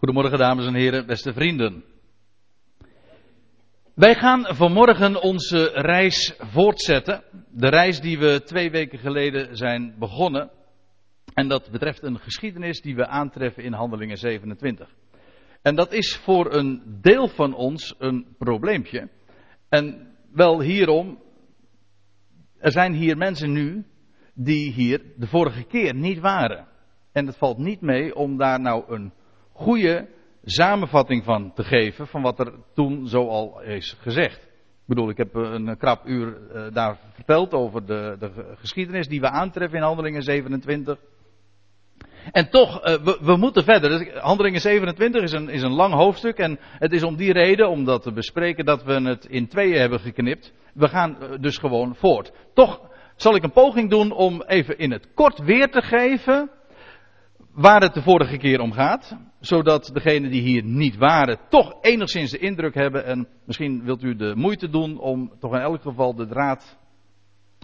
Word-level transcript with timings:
Goedemorgen 0.00 0.38
dames 0.38 0.66
en 0.66 0.74
heren, 0.74 1.06
beste 1.06 1.32
vrienden. 1.32 1.84
Wij 3.94 4.14
gaan 4.14 4.54
vanmorgen 4.54 5.22
onze 5.22 5.70
reis 5.74 6.34
voortzetten. 6.38 7.22
De 7.50 7.68
reis 7.68 8.00
die 8.00 8.18
we 8.18 8.42
twee 8.44 8.70
weken 8.70 8.98
geleden 8.98 9.56
zijn 9.56 9.94
begonnen. 9.98 10.50
En 11.34 11.48
dat 11.48 11.70
betreft 11.70 12.02
een 12.02 12.18
geschiedenis 12.18 12.80
die 12.80 12.94
we 12.94 13.06
aantreffen 13.06 13.62
in 13.62 13.72
Handelingen 13.72 14.16
27. 14.16 14.88
En 15.62 15.74
dat 15.74 15.92
is 15.92 16.16
voor 16.16 16.54
een 16.54 16.98
deel 17.00 17.28
van 17.28 17.54
ons 17.54 17.94
een 17.98 18.34
probleempje. 18.38 19.08
En 19.68 20.14
wel 20.32 20.60
hierom, 20.60 21.22
er 22.58 22.72
zijn 22.72 22.92
hier 22.92 23.16
mensen 23.16 23.52
nu 23.52 23.84
die 24.34 24.72
hier 24.72 25.02
de 25.16 25.26
vorige 25.26 25.64
keer 25.64 25.94
niet 25.94 26.18
waren. 26.18 26.66
En 27.12 27.26
het 27.26 27.36
valt 27.36 27.58
niet 27.58 27.80
mee 27.80 28.14
om 28.14 28.36
daar 28.36 28.60
nou 28.60 28.84
een 28.94 29.12
goede 29.60 30.08
samenvatting 30.44 31.24
van 31.24 31.52
te 31.54 31.64
geven 31.64 32.06
van 32.06 32.22
wat 32.22 32.38
er 32.38 32.52
toen 32.74 33.06
zo 33.06 33.28
al 33.28 33.60
is 33.62 33.96
gezegd. 34.00 34.42
Ik 34.42 34.96
bedoel, 34.96 35.08
ik 35.08 35.16
heb 35.16 35.34
een 35.34 35.76
krap 35.76 36.06
uur 36.06 36.38
uh, 36.54 36.62
daar 36.72 36.98
verteld 37.12 37.52
over 37.52 37.86
de, 37.86 38.16
de, 38.18 38.54
geschiedenis 38.58 39.08
die 39.08 39.20
we 39.20 39.28
aantreffen 39.28 39.78
in 39.78 39.84
Handelingen 39.84 40.22
27. 40.22 40.98
En 42.32 42.50
toch, 42.50 42.86
uh, 42.86 42.94
we, 42.94 43.18
we, 43.20 43.36
moeten 43.36 43.64
verder. 43.64 43.90
Dus 43.90 44.12
Handelingen 44.14 44.60
27 44.60 45.22
is 45.22 45.32
een, 45.32 45.48
is 45.48 45.62
een 45.62 45.74
lang 45.74 45.94
hoofdstuk 45.94 46.38
en 46.38 46.58
het 46.60 46.92
is 46.92 47.02
om 47.02 47.16
die 47.16 47.32
reden, 47.32 47.68
om 47.68 47.84
dat 47.84 48.02
te 48.02 48.12
bespreken, 48.12 48.64
dat 48.64 48.84
we 48.84 48.92
het 48.92 49.24
in 49.24 49.48
tweeën 49.48 49.80
hebben 49.80 50.00
geknipt. 50.00 50.52
We 50.74 50.88
gaan 50.88 51.16
uh, 51.22 51.28
dus 51.40 51.58
gewoon 51.58 51.94
voort. 51.94 52.32
Toch 52.54 52.80
zal 53.16 53.34
ik 53.34 53.42
een 53.42 53.52
poging 53.52 53.90
doen 53.90 54.12
om 54.12 54.42
even 54.42 54.78
in 54.78 54.90
het 54.90 55.08
kort 55.14 55.38
weer 55.38 55.70
te 55.70 55.82
geven 55.82 56.50
waar 57.52 57.80
het 57.80 57.94
de 57.94 58.02
vorige 58.02 58.36
keer 58.36 58.60
om 58.60 58.72
gaat. 58.72 59.16
Zodat 59.40 59.90
degenen 59.92 60.30
die 60.30 60.42
hier 60.42 60.64
niet 60.64 60.96
waren 60.96 61.38
toch 61.48 61.74
enigszins 61.80 62.30
de 62.30 62.38
indruk 62.38 62.74
hebben. 62.74 63.04
En 63.04 63.28
misschien 63.44 63.84
wilt 63.84 64.02
u 64.02 64.16
de 64.16 64.32
moeite 64.36 64.68
doen 64.68 64.98
om 64.98 65.32
toch 65.38 65.54
in 65.54 65.60
elk 65.60 65.82
geval 65.82 66.14
de 66.14 66.26
draad 66.26 66.78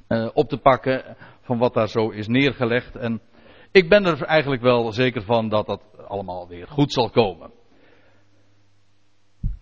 uh, 0.09 0.29
op 0.33 0.49
te 0.49 0.57
pakken 0.59 1.17
van 1.41 1.59
wat 1.59 1.75
daar 1.75 1.89
zo 1.89 2.11
is 2.11 2.27
neergelegd. 2.27 2.97
En 2.97 3.21
ik 3.73 3.89
ben 3.89 4.05
er 4.05 4.23
eigenlijk 4.23 4.63
wel 4.63 4.93
zeker 4.93 5.23
van 5.23 5.49
dat 5.49 5.67
dat 5.67 5.83
allemaal 6.09 6.49
weer 6.49 6.67
goed 6.69 6.93
zal 6.93 7.11
komen. 7.11 7.51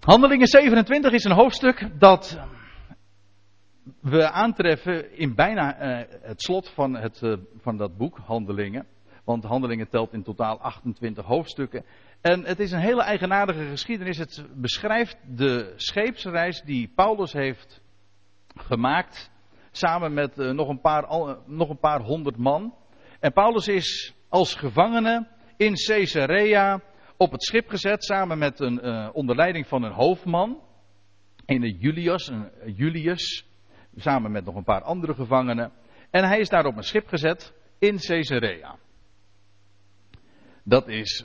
Handelingen 0.01 0.47
27 0.47 1.13
is 1.13 1.25
een 1.25 1.33
hoofdstuk 1.33 1.91
dat 1.99 2.41
we 4.01 4.31
aantreffen 4.31 5.17
in 5.19 5.35
bijna 5.35 5.83
uh, 5.83 6.05
het 6.23 6.43
slot 6.43 6.69
van, 6.69 6.97
het, 6.97 7.21
uh, 7.23 7.37
van 7.61 7.77
dat 7.77 7.97
boek, 7.97 8.19
Handelingen. 8.19 8.87
Want 9.25 9.45
Handelingen 9.45 9.89
telt 9.89 10.13
in 10.13 10.23
totaal 10.23 10.61
28 10.61 11.25
hoofdstukken. 11.25 11.85
En 12.21 12.45
het 12.45 12.61
is 12.61 12.73
een 12.73 12.81
hele 12.81 13.03
eigenaardige 13.03 13.69
geschiedenis. 13.69 14.19
Het 14.19 14.47
beschrijft 14.55 15.17
de 15.37 15.73
scheepsreis 15.77 16.63
die 16.63 16.93
Paulus 16.95 17.33
heeft 17.33 17.83
gemaakt. 18.55 19.31
Samen 19.71 20.15
met 20.15 20.39
uh, 20.39 20.51
nog, 20.51 20.69
een 20.69 20.81
paar, 20.81 21.07
al, 21.07 21.43
nog 21.47 21.69
een 21.69 21.79
paar 21.79 22.01
honderd 22.01 22.37
man. 22.37 22.75
En 23.21 23.33
Paulus 23.33 23.69
is 23.69 24.15
als 24.29 24.55
gevangene 24.55 25.27
in 25.57 25.75
Caesarea 25.75 26.81
op 27.17 27.33
het 27.33 27.43
schip 27.43 27.69
gezet. 27.69 28.05
Samen 28.05 28.39
met 28.39 28.61
een 28.61 28.87
uh, 28.87 29.09
onder 29.13 29.37
leiding 29.37 29.67
van 29.67 29.83
een 29.83 29.93
hoofdman. 29.93 30.61
De 31.47 31.77
Julius, 31.79 32.29
een 32.29 32.51
Julius. 32.67 33.47
Samen 33.97 34.33
met 34.33 34.45
nog 34.45 34.55
een 34.55 34.65
paar 34.65 34.83
andere 34.83 35.15
gevangenen. 35.15 35.73
En 36.11 36.25
hij 36.25 36.39
is 36.39 36.49
daar 36.49 36.67
op 36.67 36.77
een 36.77 36.83
schip 36.83 37.09
gezet 37.09 37.55
in 37.79 37.99
Caesarea. 37.99 38.77
Dat 40.65 40.89
is 40.89 41.25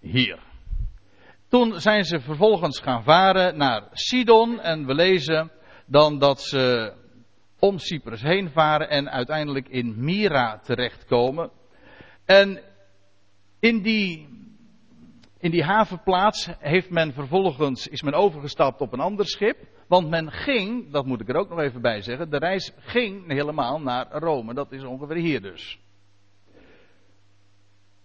hier. 0.00 0.38
Toen 1.48 1.80
zijn 1.80 2.04
ze 2.04 2.20
vervolgens 2.20 2.80
gaan 2.80 3.02
varen 3.02 3.56
naar 3.56 3.88
Sidon 3.92 4.60
en 4.60 4.86
we 4.86 4.94
lezen 4.94 5.50
dan 5.86 6.18
dat 6.18 6.42
ze 6.42 6.92
om 7.58 7.78
Cyprus 7.78 8.22
heen 8.22 8.50
varen 8.50 8.88
en 8.88 9.10
uiteindelijk 9.10 9.68
in 9.68 10.04
Myra 10.04 10.58
terechtkomen. 10.58 11.50
En 12.24 12.60
in 13.60 13.82
die, 13.82 14.28
in 15.38 15.50
die 15.50 15.64
havenplaats 15.64 16.48
heeft 16.58 16.90
men 16.90 17.12
vervolgens, 17.12 17.88
is 17.88 18.02
men 18.02 18.14
overgestapt 18.14 18.80
op 18.80 18.92
een 18.92 19.00
ander 19.00 19.26
schip. 19.26 19.56
Want 19.88 20.08
men 20.08 20.30
ging, 20.30 20.92
dat 20.92 21.06
moet 21.06 21.20
ik 21.20 21.28
er 21.28 21.36
ook 21.36 21.48
nog 21.48 21.60
even 21.60 21.80
bij 21.80 22.02
zeggen, 22.02 22.30
de 22.30 22.38
reis 22.38 22.72
ging 22.78 23.32
helemaal 23.32 23.80
naar 23.80 24.06
Rome. 24.10 24.54
Dat 24.54 24.72
is 24.72 24.84
ongeveer 24.84 25.16
hier 25.16 25.42
dus. 25.42 25.78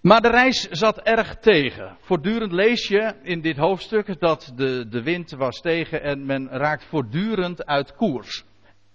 Maar 0.02 0.22
de 0.22 0.30
reis 0.30 0.62
zat 0.62 0.98
erg 0.98 1.36
tegen. 1.36 1.98
Voortdurend 2.00 2.52
lees 2.52 2.88
je 2.88 3.14
in 3.22 3.42
dit 3.42 3.58
hoofdstuk 3.58 4.20
dat 4.20 4.52
de, 4.56 4.88
de 4.88 5.04
wind 5.04 5.32
was 5.32 5.62
tegen 5.62 6.02
en 6.02 6.26
men 6.26 6.50
raakt 6.50 6.86
voortdurend 6.86 7.66
uit 7.66 7.96
koers. 7.96 8.46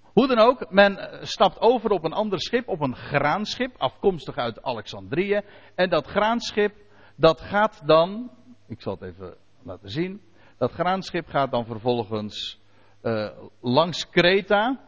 Hoe 0.02 0.26
dan 0.26 0.38
ook, 0.38 0.70
men 0.70 1.18
stapt 1.22 1.60
over 1.60 1.90
op 1.90 2.04
een 2.04 2.12
ander 2.12 2.40
schip, 2.40 2.68
op 2.68 2.80
een 2.80 2.96
graanschip, 2.96 3.74
afkomstig 3.76 4.36
uit 4.36 4.62
Alexandrië. 4.62 5.40
En 5.74 5.90
dat 5.90 6.06
graanschip, 6.06 6.74
dat 7.16 7.40
gaat 7.40 7.82
dan, 7.86 8.30
ik 8.68 8.80
zal 8.80 8.96
het 9.00 9.02
even 9.02 9.34
laten 9.62 9.90
zien, 9.90 10.20
dat 10.58 10.72
graanschip 10.72 11.28
gaat 11.28 11.50
dan 11.50 11.66
vervolgens 11.66 12.60
uh, 13.02 13.28
langs 13.60 14.08
Kreta. 14.10 14.80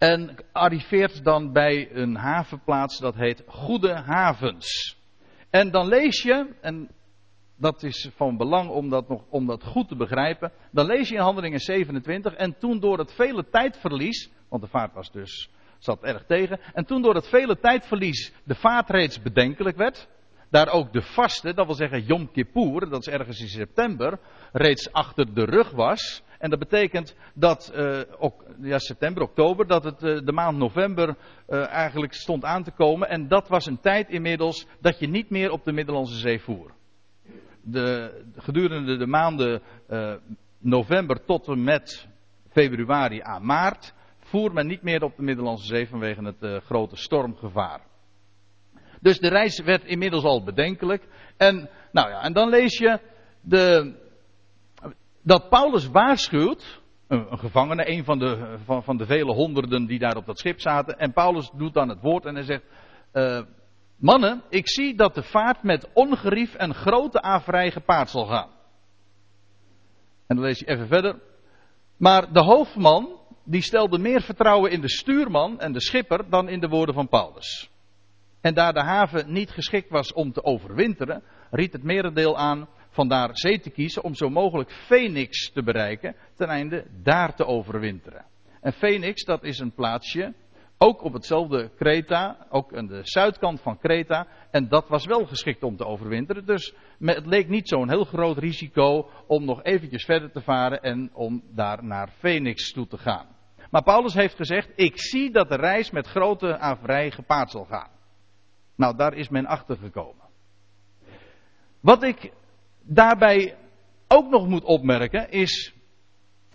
En 0.00 0.36
arriveert 0.52 1.24
dan 1.24 1.52
bij 1.52 1.88
een 1.92 2.16
havenplaats 2.16 2.98
dat 2.98 3.14
heet 3.14 3.42
Goede 3.46 3.94
Havens. 3.94 4.98
En 5.50 5.70
dan 5.70 5.88
lees 5.88 6.22
je, 6.22 6.54
en 6.60 6.90
dat 7.56 7.82
is 7.82 8.10
van 8.16 8.36
belang 8.36 8.70
om 8.70 8.88
dat, 8.88 9.08
nog, 9.08 9.24
om 9.28 9.46
dat 9.46 9.64
goed 9.64 9.88
te 9.88 9.96
begrijpen. 9.96 10.52
Dan 10.70 10.86
lees 10.86 11.08
je 11.08 11.14
in 11.14 11.20
Handelingen 11.20 11.58
27. 11.58 12.34
En 12.34 12.58
toen 12.58 12.80
door 12.80 12.98
het 12.98 13.12
vele 13.12 13.48
tijdverlies. 13.48 14.30
Want 14.48 14.62
de 14.62 14.68
vaart 14.68 14.94
was 14.94 15.12
dus, 15.12 15.50
zat 15.78 16.02
erg 16.02 16.24
tegen. 16.26 16.60
En 16.72 16.84
toen 16.84 17.02
door 17.02 17.14
het 17.14 17.28
vele 17.28 17.58
tijdverlies 17.58 18.32
de 18.44 18.54
vaart 18.54 18.90
reeds 18.90 19.22
bedenkelijk 19.22 19.76
werd. 19.76 20.08
Daar 20.50 20.68
ook 20.68 20.92
de 20.92 21.02
vaste, 21.02 21.54
dat 21.54 21.66
wil 21.66 21.74
zeggen 21.74 22.04
Yom 22.04 22.30
Kippur, 22.30 22.88
dat 22.88 23.06
is 23.06 23.12
ergens 23.12 23.40
in 23.40 23.48
september, 23.48 24.18
reeds 24.52 24.92
achter 24.92 25.34
de 25.34 25.44
rug 25.44 25.70
was. 25.70 26.22
En 26.38 26.50
dat 26.50 26.58
betekent 26.58 27.16
dat 27.34 27.74
ook, 28.18 28.44
ja, 28.60 28.78
september, 28.78 29.22
oktober, 29.22 29.66
dat 29.66 29.84
het 29.84 30.02
uh, 30.02 30.20
de 30.24 30.32
maand 30.32 30.58
november 30.58 31.16
uh, 31.48 31.66
eigenlijk 31.66 32.14
stond 32.14 32.44
aan 32.44 32.62
te 32.62 32.70
komen. 32.70 33.08
En 33.08 33.28
dat 33.28 33.48
was 33.48 33.66
een 33.66 33.80
tijd 33.80 34.08
inmiddels 34.08 34.66
dat 34.80 34.98
je 34.98 35.08
niet 35.08 35.30
meer 35.30 35.50
op 35.50 35.64
de 35.64 35.72
Middellandse 35.72 36.18
Zee 36.18 36.40
voer. 36.40 36.70
De, 37.62 38.14
gedurende 38.36 38.96
de 38.96 39.06
maanden 39.06 39.62
november 40.58 41.24
tot 41.24 41.48
en 41.48 41.64
met 41.64 42.08
februari 42.48 43.20
aan 43.22 43.46
maart 43.46 43.94
voer 44.18 44.52
men 44.52 44.66
niet 44.66 44.82
meer 44.82 45.02
op 45.02 45.16
de 45.16 45.22
Middellandse 45.22 45.66
Zee 45.66 45.88
vanwege 45.88 46.34
het 46.38 46.64
grote 46.64 46.96
stormgevaar. 46.96 47.89
Dus 49.00 49.18
de 49.18 49.28
reis 49.28 49.60
werd 49.60 49.84
inmiddels 49.84 50.24
al 50.24 50.44
bedenkelijk. 50.44 51.08
En, 51.36 51.68
nou 51.92 52.08
ja, 52.08 52.22
en 52.22 52.32
dan 52.32 52.48
lees 52.48 52.78
je 52.78 53.00
de, 53.40 53.94
dat 55.22 55.48
Paulus 55.48 55.86
waarschuwt, 55.86 56.80
een, 57.08 57.38
gevangene, 57.38 57.90
een 57.90 58.04
van 58.04 58.18
de, 58.18 58.56
van, 58.64 58.82
van, 58.82 58.96
de 58.96 59.06
vele 59.06 59.32
honderden 59.32 59.86
die 59.86 59.98
daar 59.98 60.16
op 60.16 60.26
dat 60.26 60.38
schip 60.38 60.60
zaten. 60.60 60.98
En 60.98 61.12
Paulus 61.12 61.50
doet 61.54 61.74
dan 61.74 61.88
het 61.88 62.00
woord 62.00 62.24
en 62.24 62.34
hij 62.34 62.44
zegt, 62.44 62.64
uh, 63.12 63.40
mannen, 63.96 64.42
ik 64.48 64.68
zie 64.68 64.94
dat 64.94 65.14
de 65.14 65.22
vaart 65.22 65.62
met 65.62 65.88
ongerief 65.92 66.54
en 66.54 66.74
grote 66.74 67.22
averij 67.22 67.70
gepaard 67.70 68.10
zal 68.10 68.26
gaan. 68.26 68.48
En 70.26 70.36
dan 70.36 70.44
lees 70.44 70.58
je 70.58 70.66
even 70.66 70.86
verder. 70.86 71.20
Maar 71.96 72.32
de 72.32 72.40
hoofdman, 72.40 73.18
die 73.44 73.62
stelde 73.62 73.98
meer 73.98 74.22
vertrouwen 74.22 74.70
in 74.70 74.80
de 74.80 74.90
stuurman 74.90 75.60
en 75.60 75.72
de 75.72 75.80
schipper 75.80 76.30
dan 76.30 76.48
in 76.48 76.60
de 76.60 76.68
woorden 76.68 76.94
van 76.94 77.08
Paulus. 77.08 77.70
En 78.40 78.54
daar 78.54 78.72
de 78.72 78.82
haven 78.82 79.32
niet 79.32 79.50
geschikt 79.50 79.90
was 79.90 80.12
om 80.12 80.32
te 80.32 80.44
overwinteren, 80.44 81.22
riet 81.50 81.72
het 81.72 81.82
merendeel 81.82 82.38
aan 82.38 82.68
vandaar 82.88 83.30
zee 83.32 83.60
te 83.60 83.70
kiezen 83.70 84.04
om 84.04 84.14
zo 84.14 84.28
mogelijk 84.28 84.70
Phoenix 84.70 85.52
te 85.52 85.62
bereiken, 85.62 86.16
ten 86.36 86.48
einde 86.48 86.86
daar 87.02 87.34
te 87.34 87.46
overwinteren. 87.46 88.24
En 88.60 88.72
Phoenix, 88.72 89.24
dat 89.24 89.44
is 89.44 89.58
een 89.58 89.74
plaatsje, 89.74 90.34
ook 90.78 91.02
op 91.02 91.12
hetzelfde 91.12 91.70
Kreta, 91.76 92.46
ook 92.50 92.76
aan 92.76 92.86
de 92.86 93.00
zuidkant 93.02 93.60
van 93.60 93.78
Kreta, 93.78 94.26
en 94.50 94.68
dat 94.68 94.88
was 94.88 95.06
wel 95.06 95.26
geschikt 95.26 95.62
om 95.62 95.76
te 95.76 95.86
overwinteren. 95.86 96.46
Dus 96.46 96.74
het 96.98 97.26
leek 97.26 97.48
niet 97.48 97.68
zo'n 97.68 97.88
heel 97.88 98.04
groot 98.04 98.38
risico 98.38 99.10
om 99.26 99.44
nog 99.44 99.62
eventjes 99.62 100.04
verder 100.04 100.30
te 100.30 100.40
varen 100.40 100.80
en 100.80 101.10
om 101.12 101.42
daar 101.54 101.84
naar 101.84 102.10
Phoenix 102.18 102.72
toe 102.72 102.86
te 102.86 102.98
gaan. 102.98 103.26
Maar 103.70 103.82
Paulus 103.82 104.14
heeft 104.14 104.36
gezegd, 104.36 104.68
ik 104.74 105.00
zie 105.00 105.30
dat 105.30 105.48
de 105.48 105.56
reis 105.56 105.90
met 105.90 106.06
grote 106.06 106.58
averij 106.58 107.10
gepaard 107.10 107.50
zal 107.50 107.64
gaan. 107.64 107.90
Nou, 108.80 108.96
daar 108.96 109.14
is 109.14 109.28
men 109.28 109.46
achter 109.46 109.76
gekomen. 109.76 110.24
Wat 111.80 112.02
ik 112.02 112.32
daarbij 112.82 113.56
ook 114.08 114.30
nog 114.30 114.48
moet 114.48 114.64
opmerken 114.64 115.30
is 115.30 115.74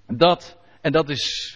dat, 0.07 0.57
en 0.81 0.91
dat 0.91 1.09
is 1.09 1.55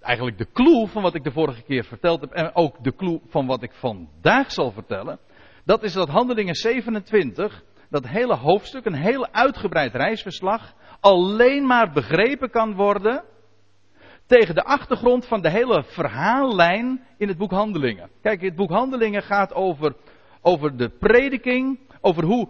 eigenlijk 0.00 0.38
de 0.38 0.52
clue 0.52 0.86
van 0.86 1.02
wat 1.02 1.14
ik 1.14 1.24
de 1.24 1.32
vorige 1.32 1.62
keer 1.62 1.84
verteld 1.84 2.20
heb, 2.20 2.30
en 2.30 2.54
ook 2.54 2.84
de 2.84 2.94
clue 2.94 3.20
van 3.28 3.46
wat 3.46 3.62
ik 3.62 3.72
vandaag 3.72 4.52
zal 4.52 4.70
vertellen, 4.72 5.18
dat 5.64 5.82
is 5.82 5.92
dat 5.92 6.08
Handelingen 6.08 6.54
27 6.54 7.62
dat 7.90 8.08
hele 8.08 8.36
hoofdstuk, 8.36 8.84
een 8.84 8.94
heel 8.94 9.28
uitgebreid 9.32 9.94
reisverslag, 9.94 10.74
alleen 11.00 11.66
maar 11.66 11.92
begrepen 11.92 12.50
kan 12.50 12.74
worden 12.74 13.24
tegen 14.30 14.54
de 14.54 14.64
achtergrond 14.64 15.26
van 15.26 15.40
de 15.40 15.50
hele 15.50 15.84
verhaallijn 15.86 17.04
in 17.18 17.28
het 17.28 17.38
boek 17.38 17.50
Handelingen. 17.50 18.10
Kijk, 18.22 18.40
het 18.40 18.56
boek 18.56 18.70
Handelingen 18.70 19.22
gaat 19.22 19.54
over, 19.54 19.94
over 20.42 20.76
de 20.76 20.88
prediking, 20.88 21.78
over 22.00 22.24
hoe 22.24 22.48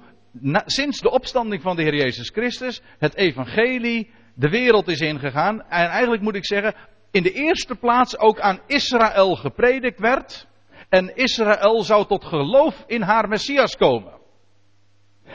sinds 0.66 1.00
de 1.00 1.10
opstanding 1.10 1.62
van 1.62 1.76
de 1.76 1.82
Heer 1.82 1.94
Jezus 1.94 2.28
Christus 2.28 2.82
het 2.98 3.14
evangelie 3.14 4.10
de 4.34 4.48
wereld 4.48 4.88
is 4.88 5.00
ingegaan. 5.00 5.62
En 5.62 5.88
eigenlijk 5.88 6.22
moet 6.22 6.34
ik 6.34 6.46
zeggen, 6.46 6.74
in 7.10 7.22
de 7.22 7.32
eerste 7.32 7.74
plaats 7.74 8.18
ook 8.18 8.40
aan 8.40 8.60
Israël 8.66 9.36
gepredikt 9.36 10.00
werd. 10.00 10.48
En 10.88 11.16
Israël 11.16 11.82
zou 11.82 12.06
tot 12.06 12.24
geloof 12.24 12.84
in 12.86 13.02
haar 13.02 13.28
Messias 13.28 13.76
komen. 13.76 14.12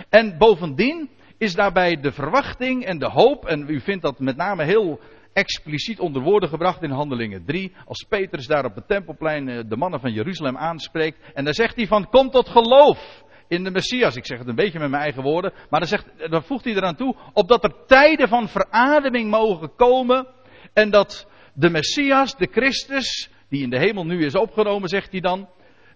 En 0.09 0.37
bovendien 0.37 1.09
is 1.37 1.53
daarbij 1.53 1.95
de 2.01 2.11
verwachting 2.11 2.85
en 2.85 2.99
de 2.99 3.09
hoop, 3.09 3.45
en 3.45 3.69
u 3.69 3.79
vindt 3.79 4.03
dat 4.03 4.19
met 4.19 4.35
name 4.35 4.63
heel 4.63 4.99
expliciet 5.35 5.99
onder 5.99 6.21
woorden 6.21 6.49
gebracht 6.49 6.83
in 6.83 6.91
Handelingen 6.91 7.45
3, 7.45 7.73
als 7.85 8.05
Petrus 8.09 8.47
daar 8.47 8.65
op 8.65 8.75
het 8.75 8.87
tempelplein 8.87 9.49
eh, 9.49 9.59
de 9.67 9.75
mannen 9.75 9.99
van 9.99 10.11
Jeruzalem 10.11 10.57
aanspreekt, 10.57 11.31
en 11.33 11.43
daar 11.43 11.53
zegt 11.53 11.75
hij 11.75 11.87
van, 11.87 12.09
kom 12.09 12.29
tot 12.29 12.49
geloof 12.49 13.23
in 13.47 13.63
de 13.63 13.71
Messias. 13.71 14.15
Ik 14.15 14.25
zeg 14.25 14.37
het 14.37 14.47
een 14.47 14.55
beetje 14.55 14.79
met 14.79 14.89
mijn 14.89 15.03
eigen 15.03 15.23
woorden, 15.23 15.53
maar 15.69 15.79
dan, 15.79 15.89
zegt, 15.89 16.29
dan 16.29 16.43
voegt 16.43 16.63
hij 16.63 16.73
eraan 16.73 16.95
toe, 16.95 17.15
opdat 17.33 17.63
er 17.63 17.85
tijden 17.87 18.27
van 18.27 18.47
verademing 18.47 19.29
mogen 19.29 19.75
komen, 19.75 20.27
en 20.73 20.89
dat 20.89 21.27
de 21.53 21.69
Messias, 21.69 22.37
de 22.37 22.47
Christus, 22.51 23.29
die 23.49 23.63
in 23.63 23.69
de 23.69 23.79
hemel 23.79 24.05
nu 24.05 24.25
is 24.25 24.35
opgenomen, 24.35 24.89
zegt 24.89 25.11
hij 25.11 25.21
dan, 25.21 25.49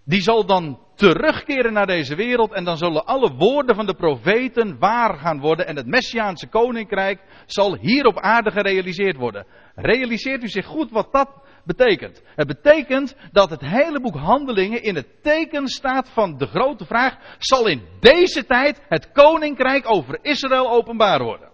die 0.10 0.22
zal 0.22 0.46
dan 0.46 0.80
terugkeren 0.96 1.74
naar 1.74 1.86
deze 1.86 2.16
wereld 2.16 2.52
en 2.52 2.64
dan 2.64 2.78
zullen 2.78 3.06
alle 3.06 3.34
woorden 3.34 3.76
van 3.76 3.86
de 3.86 3.94
profeten 3.94 4.80
waar 4.80 5.18
gaan 5.18 5.40
worden 5.40 5.68
en 5.68 5.76
het 5.76 5.86
Messiaanse 5.86 6.48
koninkrijk 6.48 7.22
zal 7.46 7.76
hier 7.76 8.06
op 8.06 8.20
aarde 8.20 8.52
gerealiseerd 8.52 9.16
worden. 9.16 9.46
Realiseert 9.76 10.44
u 10.44 10.48
zich 10.48 10.66
goed 10.66 10.92
wat 10.92 11.08
dat 11.12 11.30
betekent? 11.66 12.22
Het 12.36 12.48
betekent 12.48 13.16
dat 13.32 13.50
het 13.50 13.62
hele 13.62 14.02
boek 14.02 14.16
Handelingen 14.16 14.84
in 14.84 14.96
het 14.96 15.24
teken 15.24 15.68
staat 15.68 16.10
van 16.10 16.38
de 16.38 16.48
grote 16.48 16.86
vraag, 16.86 17.18
zal 17.38 17.68
in 17.68 17.82
deze 18.00 18.46
tijd 18.46 18.82
het 18.88 19.12
koninkrijk 19.12 19.92
over 19.92 20.20
Israël 20.22 20.72
openbaar 20.72 21.24
worden? 21.24 21.50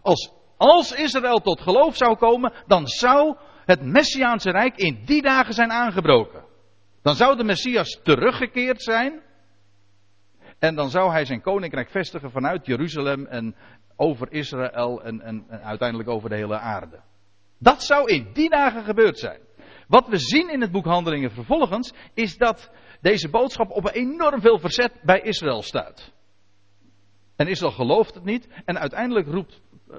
Als, 0.00 0.32
als 0.56 0.92
Israël 0.92 1.38
tot 1.38 1.60
geloof 1.60 1.96
zou 1.96 2.16
komen, 2.16 2.52
dan 2.66 2.86
zou 2.86 3.36
het 3.64 3.82
Messiaanse 3.82 4.50
rijk 4.50 4.76
in 4.76 5.02
die 5.04 5.22
dagen 5.22 5.54
zijn 5.54 5.72
aangebroken. 5.72 6.50
Dan 7.02 7.14
zou 7.14 7.36
de 7.36 7.44
Messias 7.44 8.00
teruggekeerd 8.02 8.82
zijn. 8.82 9.22
En 10.58 10.74
dan 10.74 10.90
zou 10.90 11.10
hij 11.10 11.24
zijn 11.24 11.40
koninkrijk 11.40 11.90
vestigen 11.90 12.30
vanuit 12.30 12.66
Jeruzalem 12.66 13.26
en 13.26 13.56
over 13.96 14.32
Israël 14.32 15.02
en, 15.02 15.20
en, 15.20 15.46
uiteindelijk 15.50 16.08
over 16.08 16.28
de 16.28 16.36
hele 16.36 16.58
aarde. 16.58 17.00
Dat 17.58 17.82
zou 17.82 18.12
in 18.12 18.30
die 18.32 18.50
dagen 18.50 18.84
gebeurd 18.84 19.18
zijn. 19.18 19.40
Wat 19.88 20.08
we 20.08 20.18
zien 20.18 20.50
in 20.50 20.60
het 20.60 20.70
boek 20.70 20.84
Handelingen 20.84 21.30
vervolgens 21.30 21.92
is 22.14 22.36
dat 22.36 22.70
deze 23.00 23.28
boodschap 23.28 23.70
op 23.70 23.90
enorm 23.92 24.40
veel 24.40 24.58
verzet 24.58 24.92
bij 25.02 25.20
Israël 25.20 25.62
stuit. 25.62 26.12
En 27.36 27.48
Israël 27.48 27.72
gelooft 27.72 28.14
het 28.14 28.24
niet 28.24 28.48
en 28.64 28.78
uiteindelijk 28.78 29.26
roept, 29.26 29.60
eh, 29.88 29.96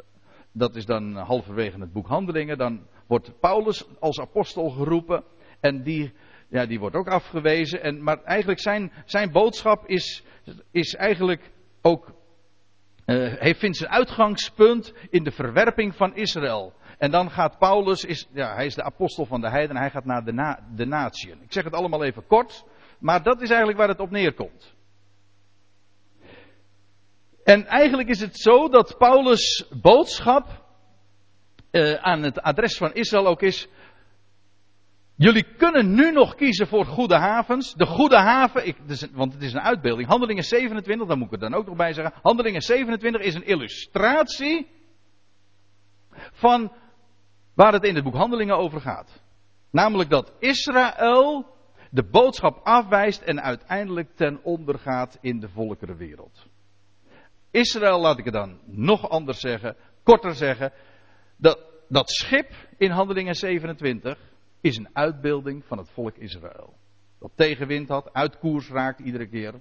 dat 0.52 0.76
is 0.76 0.86
dan 0.86 1.16
halverwege 1.16 1.80
het 1.80 1.94
boek 1.94 2.08
Handelingen, 2.08 2.58
dan 2.58 2.88
wordt 3.08 3.40
Paulus 3.40 3.86
als 4.00 4.20
apostel 4.20 4.70
geroepen 4.70 5.24
en 5.60 5.84
die 5.84 6.14
ja, 6.54 6.66
die 6.66 6.80
wordt 6.80 6.96
ook 6.96 7.08
afgewezen. 7.08 7.82
En, 7.82 8.04
maar 8.04 8.24
eigenlijk 8.24 8.60
zijn, 8.60 8.92
zijn 9.06 9.32
boodschap 9.32 9.88
is, 9.88 10.24
is 10.72 10.96
eigenlijk 10.96 11.52
ook, 11.82 12.14
uh, 13.06 13.54
vindt 13.56 13.78
zijn 13.78 13.90
uitgangspunt 13.90 14.94
in 15.10 15.24
de 15.24 15.32
verwerping 15.32 15.96
van 15.96 16.16
Israël. 16.16 16.74
En 16.98 17.12
dan 17.12 17.32
gaat 17.32 17.58
Paulus, 17.58 18.04
is, 18.04 18.28
ja, 18.34 18.56
hij 18.56 18.66
is 18.66 18.76
de 18.76 18.84
apostel 18.84 19.26
van 19.26 19.42
de 19.42 19.50
heiden, 19.50 19.78
hij 19.78 19.90
gaat 19.90 20.06
naar 20.06 20.24
de, 20.24 20.34
na, 20.34 20.60
de 20.76 20.86
natieën. 20.86 21.42
Ik 21.42 21.54
zeg 21.54 21.64
het 21.64 21.74
allemaal 21.74 22.04
even 22.04 22.28
kort, 22.28 22.66
maar 23.00 23.24
dat 23.24 23.42
is 23.42 23.50
eigenlijk 23.50 23.80
waar 23.80 23.88
het 23.88 24.00
op 24.00 24.10
neerkomt. 24.10 24.74
En 27.44 27.66
eigenlijk 27.66 28.10
is 28.10 28.20
het 28.20 28.40
zo 28.40 28.70
dat 28.70 28.98
Paulus' 28.98 29.68
boodschap 29.82 30.64
uh, 31.72 31.94
aan 31.94 32.24
het 32.24 32.42
adres 32.42 32.78
van 32.78 32.94
Israël 32.94 33.28
ook 33.28 33.42
is: 33.42 33.68
Jullie 35.16 35.56
kunnen 35.58 35.94
nu 35.94 36.12
nog 36.12 36.36
kiezen 36.36 36.68
voor 36.68 36.86
goede 36.86 37.16
havens. 37.16 37.74
De 37.74 37.86
goede 37.86 38.18
haven, 38.18 38.68
ik, 38.68 38.88
dus, 38.88 39.08
want 39.12 39.34
het 39.34 39.42
is 39.42 39.54
een 39.54 39.62
uitbeelding. 39.62 40.08
Handelingen 40.08 40.44
27, 40.44 41.08
daar 41.08 41.18
moet 41.18 41.28
ik 41.28 41.34
er 41.34 41.50
dan 41.50 41.54
ook 41.54 41.66
nog 41.66 41.76
bij 41.76 41.94
zeggen. 41.94 42.20
Handelingen 42.22 42.62
27 42.62 43.22
is 43.22 43.36
een 43.36 43.46
illustratie 43.46 44.68
van 46.32 46.72
waar 47.54 47.74
het 47.74 47.84
in 47.84 47.96
het 47.96 48.04
boek 48.04 48.16
Handelingen 48.16 48.58
over 48.58 48.82
gaat. 48.82 49.22
Namelijk 49.72 50.10
dat 50.10 50.34
Israël 50.40 51.46
de 51.90 52.04
boodschap 52.04 52.60
afwijst 52.64 53.22
en 53.22 53.42
uiteindelijk 53.42 54.16
ten 54.16 54.44
onder 54.44 54.80
gaat 54.80 55.18
in 55.22 55.40
de 55.40 55.50
volkerenwereld. 55.50 56.48
Israël, 57.52 58.00
laat 58.00 58.18
ik 58.18 58.26
het 58.26 58.34
dan 58.34 58.60
nog 58.66 59.10
anders 59.10 59.40
zeggen, 59.40 59.76
korter 60.04 60.36
zeggen. 60.36 60.74
Dat, 61.38 61.60
dat 61.90 62.10
schip 62.10 62.52
in 62.78 62.92
Handelingen 62.92 63.36
27 63.36 64.18
is 64.64 64.78
een 64.78 64.90
uitbeelding 64.94 65.66
van 65.66 65.78
het 65.78 65.90
volk 65.90 66.16
Israël. 66.16 66.74
Dat 67.20 67.32
tegenwind 67.36 67.90
had, 67.90 68.14
uit 68.14 68.40
koers 68.40 68.70
raakt 68.70 69.00
iedere 69.00 69.28
keer. 69.28 69.54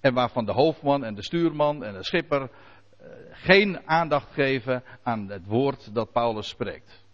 En 0.00 0.14
waarvan 0.14 0.44
de 0.44 0.52
hoofdman 0.52 1.04
en 1.04 1.14
de 1.14 1.22
stuurman 1.22 1.84
en 1.84 1.92
de 1.92 2.04
schipper 2.04 2.42
eh, 2.42 3.06
geen 3.30 3.88
aandacht 3.88 4.32
geven 4.32 4.82
aan 5.02 5.28
het 5.28 5.46
woord 5.46 5.94
dat 5.94 6.12
Paulus 6.12 6.48
spreekt. 6.48 7.04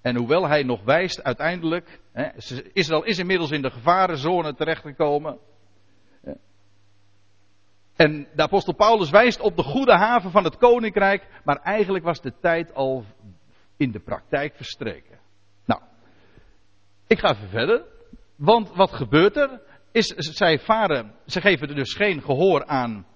En 0.00 0.16
hoewel 0.16 0.48
hij 0.48 0.62
nog 0.62 0.84
wijst 0.84 1.22
uiteindelijk, 1.22 2.00
Israël 2.72 3.04
is 3.04 3.18
inmiddels 3.18 3.50
in 3.50 3.62
de 3.62 3.70
gevarenzone 3.70 4.54
terechtgekomen. 4.54 5.38
En 7.96 8.28
de 8.34 8.42
apostel 8.42 8.74
Paulus 8.74 9.10
wijst 9.10 9.40
op 9.40 9.56
de 9.56 9.62
goede 9.62 9.96
haven 9.96 10.30
van 10.30 10.44
het 10.44 10.56
koninkrijk, 10.56 11.26
maar 11.44 11.56
eigenlijk 11.56 12.04
was 12.04 12.20
de 12.20 12.32
tijd 12.40 12.74
al 12.74 13.04
in 13.76 13.90
de 13.90 14.00
praktijk 14.00 14.54
verstreken. 14.54 15.19
Ik 17.10 17.18
ga 17.18 17.30
even 17.30 17.48
verder. 17.48 17.84
Want 18.36 18.74
wat 18.74 18.92
gebeurt 18.92 19.36
er? 19.36 19.60
Is, 19.92 20.06
zij 20.06 20.58
varen, 20.58 21.14
ze 21.26 21.40
geven 21.40 21.68
er 21.68 21.74
dus 21.74 21.94
geen 21.94 22.22
gehoor 22.22 22.66
aan 22.66 23.06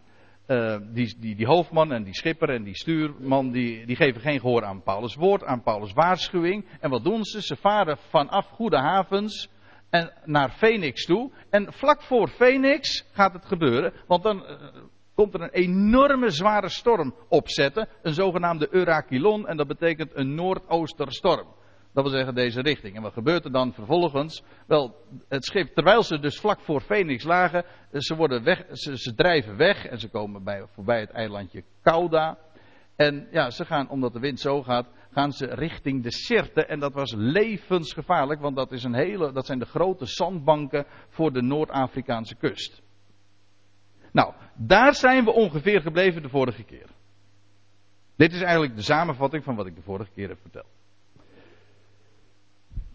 uh, 0.47 0.77
die, 0.93 1.17
die, 1.19 1.37
die, 1.37 1.47
hoofdman 1.47 1.93
en 1.93 2.03
die 2.03 2.15
schipper 2.15 2.49
en 2.49 2.63
die 2.63 2.77
stuurman, 2.77 3.51
die, 3.51 3.87
die 3.87 3.97
geven 3.97 4.21
geen 4.21 4.41
gehoor 4.41 4.65
aan 4.65 4.83
Paulus' 4.83 5.15
woord, 5.15 5.45
aan 5.45 5.63
Paulus' 5.63 5.93
waarschuwing. 5.93 6.67
En 6.81 6.91
wat 6.91 7.05
doen 7.05 7.25
ze? 7.25 7.43
Ze 7.43 7.57
varen 7.57 7.99
vanaf 8.09 8.47
goede 8.47 8.79
havens 8.79 9.49
en 9.91 10.13
naar 10.25 10.51
Phoenix 10.51 11.05
toe. 11.05 11.33
En 11.51 11.73
vlak 11.73 12.03
voor 12.03 12.29
Phoenix 12.29 13.05
gaat 13.13 13.33
het 13.33 13.45
gebeuren, 13.45 13.93
want 14.07 14.23
dan 14.23 14.37
uh, 14.37 14.83
komt 15.15 15.35
er 15.35 15.41
een 15.41 15.53
enorme 15.53 16.31
zware 16.31 16.69
storm 16.69 17.15
opzetten. 17.29 17.89
Een 18.03 18.15
zogenaamde 18.15 18.69
Eurakilon 18.71 19.47
en 19.47 19.57
dat 19.57 19.67
betekent 19.67 20.11
een 20.15 20.35
noordoosterstorm. 20.35 21.47
Dat 21.95 22.05
wil 22.05 22.13
zeggen 22.13 22.35
deze 22.35 22.61
richting. 22.61 22.97
En 22.97 23.03
wat 23.03 23.13
gebeurt 23.13 23.45
er 23.45 23.53
dan 23.53 23.73
vervolgens? 23.73 24.43
Wel, 24.67 24.97
het 25.29 25.45
schip, 25.45 25.75
terwijl 25.75 26.03
ze 26.03 26.19
dus 26.19 26.41
vlak 26.41 26.61
voor 26.61 26.81
Phoenix 26.81 27.25
lagen, 27.25 27.65
ze, 27.93 28.15
worden 28.15 28.45
weg, 28.45 28.65
ze, 28.73 29.15
drijven 29.15 29.57
weg 29.57 29.87
en 29.87 29.99
ze 29.99 30.09
komen 30.09 30.45
bij, 30.45 30.67
voorbij 30.73 31.01
het 31.01 31.11
eilandje 31.11 31.65
Cauda. 31.83 32.39
En 32.97 33.29
ja, 33.31 33.51
ze 33.51 33.65
gaan, 33.65 33.89
omdat 33.89 34.13
de 34.13 34.19
wind 34.19 34.41
zo 34.41 34.63
gaat, 34.63 34.87
gaan 35.13 35.33
ze 35.33 35.47
richting 35.47 36.03
de 36.03 36.13
Sirte. 36.13 36.67
En 36.67 36.79
dat 36.81 36.93
was 36.93 37.13
levensgevaarlijk, 37.17 38.41
want 38.41 38.57
dat, 38.57 38.73
is 38.73 38.85
een 38.85 38.95
hele, 38.95 39.33
dat 39.33 39.47
zijn 39.47 39.59
de 39.59 39.67
grote 39.67 40.07
zandbanken 40.07 40.87
voor 41.09 41.33
de 41.33 41.43
Noord-Afrikaanse 41.43 42.35
kust. 42.35 42.83
Nou, 44.13 44.35
daar 44.55 44.95
zijn 44.95 45.25
we 45.25 45.33
ongeveer 45.33 45.81
gebleven 45.81 46.23
de 46.23 46.29
vorige 46.29 46.63
keer. 46.63 46.87
Dit 48.17 48.33
is 48.33 48.41
eigenlijk 48.41 48.77
de 48.77 48.83
samenvatting 48.83 49.45
van 49.45 49.57
wat 49.57 49.67
ik 49.67 49.75
de 49.75 49.83
vorige 49.83 50.11
keer 50.15 50.29
heb 50.29 50.41
verteld. 50.41 50.74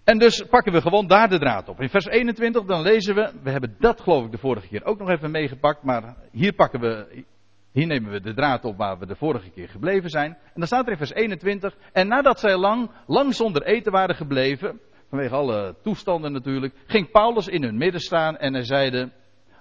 En 0.09 0.17
dus 0.17 0.43
pakken 0.49 0.71
we 0.71 0.81
gewoon 0.81 1.07
daar 1.07 1.29
de 1.29 1.39
draad 1.39 1.69
op. 1.69 1.81
In 1.81 1.89
vers 1.89 2.05
21 2.05 2.63
dan 2.63 2.81
lezen 2.81 3.15
we, 3.15 3.31
we 3.43 3.49
hebben 3.49 3.75
dat 3.79 4.01
geloof 4.01 4.25
ik 4.25 4.31
de 4.31 4.37
vorige 4.37 4.67
keer 4.67 4.85
ook 4.85 4.99
nog 4.99 5.09
even 5.09 5.31
meegepakt, 5.31 5.83
maar 5.83 6.15
hier 6.31 6.53
pakken 6.53 6.79
we, 6.79 7.23
hier 7.71 7.87
nemen 7.87 8.11
we 8.11 8.21
de 8.21 8.33
draad 8.33 8.65
op 8.65 8.77
waar 8.77 8.99
we 8.99 9.05
de 9.05 9.15
vorige 9.15 9.49
keer 9.49 9.69
gebleven 9.69 10.09
zijn. 10.09 10.31
En 10.31 10.53
dan 10.53 10.67
staat 10.67 10.85
er 10.85 10.91
in 10.91 10.97
vers 10.97 11.13
21, 11.13 11.75
en 11.93 12.07
nadat 12.07 12.39
zij 12.39 12.57
lang, 12.57 12.91
lang 13.07 13.35
zonder 13.35 13.63
eten 13.63 13.91
waren 13.91 14.15
gebleven, 14.15 14.79
vanwege 15.09 15.35
alle 15.35 15.75
toestanden 15.83 16.31
natuurlijk, 16.31 16.73
ging 16.87 17.11
Paulus 17.11 17.47
in 17.47 17.63
hun 17.63 17.77
midden 17.77 18.01
staan 18.01 18.37
en 18.37 18.53
hij 18.53 18.63
zeide, 18.63 19.11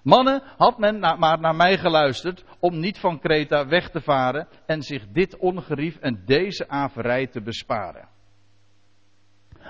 mannen, 0.02 0.42
had 0.56 0.78
men 0.78 0.98
maar 0.98 1.40
naar 1.40 1.56
mij 1.56 1.78
geluisterd 1.78 2.44
om 2.60 2.78
niet 2.78 2.98
van 2.98 3.20
Kreta 3.20 3.66
weg 3.66 3.90
te 3.90 4.00
varen 4.00 4.48
en 4.66 4.82
zich 4.82 5.06
dit 5.12 5.36
ongerief 5.36 5.96
en 5.96 6.22
deze 6.24 6.68
averij 6.68 7.26
te 7.26 7.42
besparen. 7.42 8.16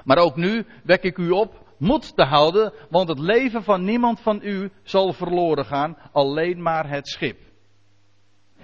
Maar 0.05 0.19
ook 0.19 0.37
nu 0.37 0.67
wek 0.85 1.03
ik 1.03 1.19
u 1.19 1.31
op 1.31 1.67
moed 1.79 2.17
te 2.17 2.25
houden, 2.25 2.73
want 2.91 3.09
het 3.09 3.19
leven 3.19 3.63
van 3.63 3.85
niemand 3.85 4.21
van 4.21 4.41
u 4.43 4.71
zal 4.83 5.13
verloren 5.13 5.65
gaan, 5.65 5.97
alleen 6.13 6.63
maar 6.63 6.89
het 6.89 7.09
schip. 7.09 7.39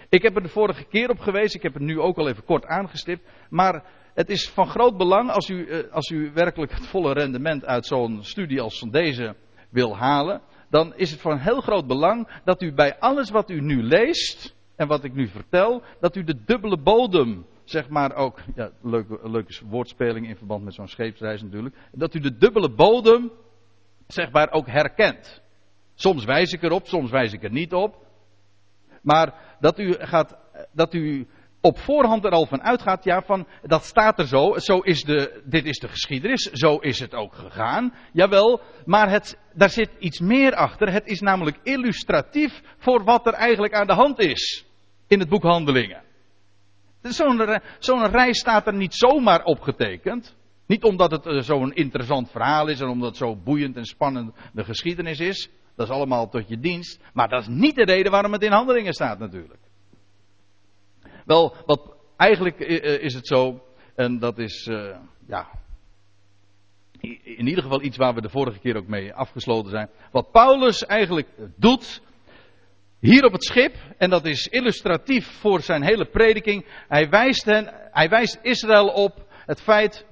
Ik 0.09 0.23
heb 0.23 0.37
er 0.37 0.43
de 0.43 0.49
vorige 0.49 0.85
keer 0.85 1.11
op 1.11 1.19
gewezen, 1.19 1.57
ik 1.57 1.63
heb 1.63 1.75
het 1.75 1.83
nu 1.83 2.01
ook 2.01 2.19
al 2.19 2.29
even 2.29 2.45
kort 2.45 2.67
aangestipt. 2.67 3.29
Maar 3.51 3.85
het 4.15 4.31
is 4.31 4.49
van 4.49 4.67
groot 4.67 4.97
belang 4.97 5.31
als 5.31 5.49
u, 5.49 5.67
eh, 5.67 5.93
als 5.93 6.11
u 6.11 6.31
werkelijk 6.35 6.73
het 6.73 6.87
volle 6.87 7.13
rendement 7.13 7.65
uit 7.65 7.87
zo'n 7.87 8.19
studie 8.23 8.61
als 8.61 8.81
deze 8.91 9.35
wil 9.71 9.97
halen. 9.97 10.41
Dan 10.71 10.95
is 10.97 11.11
het 11.11 11.21
van 11.21 11.39
heel 11.39 11.61
groot 11.61 11.87
belang 11.87 12.41
dat 12.45 12.63
u 12.63 12.73
bij 12.73 12.99
alles 12.99 13.31
wat 13.31 13.51
u 13.51 13.61
nu 13.61 13.83
leest 13.83 14.55
en 14.77 14.89
wat 14.89 15.05
ik 15.05 15.15
nu 15.15 15.29
vertel, 15.29 15.83
dat 16.01 16.17
u 16.17 16.25
de 16.25 16.45
dubbele 16.45 16.79
bodem, 16.79 17.47
zeg 17.65 17.89
maar 17.89 18.15
ook, 18.15 18.41
ja, 18.55 18.71
leuke, 18.83 19.19
leuke 19.23 19.55
woordspeling 19.65 20.29
in 20.29 20.37
verband 20.37 20.65
met 20.65 20.75
zo'n 20.75 20.89
scheepsreis 20.89 21.43
natuurlijk, 21.43 21.77
dat 21.93 22.15
u 22.15 22.21
de 22.21 22.37
dubbele 22.37 22.71
bodem, 22.71 23.33
zeg 24.07 24.31
maar, 24.31 24.51
ook 24.51 24.67
herkent. 24.67 25.43
Soms 25.95 26.25
wijs 26.25 26.53
ik 26.53 26.63
erop, 26.63 26.87
soms 26.87 27.11
wijs 27.11 27.33
ik 27.33 27.43
er 27.43 27.51
niet 27.51 27.73
op. 27.73 28.07
Maar 29.03 29.57
dat 29.61 29.79
u 29.79 29.93
gaat, 29.93 30.37
dat 30.73 30.95
u 30.95 31.27
op 31.61 31.79
voorhand 31.79 32.25
er 32.25 32.31
al 32.31 32.47
van 32.47 32.63
uitgaat, 32.63 33.05
ja, 33.05 33.23
van, 33.23 33.47
dat 33.63 33.85
staat 33.85 34.19
er 34.19 34.27
zo, 34.27 34.59
zo 34.59 34.79
is 34.79 35.03
de, 35.03 35.43
dit 35.45 35.65
is 35.65 35.79
de 35.79 35.89
geschiedenis, 35.89 36.43
zo 36.43 36.77
is 36.77 37.01
het 37.01 37.15
ook 37.15 37.35
gegaan. 37.35 37.95
Jawel, 38.13 38.61
maar 38.85 39.11
het, 39.11 39.39
daar 39.55 39.71
zit 39.71 39.91
iets 39.99 40.21
meer 40.21 40.55
achter. 40.55 40.93
Het 40.93 41.07
is 41.07 41.21
namelijk 41.21 41.59
illustratief 41.63 42.61
voor 42.79 43.05
wat 43.05 43.27
er 43.27 43.33
eigenlijk 43.33 43.75
aan 43.75 43.87
de 43.87 43.95
hand 43.95 44.19
is 44.19 44.67
in 45.07 45.19
het 45.19 45.29
boek 45.29 45.43
Handelingen. 45.43 46.03
Zo'n 47.13 47.61
zo 47.79 47.95
reis 48.11 48.39
staat 48.39 48.67
er 48.67 48.75
niet 48.75 48.95
zomaar 48.95 49.45
opgetekend. 49.45 50.37
Niet 50.67 50.85
omdat 50.85 51.11
het 51.11 51.27
eh, 51.27 51.41
zo'n 51.41 51.73
interessant 51.73 52.31
verhaal 52.31 52.69
is 52.69 52.81
en 52.81 52.89
omdat 52.89 53.09
het 53.09 53.17
zo 53.17 53.37
boeiend 53.37 53.77
en 53.77 53.85
spannend 53.85 54.35
de 54.53 54.65
geschiedenis 54.65 55.21
is. 55.21 55.51
Dat 55.77 55.87
is 55.87 55.93
allemaal 55.93 56.29
tot 56.29 56.49
je 56.49 56.59
dienst. 56.59 57.01
Maar 57.13 57.29
dat 57.29 57.41
is 57.41 57.49
niet 57.49 57.75
de 57.75 57.85
reden 57.85 58.13
waarom 58.13 58.33
het 58.33 58.43
in 58.43 58.53
handelingen 58.53 58.93
staat 58.93 59.19
natuurlijk. 59.19 59.61
Wel, 61.25 61.57
wat 61.67 61.97
eigenlijk 62.17 62.59
is 62.59 63.15
het 63.15 63.27
zo, 63.27 63.65
en 63.95 64.19
dat 64.19 64.39
is, 64.39 64.71
ja, 65.27 65.49
in 67.23 67.47
ieder 67.47 67.63
geval 67.63 67.83
iets 67.83 67.97
waar 67.97 68.15
we 68.15 68.21
de 68.21 68.29
vorige 68.29 68.59
keer 68.59 68.77
ook 68.77 68.87
mee 68.87 69.15
afgesloten 69.15 69.71
zijn. 69.71 69.89
Wat 70.11 70.31
Paulus 70.31 70.87
eigenlijk 70.87 71.29
doet, 71.57 72.03
hier 73.05 73.25
op 73.25 73.33
het 73.33 73.45
schip, 73.45 73.75
en 73.99 74.11
dat 74.11 74.27
is 74.27 74.47
illustratief 74.47 75.27
voor 75.41 75.61
zijn 75.61 75.83
hele 75.83 76.05
prediking, 76.05 76.65
hij 76.89 77.09
wijst, 77.09 77.45
hij 77.91 78.09
wijst 78.09 78.39
Israël 78.43 78.89
op 78.89 79.27
het 79.47 79.61
feit 79.61 80.07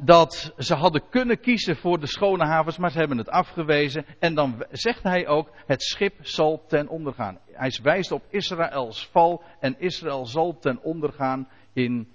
dat 0.00 0.52
ze 0.58 0.74
hadden 0.74 1.08
kunnen 1.08 1.40
kiezen 1.40 1.76
voor 1.76 2.00
de 2.00 2.06
schone 2.06 2.46
havens, 2.46 2.78
maar 2.78 2.90
ze 2.90 2.98
hebben 2.98 3.18
het 3.18 3.28
afgewezen. 3.28 4.04
En 4.18 4.34
dan 4.34 4.64
zegt 4.70 5.02
hij 5.02 5.26
ook, 5.26 5.50
het 5.66 5.82
schip 5.82 6.14
zal 6.20 6.64
ten 6.66 6.88
onder 6.88 7.12
gaan. 7.12 7.38
Hij 7.52 7.78
wijst 7.82 8.12
op 8.12 8.22
Israëls 8.28 9.06
val 9.06 9.42
en 9.60 9.78
Israël 9.78 10.26
zal 10.26 10.58
ten 10.58 10.82
onder 10.82 11.12
gaan 11.12 11.48
in 11.72 12.08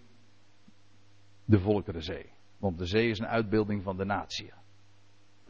de 1.46 1.60
Volkerenzee. 1.60 2.26
Want 2.58 2.78
de 2.78 2.86
zee 2.86 3.10
is 3.10 3.20
een 3.20 3.28
uitbeelding 3.28 3.84
van 3.84 3.98
de 3.98 4.06
natie. 4.06 4.52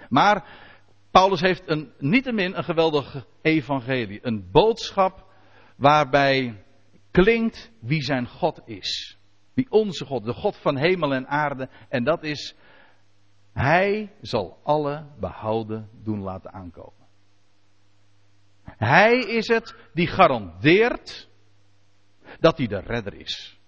Maar 0.10 0.70
Paulus 1.12 1.41
heeft 1.41 1.63
een, 1.65 1.91
niettemin 1.98 2.56
een 2.56 2.63
geweldig 2.63 3.25
evangelie. 3.41 4.20
Een 4.22 4.51
boodschap 4.51 5.25
waarbij 5.75 6.63
klinkt 7.12 7.72
wie 7.80 8.01
zijn 8.01 8.27
God 8.27 8.62
is. 8.65 9.18
Wie 9.53 9.68
onze 9.70 10.06
God, 10.06 10.24
de 10.24 10.34
God 10.34 10.58
van 10.58 10.77
hemel 10.77 11.13
en 11.13 11.27
aarde. 11.27 11.70
En 11.89 12.03
dat 12.03 12.24
is, 12.24 12.56
Hij 13.53 14.12
zal 14.22 14.60
alle 14.63 15.06
behouden 15.20 15.89
doen 16.03 16.22
laten 16.22 16.53
aankomen. 16.53 17.08
Hij 18.63 19.18
is 19.20 19.48
het 19.48 19.75
die 19.94 20.08
garandeert 20.08 21.30
dat 22.39 22.58
hij 22.58 22.68
de 22.68 22.80
redder 22.80 23.13
is. 23.13 23.60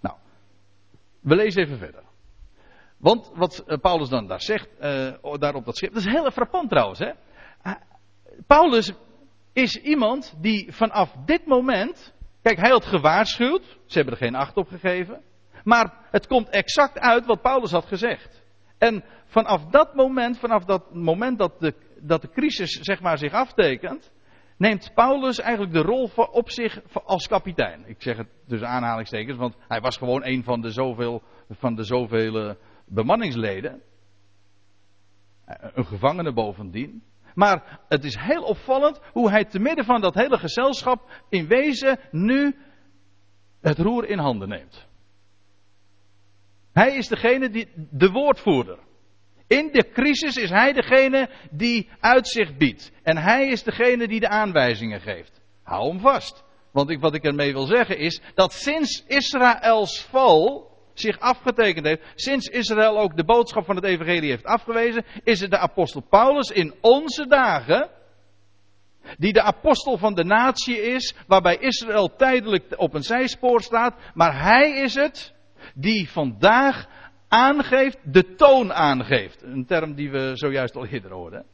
Nou, 0.00 0.16
we 1.20 1.34
lezen 1.34 1.62
even 1.62 1.78
verder. 1.78 2.03
Want 3.04 3.30
wat 3.34 3.58
eh, 3.58 3.78
Paulus 3.78 4.08
dan 4.08 4.26
daar 4.26 4.40
zegt, 4.40 4.68
uh, 4.80 5.38
daar 5.38 5.54
op 5.54 5.64
dat 5.64 5.76
schip, 5.76 5.92
dat 5.92 6.04
is 6.04 6.12
heel 6.12 6.30
frappant 6.30 6.70
trouwens. 6.70 6.98
Hè? 6.98 7.10
Paulus 8.46 8.92
is 9.52 9.76
iemand 9.76 10.34
die 10.40 10.72
vanaf 10.72 11.12
dit 11.24 11.46
moment 11.46 12.14
Kijk, 12.44 12.60
hij 12.60 12.70
had 12.70 12.84
gewaarschuwd. 12.84 13.78
Ze 13.86 13.98
hebben 13.98 14.14
er 14.14 14.24
geen 14.24 14.34
acht 14.34 14.56
op 14.56 14.68
gegeven. 14.68 15.22
Maar 15.62 15.92
het 16.10 16.26
komt 16.26 16.48
exact 16.48 16.98
uit 16.98 17.26
wat 17.26 17.42
Paulus 17.42 17.70
had 17.70 17.84
gezegd. 17.84 18.44
En 18.78 19.04
vanaf 19.26 19.64
dat 19.64 19.94
moment, 19.94 20.38
vanaf 20.38 20.64
dat 20.64 20.94
moment 20.94 21.38
dat 21.38 21.60
de, 21.60 21.74
dat 22.00 22.22
de 22.22 22.28
crisis 22.28 22.70
zeg 22.70 23.00
maar 23.00 23.18
zich 23.18 23.32
aftekent, 23.32 24.12
neemt 24.56 24.90
Paulus 24.94 25.38
eigenlijk 25.38 25.72
de 25.72 25.82
rol 25.82 26.10
op 26.14 26.50
zich 26.50 26.80
als 27.04 27.28
kapitein. 27.28 27.84
Ik 27.86 28.02
zeg 28.02 28.16
het 28.16 28.28
tussen 28.48 28.68
aanhalingstekens, 28.68 29.38
want 29.38 29.56
hij 29.68 29.80
was 29.80 29.96
gewoon 29.96 30.24
een 30.24 30.42
van 30.42 30.60
de 30.60 30.70
zoveel, 30.70 31.22
van 31.50 31.74
de 31.74 31.84
zoveel 31.84 32.56
bemanningsleden. 32.86 33.82
Een 35.46 35.86
gevangene 35.86 36.32
bovendien. 36.32 37.02
Maar 37.34 37.80
het 37.88 38.04
is 38.04 38.16
heel 38.18 38.42
opvallend 38.42 39.00
hoe 39.12 39.30
hij 39.30 39.44
te 39.44 39.58
midden 39.58 39.84
van 39.84 40.00
dat 40.00 40.14
hele 40.14 40.38
gezelschap 40.38 41.22
in 41.28 41.46
wezen 41.46 41.98
nu 42.10 42.56
het 43.60 43.78
roer 43.78 44.08
in 44.08 44.18
handen 44.18 44.48
neemt. 44.48 44.86
Hij 46.72 46.96
is 46.96 47.08
degene 47.08 47.50
die 47.50 47.68
de 47.90 48.10
woordvoerder. 48.10 48.78
In 49.46 49.72
de 49.72 49.90
crisis 49.92 50.36
is 50.36 50.50
hij 50.50 50.72
degene 50.72 51.30
die 51.50 51.88
uitzicht 52.00 52.58
biedt. 52.58 52.92
En 53.02 53.16
hij 53.16 53.46
is 53.46 53.62
degene 53.62 54.08
die 54.08 54.20
de 54.20 54.28
aanwijzingen 54.28 55.00
geeft. 55.00 55.40
Hou 55.62 55.88
hem 55.88 56.00
vast. 56.00 56.44
Want 56.72 56.90
ik, 56.90 57.00
wat 57.00 57.14
ik 57.14 57.24
ermee 57.24 57.52
wil 57.52 57.66
zeggen 57.66 57.98
is 57.98 58.20
dat 58.34 58.52
sinds 58.52 59.04
Israëls 59.06 60.00
val 60.00 60.73
zich 60.94 61.18
afgetekend 61.18 61.86
heeft, 61.86 62.02
sinds 62.14 62.46
Israël 62.46 62.98
ook 62.98 63.16
de 63.16 63.24
boodschap 63.24 63.64
van 63.64 63.76
het 63.76 63.84
evangelie 63.84 64.30
heeft 64.30 64.44
afgewezen, 64.44 65.04
is 65.24 65.40
het 65.40 65.50
de 65.50 65.58
apostel 65.58 66.00
Paulus 66.00 66.50
in 66.50 66.74
onze 66.80 67.26
dagen, 67.26 67.90
die 69.18 69.32
de 69.32 69.42
apostel 69.42 69.98
van 69.98 70.14
de 70.14 70.24
natie 70.24 70.82
is, 70.82 71.14
waarbij 71.26 71.56
Israël 71.56 72.16
tijdelijk 72.16 72.64
op 72.76 72.94
een 72.94 73.02
zijspoor 73.02 73.60
staat, 73.60 73.94
maar 74.14 74.42
hij 74.42 74.70
is 74.70 74.94
het 74.94 75.34
die 75.74 76.10
vandaag 76.10 76.86
aangeeft, 77.28 77.98
de 78.02 78.34
toon 78.34 78.72
aangeeft. 78.72 79.42
Een 79.42 79.66
term 79.66 79.94
die 79.94 80.10
we 80.10 80.30
zojuist 80.34 80.76
al 80.76 80.86
eerder 80.86 81.12
hoorden. 81.12 81.44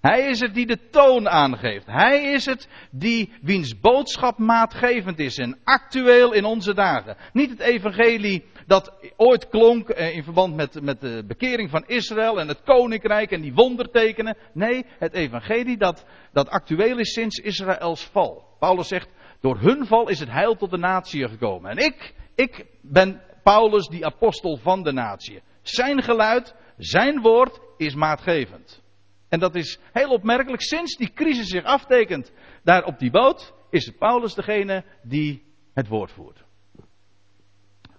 Hij 0.00 0.26
is 0.28 0.40
het 0.40 0.54
die 0.54 0.66
de 0.66 0.88
toon 0.90 1.28
aangeeft. 1.28 1.86
Hij 1.86 2.32
is 2.32 2.46
het 2.46 2.68
die 2.90 3.32
wiens 3.42 3.80
boodschap 3.80 4.38
maatgevend 4.38 5.18
is 5.18 5.36
en 5.36 5.58
actueel 5.64 6.32
in 6.32 6.44
onze 6.44 6.74
dagen. 6.74 7.16
Niet 7.32 7.50
het 7.50 7.60
evangelie 7.60 8.44
dat 8.70 8.92
ooit 9.16 9.48
klonk 9.48 9.88
eh, 9.88 10.16
in 10.16 10.22
verband 10.22 10.54
met, 10.54 10.82
met 10.82 11.00
de 11.00 11.24
bekering 11.26 11.70
van 11.70 11.84
Israël 11.86 12.40
en 12.40 12.48
het 12.48 12.62
koninkrijk 12.62 13.30
en 13.30 13.40
die 13.40 13.54
wondertekenen. 13.54 14.36
Nee, 14.52 14.86
het 14.98 15.12
evangelie 15.12 15.76
dat, 15.76 16.04
dat 16.32 16.48
actueel 16.48 16.98
is 16.98 17.12
sinds 17.12 17.38
Israëls 17.38 18.04
val. 18.04 18.44
Paulus 18.58 18.88
zegt, 18.88 19.08
door 19.40 19.58
hun 19.58 19.86
val 19.86 20.08
is 20.08 20.20
het 20.20 20.30
heil 20.30 20.56
tot 20.56 20.70
de 20.70 20.76
natie 20.76 21.28
gekomen. 21.28 21.70
En 21.70 21.76
ik, 21.76 22.14
ik 22.34 22.66
ben 22.82 23.22
Paulus, 23.42 23.88
die 23.88 24.06
apostel 24.06 24.56
van 24.56 24.82
de 24.82 24.92
natie. 24.92 25.42
Zijn 25.62 26.02
geluid, 26.02 26.54
zijn 26.76 27.20
woord 27.20 27.60
is 27.76 27.94
maatgevend. 27.94 28.82
En 29.28 29.38
dat 29.38 29.54
is 29.54 29.78
heel 29.92 30.10
opmerkelijk. 30.10 30.62
Sinds 30.62 30.96
die 30.96 31.12
crisis 31.12 31.48
zich 31.48 31.64
aftekent 31.64 32.32
daar 32.62 32.84
op 32.84 32.98
die 32.98 33.10
boot, 33.10 33.54
is 33.70 33.92
Paulus 33.98 34.34
degene 34.34 34.84
die 35.02 35.42
het 35.74 35.88
woord 35.88 36.12
voert. 36.12 36.44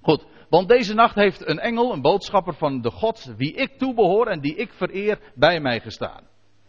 Goed, 0.01 0.25
want 0.51 0.67
deze 0.70 0.93
nacht 0.93 1.15
heeft 1.15 1.48
een 1.48 1.60
engel, 1.60 1.93
een 1.93 2.01
boodschapper 2.01 2.53
van 2.53 2.81
de 2.81 2.91
God, 2.91 3.34
wie 3.38 3.53
ik 3.53 3.77
toebehoor 3.77 4.27
en 4.27 4.39
die 4.39 4.55
ik 4.55 4.72
vereer, 4.74 5.20
bij 5.36 5.60
mij 5.60 5.79
gestaan. 5.79 6.27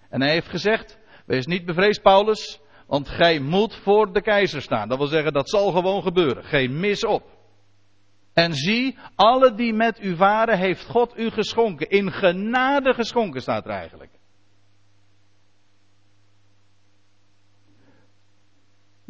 En 0.08 0.20
hij 0.20 0.30
heeft 0.30 0.48
gezegd, 0.48 0.98
wees 1.26 1.46
niet 1.46 1.64
bevreesd 1.64 2.02
Paulus, 2.02 2.60
want 2.86 3.08
gij 3.08 3.38
moet 3.38 3.74
voor 3.74 4.12
de 4.12 4.22
keizer 4.22 4.62
staan. 4.62 4.88
Dat 4.88 4.98
wil 4.98 5.06
zeggen, 5.06 5.32
dat 5.32 5.50
zal 5.50 5.70
gewoon 5.70 6.02
gebeuren. 6.02 6.44
Geen 6.44 6.80
mis 6.80 7.04
op. 7.04 7.22
En 8.32 8.54
zie, 8.54 8.98
alle 9.14 9.54
die 9.54 9.72
met 9.72 10.04
u 10.04 10.16
varen, 10.16 10.58
heeft 10.58 10.86
God 10.86 11.18
u 11.18 11.30
geschonken. 11.30 11.88
In 11.88 12.12
genade 12.12 12.94
geschonken 12.94 13.40
staat 13.40 13.64
er 13.64 13.70
eigenlijk. 13.70 14.10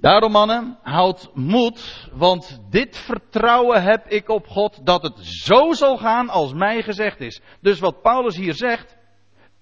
Daarom 0.03 0.33
mannen, 0.33 0.79
houd 0.83 1.31
moed, 1.35 2.09
want 2.13 2.63
dit 2.71 2.97
vertrouwen 2.97 3.83
heb 3.83 4.07
ik 4.07 4.29
op 4.29 4.47
God 4.47 4.87
dat 4.87 5.03
het 5.03 5.19
zo 5.19 5.73
zal 5.73 5.97
gaan 5.97 6.29
als 6.29 6.53
mij 6.53 6.83
gezegd 6.83 7.21
is. 7.21 7.41
Dus 7.61 7.81
wat 7.81 8.03
Paulus 8.03 8.37
hier 8.37 8.55
zegt, 8.55 8.97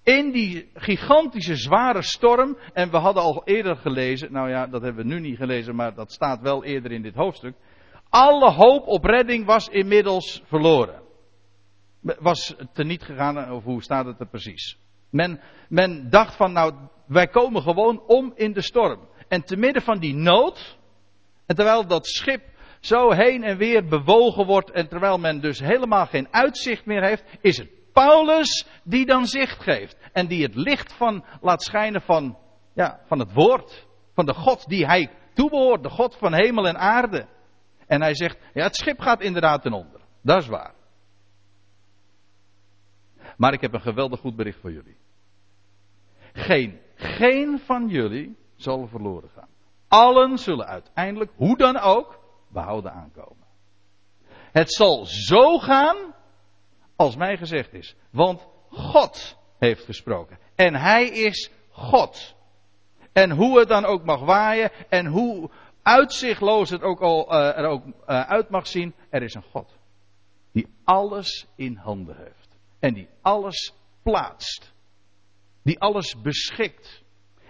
in 0.03 0.31
die 0.31 0.69
gigantische 0.73 1.55
zware 1.55 2.01
storm, 2.01 2.57
en 2.73 2.91
we 2.91 2.97
hadden 2.97 3.23
al 3.23 3.41
eerder 3.45 3.75
gelezen, 3.75 4.31
nou 4.31 4.49
ja, 4.49 4.67
dat 4.67 4.81
hebben 4.81 5.07
we 5.07 5.13
nu 5.13 5.19
niet 5.19 5.37
gelezen, 5.37 5.75
maar 5.75 5.95
dat 5.95 6.11
staat 6.11 6.41
wel 6.41 6.63
eerder 6.63 6.91
in 6.91 7.01
dit 7.01 7.15
hoofdstuk. 7.15 7.55
Alle 8.09 8.51
hoop 8.51 8.87
op 8.87 9.03
redding 9.03 9.45
was 9.45 9.67
inmiddels 9.67 10.43
verloren. 10.45 11.01
Was 12.01 12.55
teniet 12.73 13.03
gegaan, 13.03 13.51
of 13.51 13.63
hoe 13.63 13.83
staat 13.83 14.05
het 14.05 14.19
er 14.19 14.29
precies? 14.29 14.77
Men, 15.09 15.39
men 15.69 16.09
dacht 16.09 16.35
van, 16.35 16.51
nou, 16.51 16.73
wij 17.07 17.27
komen 17.27 17.61
gewoon 17.61 18.03
om 18.07 18.31
in 18.35 18.53
de 18.53 18.61
storm. 18.61 19.09
En 19.31 19.43
te 19.43 19.57
midden 19.57 19.81
van 19.81 19.99
die 19.99 20.13
nood, 20.13 20.77
En 21.45 21.55
terwijl 21.55 21.87
dat 21.87 22.07
schip 22.07 22.41
zo 22.79 23.11
heen 23.11 23.43
en 23.43 23.57
weer 23.57 23.85
bewogen 23.85 24.45
wordt 24.45 24.71
en 24.71 24.87
terwijl 24.87 25.17
men 25.17 25.41
dus 25.41 25.59
helemaal 25.59 26.05
geen 26.05 26.27
uitzicht 26.31 26.85
meer 26.85 27.03
heeft, 27.03 27.23
is 27.41 27.57
het 27.57 27.69
Paulus 27.93 28.67
die 28.83 29.05
dan 29.05 29.25
zicht 29.25 29.63
geeft. 29.63 29.97
En 30.13 30.27
die 30.27 30.43
het 30.43 30.55
licht 30.55 30.93
van 30.93 31.25
laat 31.41 31.63
schijnen 31.63 32.01
van, 32.01 32.37
ja, 32.73 32.99
van 33.05 33.19
het 33.19 33.33
woord. 33.33 33.87
Van 34.13 34.25
de 34.25 34.33
God 34.33 34.67
die 34.67 34.85
hij 34.85 35.11
toebehoort. 35.33 35.83
De 35.83 35.89
God 35.89 36.15
van 36.15 36.33
hemel 36.33 36.67
en 36.67 36.77
aarde. 36.77 37.27
En 37.87 38.01
hij 38.01 38.15
zegt, 38.15 38.37
ja 38.53 38.63
het 38.63 38.75
schip 38.75 38.99
gaat 38.99 39.21
inderdaad 39.21 39.61
ten 39.61 39.73
onder. 39.73 40.01
Dat 40.21 40.41
is 40.41 40.47
waar. 40.47 40.73
Maar 43.37 43.53
ik 43.53 43.61
heb 43.61 43.73
een 43.73 43.81
geweldig 43.81 44.19
goed 44.19 44.35
bericht 44.35 44.59
voor 44.59 44.71
jullie. 44.71 44.97
Geen, 46.33 46.79
geen 46.95 47.59
van 47.59 47.87
jullie 47.87 48.39
zal 48.61 48.87
verloren 48.87 49.29
gaan. 49.29 49.49
Allen 49.87 50.37
zullen 50.37 50.65
uiteindelijk, 50.65 51.31
hoe 51.35 51.57
dan 51.57 51.77
ook, 51.77 52.19
behouden 52.49 52.91
aankomen. 52.91 53.47
Het 54.51 54.73
zal 54.73 55.05
zo 55.05 55.57
gaan 55.57 56.13
als 56.95 57.15
mij 57.15 57.37
gezegd 57.37 57.73
is. 57.73 57.95
Want 58.09 58.47
God 58.69 59.37
heeft 59.59 59.85
gesproken. 59.85 60.37
En 60.55 60.75
Hij 60.75 61.05
is 61.05 61.51
God. 61.69 62.35
En 63.11 63.31
hoe 63.31 63.59
het 63.59 63.67
dan 63.67 63.85
ook 63.85 64.03
mag 64.03 64.19
waaien 64.19 64.71
en 64.89 65.05
hoe 65.05 65.49
uitzichtloos 65.81 66.69
het 66.69 66.81
ook 66.81 67.01
al 67.01 67.33
uh, 67.33 67.57
er 67.57 67.65
ook 67.65 67.85
uh, 67.85 67.93
uit 68.05 68.49
mag 68.49 68.67
zien, 68.67 68.93
er 69.09 69.23
is 69.23 69.33
een 69.33 69.43
God. 69.51 69.77
Die 70.51 70.67
alles 70.83 71.47
in 71.55 71.75
handen 71.75 72.17
heeft. 72.17 72.57
En 72.79 72.93
die 72.93 73.07
alles 73.21 73.73
plaatst. 74.03 74.73
Die 75.63 75.79
alles 75.79 76.21
beschikt. 76.21 77.03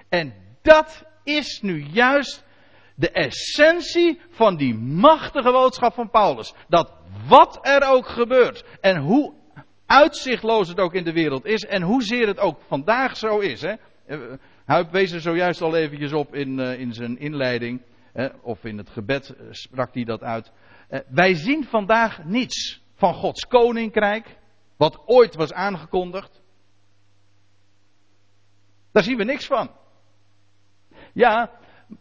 En 0.10 0.51
dat 0.62 1.06
is 1.24 1.62
nu 1.62 1.84
juist 1.84 2.44
de 2.96 3.12
essentie 3.12 4.22
van 4.30 4.56
die 4.56 4.76
machtige 4.76 5.52
boodschap 5.52 5.94
van 5.94 6.10
Paulus. 6.10 6.54
Dat 6.68 6.94
wat 7.28 7.60
er 7.62 7.84
ook 7.88 8.08
gebeurt 8.08 8.66
en 8.82 8.98
hoe 8.98 9.34
uitzichtloos 9.86 10.68
het 10.68 10.80
ook 10.80 10.94
in 10.94 11.04
de 11.04 11.14
wereld 11.14 11.46
is 11.46 11.64
en 11.64 11.82
hoezeer 11.82 12.28
het 12.28 12.40
ook 12.40 12.62
vandaag 12.68 13.18
zo 13.18 13.40
is. 13.40 13.62
Hè. 13.62 13.76
Hij 14.66 14.90
wees 14.90 15.12
er 15.12 15.22
zojuist 15.22 15.62
al 15.62 15.76
eventjes 15.76 16.14
op 16.14 16.36
in, 16.36 16.60
uh, 16.60 16.80
in 16.80 16.94
zijn 16.94 17.20
inleiding, 17.20 17.82
hè, 18.14 18.28
of 18.42 18.64
in 18.64 18.78
het 18.78 18.90
gebed 18.90 19.36
uh, 19.40 19.48
sprak 19.50 19.94
hij 19.94 20.04
dat 20.04 20.24
uit. 20.24 20.52
Wij 21.08 21.34
zien 21.34 21.64
vandaag 21.64 22.24
niets 22.24 22.82
van 22.96 23.14
Gods 23.14 23.48
koninkrijk, 23.48 24.38
wat 24.78 25.04
ooit 25.06 25.36
was 25.36 25.54
aangekondigd. 25.54 26.42
Daar 28.92 29.04
zien 29.04 29.18
we 29.18 29.24
niks 29.24 29.46
van. 29.46 29.72
Ja, 31.14 31.50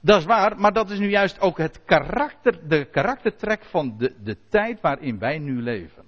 dat 0.01 0.21
is 0.21 0.25
waar, 0.25 0.59
maar 0.59 0.73
dat 0.73 0.91
is 0.91 0.99
nu 0.99 1.09
juist 1.09 1.41
ook 1.41 1.59
het 1.59 1.85
karakter, 1.85 2.69
de 2.69 2.85
karaktertrek 2.85 3.65
van 3.65 3.95
de, 3.99 4.15
de 4.23 4.37
tijd 4.49 4.81
waarin 4.81 5.19
wij 5.19 5.39
nu 5.39 5.63
leven. 5.63 6.05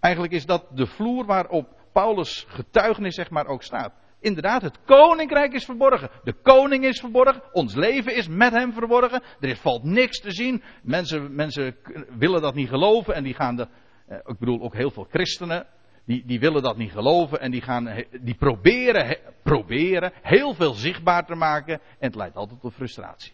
Eigenlijk 0.00 0.34
is 0.34 0.46
dat 0.46 0.66
de 0.74 0.86
vloer 0.86 1.24
waarop 1.24 1.68
Paulus 1.92 2.46
getuigenis 2.48 3.14
zeg 3.14 3.30
maar 3.30 3.46
ook 3.46 3.62
staat. 3.62 3.92
Inderdaad, 4.20 4.62
het 4.62 4.78
koninkrijk 4.84 5.52
is 5.52 5.64
verborgen. 5.64 6.10
De 6.24 6.32
koning 6.42 6.84
is 6.84 7.00
verborgen. 7.00 7.42
Ons 7.52 7.74
leven 7.74 8.14
is 8.14 8.28
met 8.28 8.52
hem 8.52 8.72
verborgen. 8.72 9.22
Er 9.40 9.56
valt 9.56 9.82
niks 9.82 10.20
te 10.20 10.30
zien. 10.30 10.62
Mensen, 10.82 11.34
mensen 11.34 11.76
willen 12.18 12.42
dat 12.42 12.54
niet 12.54 12.68
geloven 12.68 13.14
en 13.14 13.22
die 13.22 13.34
gaan 13.34 13.56
de, 13.56 13.68
eh, 14.06 14.16
ik 14.16 14.38
bedoel 14.38 14.60
ook 14.60 14.74
heel 14.74 14.90
veel 14.90 15.06
christenen, 15.10 15.66
die, 16.08 16.22
die 16.26 16.40
willen 16.40 16.62
dat 16.62 16.76
niet 16.76 16.92
geloven 16.92 17.40
en 17.40 17.50
die, 17.50 17.60
gaan, 17.60 18.04
die 18.20 18.34
proberen, 18.34 19.16
proberen 19.42 20.12
heel 20.22 20.54
veel 20.54 20.72
zichtbaar 20.72 21.26
te 21.26 21.34
maken 21.34 21.74
en 21.74 22.06
het 22.06 22.14
leidt 22.14 22.36
altijd 22.36 22.60
tot 22.60 22.74
frustratie. 22.74 23.32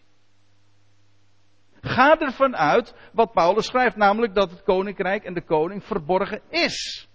Ga 1.81 2.19
ervan 2.19 2.55
uit 2.55 2.95
wat 3.13 3.31
Paulus 3.31 3.65
schrijft, 3.65 3.95
namelijk 3.95 4.35
dat 4.35 4.51
het 4.51 4.63
koninkrijk 4.63 5.23
en 5.23 5.33
de 5.33 5.43
koning 5.43 5.83
verborgen 5.83 6.41
is. 6.49 7.07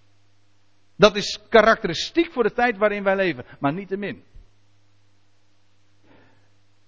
Dat 0.96 1.16
is 1.16 1.40
karakteristiek 1.48 2.32
voor 2.32 2.42
de 2.42 2.52
tijd 2.52 2.76
waarin 2.76 3.02
wij 3.02 3.16
leven, 3.16 3.44
maar 3.58 3.72
niet 3.72 3.88
te 3.88 3.96
min. 3.96 4.22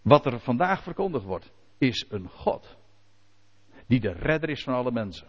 Wat 0.02 0.26
er 0.26 0.40
vandaag 0.40 0.82
verkondigd 0.82 1.24
wordt, 1.24 1.52
is 1.78 2.06
een 2.08 2.28
God. 2.28 2.76
Die 3.87 4.00
de 4.00 4.12
redder 4.12 4.48
is 4.48 4.62
van 4.62 4.74
alle 4.74 4.92
mensen. 4.92 5.28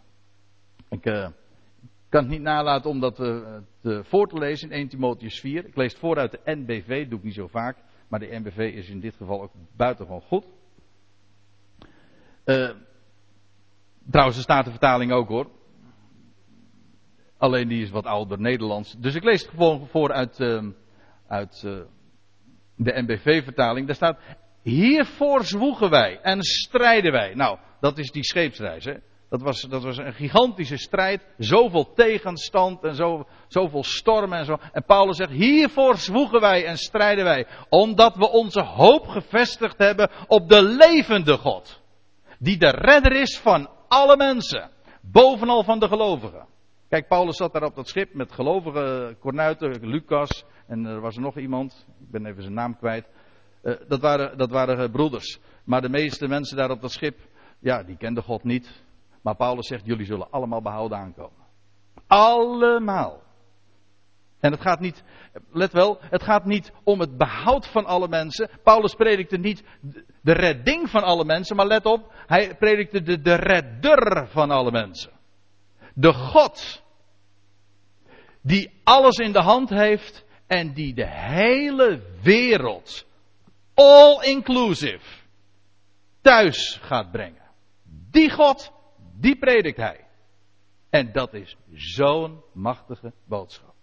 Ik 0.89 1.06
uh, 1.06 1.27
kan 2.13 2.23
het 2.23 2.32
niet 2.32 2.41
nalaten 2.41 2.89
om 2.89 2.99
dat 2.99 3.19
uh, 3.19 3.58
te, 3.82 4.04
voor 4.04 4.28
te 4.28 4.38
lezen 4.38 4.69
in 4.69 4.76
1 4.76 4.88
Timotheus 4.88 5.39
4. 5.39 5.65
Ik 5.65 5.76
lees 5.76 5.91
het 5.91 5.99
voor 5.99 6.17
uit 6.17 6.32
de 6.32 6.39
NBV, 6.43 7.08
doe 7.08 7.17
ik 7.17 7.23
niet 7.23 7.34
zo 7.34 7.47
vaak. 7.47 7.78
Maar 8.08 8.19
de 8.19 8.39
NBV 8.39 8.58
is 8.58 8.89
in 8.89 8.99
dit 8.99 9.15
geval 9.15 9.41
ook 9.41 9.52
buitengewoon 9.76 10.21
goed. 10.21 10.45
Uh, 12.45 12.69
trouwens, 14.10 14.38
er 14.38 14.43
staat 14.43 14.65
de 14.65 14.71
vertaling 14.71 15.12
ook 15.12 15.28
hoor. 15.28 15.49
Alleen 17.38 17.67
die 17.67 17.82
is 17.82 17.89
wat 17.89 18.06
ouder 18.06 18.39
Nederlands. 18.39 18.95
Dus 18.99 19.15
ik 19.15 19.23
lees 19.23 19.41
het 19.41 19.49
gewoon 19.49 19.88
voor 19.88 20.12
uit, 20.12 20.39
uh, 20.39 20.63
uit 21.28 21.62
de 22.76 23.02
NBV-vertaling. 23.02 23.86
Daar 23.86 23.95
staat: 23.95 24.19
Hiervoor 24.62 25.45
zwoegen 25.45 25.89
wij 25.89 26.19
en 26.21 26.43
strijden 26.43 27.12
wij. 27.12 27.34
Nou, 27.34 27.58
dat 27.80 27.97
is 27.97 28.12
die 28.12 28.23
scheepsreis. 28.23 28.86
Hè? 28.86 28.95
Dat, 29.34 29.41
was, 29.41 29.62
dat 29.62 29.84
was 29.84 29.98
een 29.98 30.13
gigantische 30.13 30.78
strijd. 30.78 31.28
Zoveel 31.38 31.93
tegenstand 31.93 32.84
en 32.84 32.96
zo, 32.96 33.28
zoveel 33.48 33.84
stormen 33.84 34.38
en 34.38 34.46
zo. 34.46 34.58
En 34.72 34.84
Paulus 34.86 35.17
zegt: 35.17 35.32
Hiervoor 35.32 35.98
zwoegen 35.98 36.41
wij 36.41 36.65
en 36.65 36.78
strijden 36.78 37.24
wij. 37.24 37.48
Omdat 37.69 38.15
we 38.15 38.30
onze 38.30 38.62
hoop 38.62 39.08
gevestigd 39.08 39.78
hebben 39.78 40.10
op 40.28 40.50
de 40.50 40.62
levende 40.62 41.38
God 41.38 41.82
die 42.39 42.58
de 42.58 42.69
redder 42.69 43.12
is 43.12 43.39
van 43.39 43.69
alle 43.88 44.17
mensen. 44.17 44.69
Bovenal 45.02 45.63
van 45.63 45.80
de 45.80 45.88
gelovigen. 45.88 46.46
Kijk, 46.89 47.08
Paulus 47.08 47.38
zat 47.38 47.54
daar 47.54 47.63
op 47.63 47.76
dat 47.76 47.88
schip 47.88 48.13
met 48.13 48.32
gelovige 48.32 49.15
kornuiten, 49.19 49.88
Lucas 49.88 50.46
en 50.67 50.86
er 50.86 51.02
was 51.02 51.15
er 51.15 51.22
nog 51.22 51.38
iemand, 51.38 51.86
ik 52.00 52.12
ben 52.12 52.26
even 52.26 52.41
zijn 52.41 52.54
naam 52.54 52.78
kwijt. 52.78 53.06
Uh, 53.63 53.76
dat 53.88 54.02
waren, 54.02 54.38
dat 54.38 54.50
waren 54.50 54.91
broeders. 54.91 55.39
Maar 55.65 55.82
de 55.82 55.89
meeste 55.89 56.28
mensen 56.28 56.58
daar 56.58 56.72
op 56.72 56.82
dat 56.82 56.91
schip, 56.91 57.19
ja, 57.60 57.84
die 57.84 57.98
kenden 57.98 58.24
God 58.24 58.43
niet. 58.43 58.83
Maar 59.23 59.36
Paulus 59.36 59.67
zegt, 59.67 59.86
jullie 59.86 60.05
zullen 60.05 60.31
allemaal 60.31 60.62
behouden 60.62 60.97
aankomen. 60.97 61.45
Allemaal. 62.07 63.21
En 64.39 64.51
het 64.51 64.62
gaat 64.62 64.79
niet, 64.79 65.03
let 65.51 65.71
wel, 65.71 65.97
het 66.01 66.23
gaat 66.23 66.45
niet 66.45 66.71
om 66.83 66.99
het 66.99 67.17
behoud 67.17 67.67
van 67.67 67.86
alle 67.86 68.07
mensen. 68.07 68.49
Paulus 68.63 68.93
predikte 68.95 69.38
niet 69.38 69.63
de 70.21 70.31
redding 70.31 70.89
van 70.89 71.03
alle 71.03 71.25
mensen, 71.25 71.55
maar 71.55 71.67
let 71.67 71.86
op, 71.86 72.13
hij 72.27 72.55
predikte 72.55 73.01
de, 73.01 73.21
de 73.21 73.36
redder 73.36 74.27
van 74.27 74.51
alle 74.51 74.71
mensen. 74.71 75.12
De 75.93 76.13
God 76.13 76.83
die 78.41 78.81
alles 78.83 79.17
in 79.17 79.31
de 79.31 79.41
hand 79.41 79.69
heeft 79.69 80.25
en 80.47 80.73
die 80.73 80.93
de 80.93 81.07
hele 81.07 82.01
wereld, 82.21 83.05
all 83.73 84.21
inclusive, 84.21 85.05
thuis 86.21 86.79
gaat 86.81 87.12
brengen. 87.12 87.41
Die 88.12 88.31
God, 88.31 88.71
die 89.23 89.36
predikt 89.36 89.77
hij. 89.77 90.05
En 90.89 91.12
dat 91.12 91.33
is 91.33 91.57
zo'n 91.73 92.41
machtige 92.53 93.13
boodschap. 93.27 93.73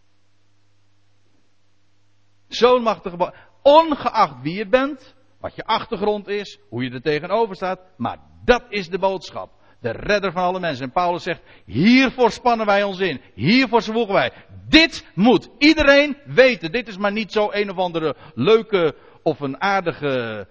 Zo'n 2.49 2.83
machtige 2.83 3.35
Ongeacht 3.63 4.43
wie 4.43 4.55
je 4.55 4.69
bent, 4.69 5.15
wat 5.41 5.55
je 5.57 5.65
achtergrond 5.65 6.29
is, 6.29 6.59
hoe 6.69 6.83
je 6.83 6.91
er 6.91 7.03
tegenover 7.03 7.57
staat. 7.57 7.81
Maar 7.97 8.19
dat 8.45 8.65
is 8.69 8.89
de 8.89 8.99
boodschap. 8.99 9.51
De 9.81 9.91
redder 9.91 10.33
van 10.33 10.43
alle 10.43 10.61
mensen. 10.61 10.85
En 10.85 10.93
Paulus 10.93 11.23
zegt, 11.23 11.43
hiervoor 11.65 12.31
spannen 12.31 12.67
wij 12.67 12.83
ons 12.83 12.99
in. 12.99 13.21
Hiervoor 13.35 13.83
zwoegen 13.83 14.15
wij. 14.15 14.33
Dit 14.69 15.07
moet 15.15 15.51
iedereen 15.59 16.17
weten. 16.25 16.73
Dit 16.73 16.89
is 16.89 16.97
maar 16.97 17.13
niet 17.13 17.33
zo 17.33 17.49
een 17.51 17.71
of 17.71 17.77
andere 17.77 18.17
leuke 18.35 18.95
of 19.23 19.41
een 19.41 19.61
aardige 19.61 20.47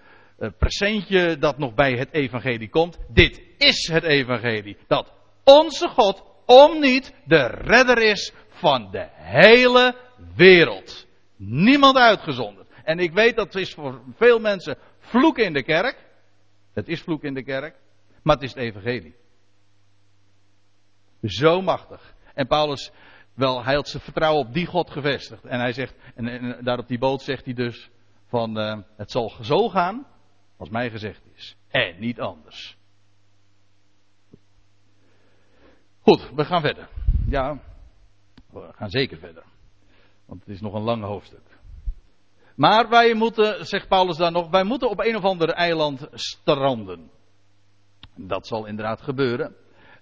presentje 0.57 1.37
dat 1.37 1.57
nog 1.57 1.73
bij 1.73 1.93
het 1.93 2.11
evangelie 2.11 2.69
komt. 2.69 2.97
Dit 3.07 3.41
is 3.57 3.87
het 3.87 4.03
evangelie. 4.03 4.77
Dat 4.87 5.13
onze 5.43 5.87
God 5.87 6.23
om 6.45 6.79
niet 6.79 7.13
de 7.25 7.45
redder 7.45 7.97
is 7.97 8.33
van 8.49 8.91
de 8.91 9.07
hele 9.13 9.95
wereld. 10.35 11.07
Niemand 11.35 11.97
uitgezonderd. 11.97 12.67
En 12.83 12.99
ik 12.99 13.11
weet 13.11 13.35
dat 13.35 13.55
is 13.55 13.73
voor 13.73 14.01
veel 14.15 14.39
mensen 14.39 14.77
vloek 14.99 15.37
in 15.37 15.53
de 15.53 15.63
kerk. 15.63 16.07
Het 16.73 16.87
is 16.87 17.01
vloek 17.01 17.23
in 17.23 17.33
de 17.33 17.43
kerk. 17.43 17.75
Maar 18.23 18.35
het 18.35 18.43
is 18.43 18.53
het 18.53 18.63
evangelie. 18.63 19.15
Zo 21.23 21.61
machtig. 21.61 22.13
En 22.33 22.47
Paulus, 22.47 22.91
wel, 23.33 23.63
hij 23.63 23.75
had 23.75 23.87
zijn 23.87 24.03
vertrouwen 24.03 24.47
op 24.47 24.53
die 24.53 24.65
God 24.65 24.89
gevestigd. 24.89 25.45
En 25.45 25.59
hij 25.59 25.73
zegt, 25.73 25.95
en, 26.15 26.57
daar 26.63 26.77
op 26.77 26.87
die 26.87 26.99
boot 26.99 27.21
zegt 27.21 27.45
hij 27.45 27.53
dus, 27.53 27.89
van 28.27 28.59
uh, 28.59 28.77
het 28.95 29.11
zal 29.11 29.33
zo 29.41 29.69
gaan 29.69 30.05
als 30.59 30.69
mij 30.69 30.89
gezegd 30.89 31.21
is. 31.35 31.55
En 31.67 31.99
niet 31.99 32.19
anders. 32.19 32.77
Goed, 36.01 36.31
we 36.35 36.45
gaan 36.45 36.61
verder. 36.61 36.89
Ja, 37.27 37.59
we 38.51 38.69
gaan 38.75 38.89
zeker 38.89 39.17
verder. 39.17 39.43
Want 40.25 40.39
het 40.39 40.49
is 40.49 40.61
nog 40.61 40.73
een 40.73 40.81
lang 40.81 41.03
hoofdstuk. 41.03 41.57
Maar 42.55 42.89
wij 42.89 43.13
moeten, 43.13 43.65
zegt 43.65 43.87
Paulus 43.87 44.17
daar 44.17 44.31
nog, 44.31 44.49
wij 44.49 44.63
moeten 44.63 44.89
op 44.89 44.99
een 44.99 45.15
of 45.15 45.23
ander 45.23 45.49
eiland 45.49 46.07
stranden. 46.11 47.11
Dat 48.15 48.47
zal 48.47 48.65
inderdaad 48.65 49.01
gebeuren. 49.01 49.55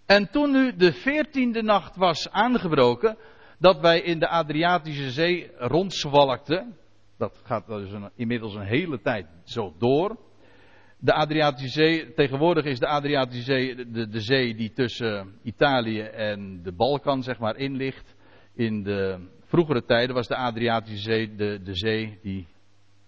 En 0.06 0.30
toen 0.32 0.52
nu 0.52 0.76
de 0.76 0.93
veertiende 0.93 1.62
nacht 1.62 1.96
was 1.96 2.30
aangebroken, 2.30 3.17
dat 3.60 3.80
wij 3.80 4.02
in 4.02 4.20
de 4.20 4.28
Adriatische 4.28 5.12
Zee 5.12 5.52
rondzwalkten. 5.58 6.78
Dat 7.17 7.41
gaat 7.43 7.67
dus 7.67 7.91
inmiddels 8.15 8.56
een 8.56 8.65
hele 8.65 9.02
tijd 9.02 9.28
zo 9.43 9.74
door. 9.78 10.17
De 11.00 11.14
Adriatische 11.14 11.70
Zee, 11.70 12.14
tegenwoordig 12.14 12.66
is 12.66 12.80
de 12.80 12.88
Adriatische 12.88 13.44
Zee 13.44 13.76
de, 13.76 14.08
de 14.08 14.20
zee 14.20 14.56
die 14.56 14.72
tussen 14.72 15.40
Italië 15.44 16.02
en 16.02 16.64
de 16.64 16.72
Balkan 16.72 17.24
zeg 17.24 17.40
maar 17.40 17.56
in 17.56 17.76
ligt. 17.76 18.16
In 18.56 18.84
de 18.84 19.28
vroegere 19.44 19.86
tijden 19.86 20.16
was 20.16 20.28
de 20.28 20.36
Adriatische 20.36 21.12
Zee 21.12 21.36
de, 21.36 21.62
de 21.64 21.76
zee 21.76 22.20
die 22.22 22.48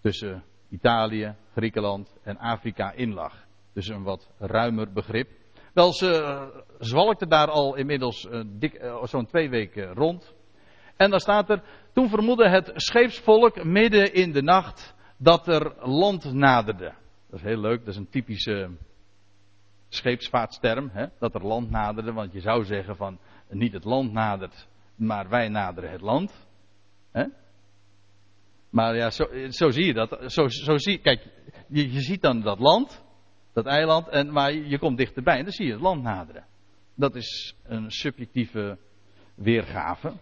tussen 0.00 0.44
Italië, 0.68 1.34
Griekenland 1.52 2.18
en 2.22 2.38
Afrika 2.38 2.92
in 2.92 3.14
lag. 3.14 3.34
Dus 3.74 3.88
een 3.88 4.02
wat 4.02 4.30
ruimer 4.38 4.92
begrip. 4.92 5.28
Wel, 5.74 5.92
ze 5.92 6.06
uh, 6.06 6.62
zwalkte 6.78 7.26
daar 7.26 7.50
al 7.50 7.76
inmiddels 7.76 8.24
uh, 8.24 8.40
uh, 8.60 9.04
zo'n 9.04 9.26
twee 9.26 9.48
weken 9.48 9.94
rond. 9.94 10.34
En 10.96 11.10
dan 11.10 11.20
staat 11.20 11.50
er, 11.50 11.62
toen 11.92 12.08
vermoedde 12.08 12.48
het 12.48 12.72
scheepsvolk 12.74 13.64
midden 13.64 14.14
in 14.14 14.32
de 14.32 14.42
nacht 14.42 14.94
dat 15.18 15.48
er 15.48 15.74
land 15.88 16.32
naderde. 16.32 16.92
Dat 17.30 17.38
is 17.38 17.44
heel 17.44 17.60
leuk, 17.60 17.78
dat 17.78 17.88
is 17.88 17.96
een 17.96 18.08
typische 18.08 18.70
scheepsvaartsterm, 19.88 20.90
hè? 20.92 21.06
dat 21.18 21.34
er 21.34 21.46
land 21.46 21.70
naderde. 21.70 22.12
Want 22.12 22.32
je 22.32 22.40
zou 22.40 22.64
zeggen 22.64 22.96
van, 22.96 23.18
niet 23.48 23.72
het 23.72 23.84
land 23.84 24.12
nadert, 24.12 24.68
maar 24.94 25.28
wij 25.28 25.48
naderen 25.48 25.90
het 25.90 26.00
land. 26.00 26.46
Hè? 27.12 27.24
Maar 28.70 28.96
ja, 28.96 29.10
zo, 29.10 29.24
zo, 29.48 29.70
zie 29.70 29.84
je 29.84 29.92
dat. 29.92 30.32
Zo, 30.32 30.48
zo 30.48 30.78
zie, 30.78 30.98
kijk, 30.98 31.26
je, 31.68 32.00
ziet 32.00 32.22
dan 32.22 32.40
dat 32.40 32.58
land, 32.58 33.04
dat 33.52 33.66
eiland, 33.66 34.08
en, 34.08 34.32
maar 34.32 34.52
je 34.52 34.78
komt 34.78 34.96
dichterbij 34.96 35.36
en 35.38 35.44
dan 35.44 35.52
zie 35.52 35.66
je 35.66 35.72
het 35.72 35.80
land 35.80 36.02
naderen. 36.02 36.44
Dat 36.94 37.14
is 37.14 37.54
een 37.62 37.90
subjectieve 37.90 38.78
weergave. 39.34 40.12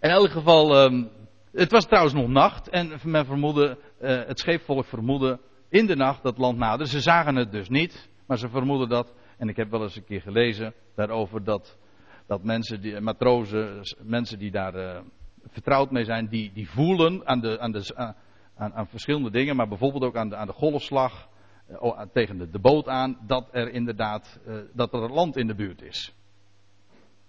In 0.00 0.10
elk 0.10 0.30
geval, 0.30 0.84
um, 0.84 1.10
het 1.52 1.70
was 1.70 1.86
trouwens 1.86 2.14
nog 2.14 2.28
nacht 2.28 2.68
en 2.68 3.00
men 3.04 3.26
vermoedde, 3.26 3.78
uh, 4.00 4.08
het 4.26 4.38
scheepvolk 4.38 4.84
vermoedde 4.84 5.40
in 5.70 5.86
de 5.86 5.96
nacht 5.96 6.22
dat 6.22 6.38
land 6.38 6.58
naderde. 6.58 6.86
Ze 6.86 7.00
zagen 7.00 7.36
het 7.36 7.52
dus 7.52 7.68
niet, 7.68 8.08
maar 8.26 8.38
ze 8.38 8.48
vermoeden 8.48 8.88
dat. 8.88 9.14
En 9.38 9.48
ik 9.48 9.56
heb 9.56 9.70
wel 9.70 9.82
eens 9.82 9.96
een 9.96 10.04
keer 10.04 10.20
gelezen 10.20 10.74
daarover 10.94 11.44
dat, 11.44 11.78
dat 12.26 12.42
mensen, 12.44 12.80
die, 12.80 13.00
matrozen, 13.00 13.80
mensen 14.02 14.38
die 14.38 14.50
daar 14.50 14.74
uh, 14.74 15.00
vertrouwd 15.46 15.90
mee 15.90 16.04
zijn, 16.04 16.28
die, 16.28 16.52
die 16.52 16.70
voelen 16.70 17.26
aan, 17.26 17.40
de, 17.40 17.60
aan, 17.60 17.72
de, 17.72 18.14
aan, 18.54 18.74
aan 18.74 18.86
verschillende 18.86 19.30
dingen, 19.30 19.56
maar 19.56 19.68
bijvoorbeeld 19.68 20.04
ook 20.04 20.16
aan 20.16 20.28
de, 20.28 20.36
aan 20.36 20.46
de 20.46 20.52
golfslag 20.52 21.28
uh, 21.70 22.00
tegen 22.12 22.38
de, 22.38 22.50
de, 22.50 22.58
boot 22.58 22.88
aan, 22.88 23.18
dat 23.26 23.48
er 23.52 23.70
inderdaad 23.72 24.40
uh, 24.46 24.54
dat 24.72 24.92
er 24.92 25.12
land 25.12 25.36
in 25.36 25.46
de 25.46 25.54
buurt 25.54 25.82
is. 25.82 26.14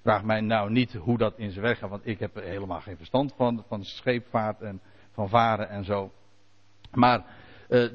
Vraag 0.02 0.24
mij 0.24 0.42
nou 0.42 0.72
niet 0.72 0.94
hoe 0.94 1.18
dat 1.18 1.38
in 1.38 1.52
zijn 1.52 1.66
werk 1.66 1.78
gaat, 1.78 1.90
want 1.90 2.08
ik 2.08 2.20
heb 2.20 2.36
helemaal 2.36 2.82
geen 2.82 2.98
verstand 2.98 3.34
van, 3.36 3.64
van 3.68 3.84
scheepvaart 3.84 4.62
en 4.62 4.82
van 5.12 5.30
varen 5.30 5.70
en 5.70 5.84
zo. 5.84 6.12
Maar 6.92 7.26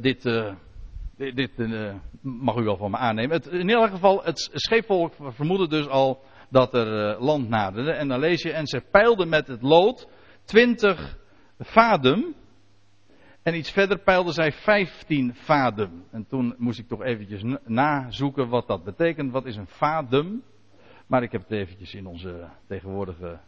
dit, 0.00 0.24
uh, 0.24 0.54
dit 1.16 1.50
uh, 1.56 1.94
mag 2.20 2.56
u 2.56 2.62
wel 2.62 2.76
van 2.76 2.90
me 2.90 2.96
aannemen. 2.96 3.42
In 3.50 3.68
ieder 3.68 3.88
geval, 3.88 4.24
het 4.24 4.48
scheepvolk 4.52 5.12
vermoedde 5.18 5.68
dus 5.68 5.88
al 5.88 6.24
dat 6.50 6.74
er 6.74 7.16
land 7.22 7.48
naderde. 7.48 7.92
En 7.92 8.08
dan 8.08 8.20
lees 8.20 8.42
je, 8.42 8.52
en 8.52 8.66
ze 8.66 8.80
peilden 8.90 9.28
met 9.28 9.46
het 9.46 9.62
lood 9.62 10.08
20 10.44 11.18
vadem. 11.58 12.34
En 13.42 13.54
iets 13.54 13.70
verder 13.70 13.98
peilden 13.98 14.32
zij 14.32 14.52
15 14.52 15.34
vadem. 15.34 16.04
En 16.10 16.26
toen 16.26 16.54
moest 16.58 16.78
ik 16.78 16.88
toch 16.88 17.02
eventjes 17.02 17.42
nazoeken 17.64 18.48
wat 18.48 18.66
dat 18.66 18.84
betekent. 18.84 19.32
Wat 19.32 19.46
is 19.46 19.56
een 19.56 19.66
vadem? 19.66 20.42
Maar 21.06 21.22
ik 21.22 21.32
heb 21.32 21.42
het 21.42 21.52
eventjes 21.52 21.94
in 21.94 22.06
onze 22.06 22.48
tegenwoordige 22.68 23.40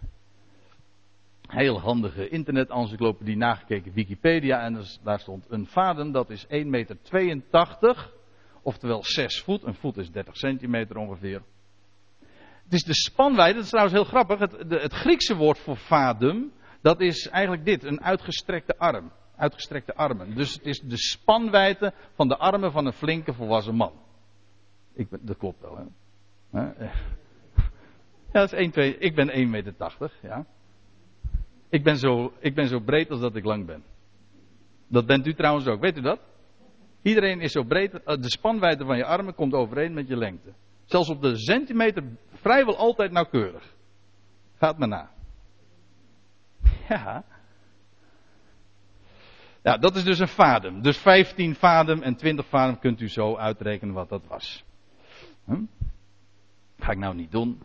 heel 1.48 1.80
handige 1.80 2.28
internet-encyclopedie 2.28 3.36
nagekeken, 3.36 3.92
Wikipedia. 3.92 4.60
En 4.60 4.84
daar 5.02 5.20
stond 5.20 5.46
een 5.48 5.66
vadem, 5.66 6.12
dat 6.12 6.30
is 6.30 6.46
1,82 6.46 6.50
meter. 6.64 6.96
Oftewel 8.62 9.04
6 9.04 9.42
voet. 9.42 9.64
Een 9.64 9.74
voet 9.74 9.96
is 9.96 10.10
30 10.10 10.36
centimeter 10.36 10.96
ongeveer. 10.96 11.42
Het 12.64 12.72
is 12.72 12.82
de 12.82 12.94
spanwijdte, 12.94 13.54
dat 13.54 13.64
is 13.64 13.70
trouwens 13.70 13.96
heel 13.96 14.04
grappig. 14.04 14.38
Het, 14.38 14.82
het 14.82 14.92
Griekse 14.92 15.36
woord 15.36 15.58
voor 15.58 15.76
vadem, 15.76 16.52
dat 16.80 17.00
is 17.00 17.28
eigenlijk 17.28 17.64
dit: 17.64 17.84
een 17.84 18.02
uitgestrekte 18.02 18.78
arm. 18.78 19.12
Uitgestrekte 19.36 19.94
armen. 19.94 20.34
Dus 20.34 20.52
het 20.52 20.66
is 20.66 20.80
de 20.80 20.96
spanwijdte 20.96 21.92
van 22.14 22.28
de 22.28 22.36
armen 22.36 22.72
van 22.72 22.86
een 22.86 22.92
flinke 22.92 23.32
volwassen 23.32 23.74
man. 23.74 23.92
Ik 24.94 25.08
dat 25.20 25.36
klopt 25.36 25.60
wel, 25.60 25.76
hè? 26.50 26.62
Ja, 28.32 28.40
dat 28.40 28.52
is 28.52 28.58
1, 28.58 28.70
2, 28.70 28.98
ik 28.98 29.14
ben 29.14 29.28
1,80 29.28 29.50
meter, 29.50 29.74
ja. 30.22 30.46
Ik 31.68 31.84
ben, 31.84 31.96
zo, 31.96 32.32
ik 32.38 32.54
ben 32.54 32.68
zo 32.68 32.80
breed 32.80 33.10
als 33.10 33.20
dat 33.20 33.36
ik 33.36 33.44
lang 33.44 33.66
ben. 33.66 33.82
Dat 34.88 35.06
bent 35.06 35.26
u 35.26 35.34
trouwens 35.34 35.66
ook, 35.66 35.80
weet 35.80 35.98
u 35.98 36.00
dat? 36.00 36.20
Iedereen 37.02 37.40
is 37.40 37.52
zo 37.52 37.62
breed, 37.62 37.92
de 37.92 38.30
spanwijdte 38.30 38.84
van 38.84 38.96
je 38.96 39.04
armen 39.04 39.34
komt 39.34 39.52
overeen 39.52 39.92
met 39.92 40.08
je 40.08 40.16
lengte. 40.16 40.52
Zelfs 40.84 41.08
op 41.08 41.22
de 41.22 41.36
centimeter 41.36 42.04
vrijwel 42.32 42.76
altijd 42.76 43.12
nauwkeurig. 43.12 43.74
Gaat 44.56 44.78
maar 44.78 44.88
na. 44.88 45.10
Ja. 46.88 47.24
Ja, 49.62 49.76
dat 49.76 49.96
is 49.96 50.04
dus 50.04 50.18
een 50.18 50.28
vadem. 50.28 50.82
Dus 50.82 50.98
15 50.98 51.54
vadem 51.54 52.02
en 52.02 52.16
20 52.16 52.46
vadem 52.46 52.78
kunt 52.78 53.00
u 53.00 53.08
zo 53.08 53.36
uitrekenen 53.36 53.94
wat 53.94 54.08
dat 54.08 54.26
was. 54.26 54.64
Hm? 55.44 55.64
Ga 56.78 56.92
ik 56.92 56.98
nou 56.98 57.14
niet 57.14 57.30
doen. 57.30 57.62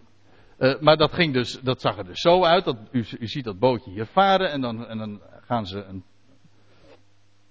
Uh, 0.63 0.80
maar 0.80 0.97
dat, 0.97 1.13
ging 1.13 1.34
dus, 1.34 1.60
dat 1.62 1.82
zag 1.82 1.97
er 1.97 2.06
dus 2.06 2.21
zo 2.21 2.43
uit. 2.43 2.65
Dat, 2.65 2.78
u, 2.91 3.06
u 3.19 3.28
ziet 3.28 3.43
dat 3.43 3.60
bootje 3.60 3.91
hier 3.91 4.06
varen 4.06 4.52
en 4.52 4.62
dan, 4.62 4.88
en 4.88 4.97
dan 4.97 5.21
gaan, 5.41 5.65
ze 5.65 5.84
een, 5.84 6.04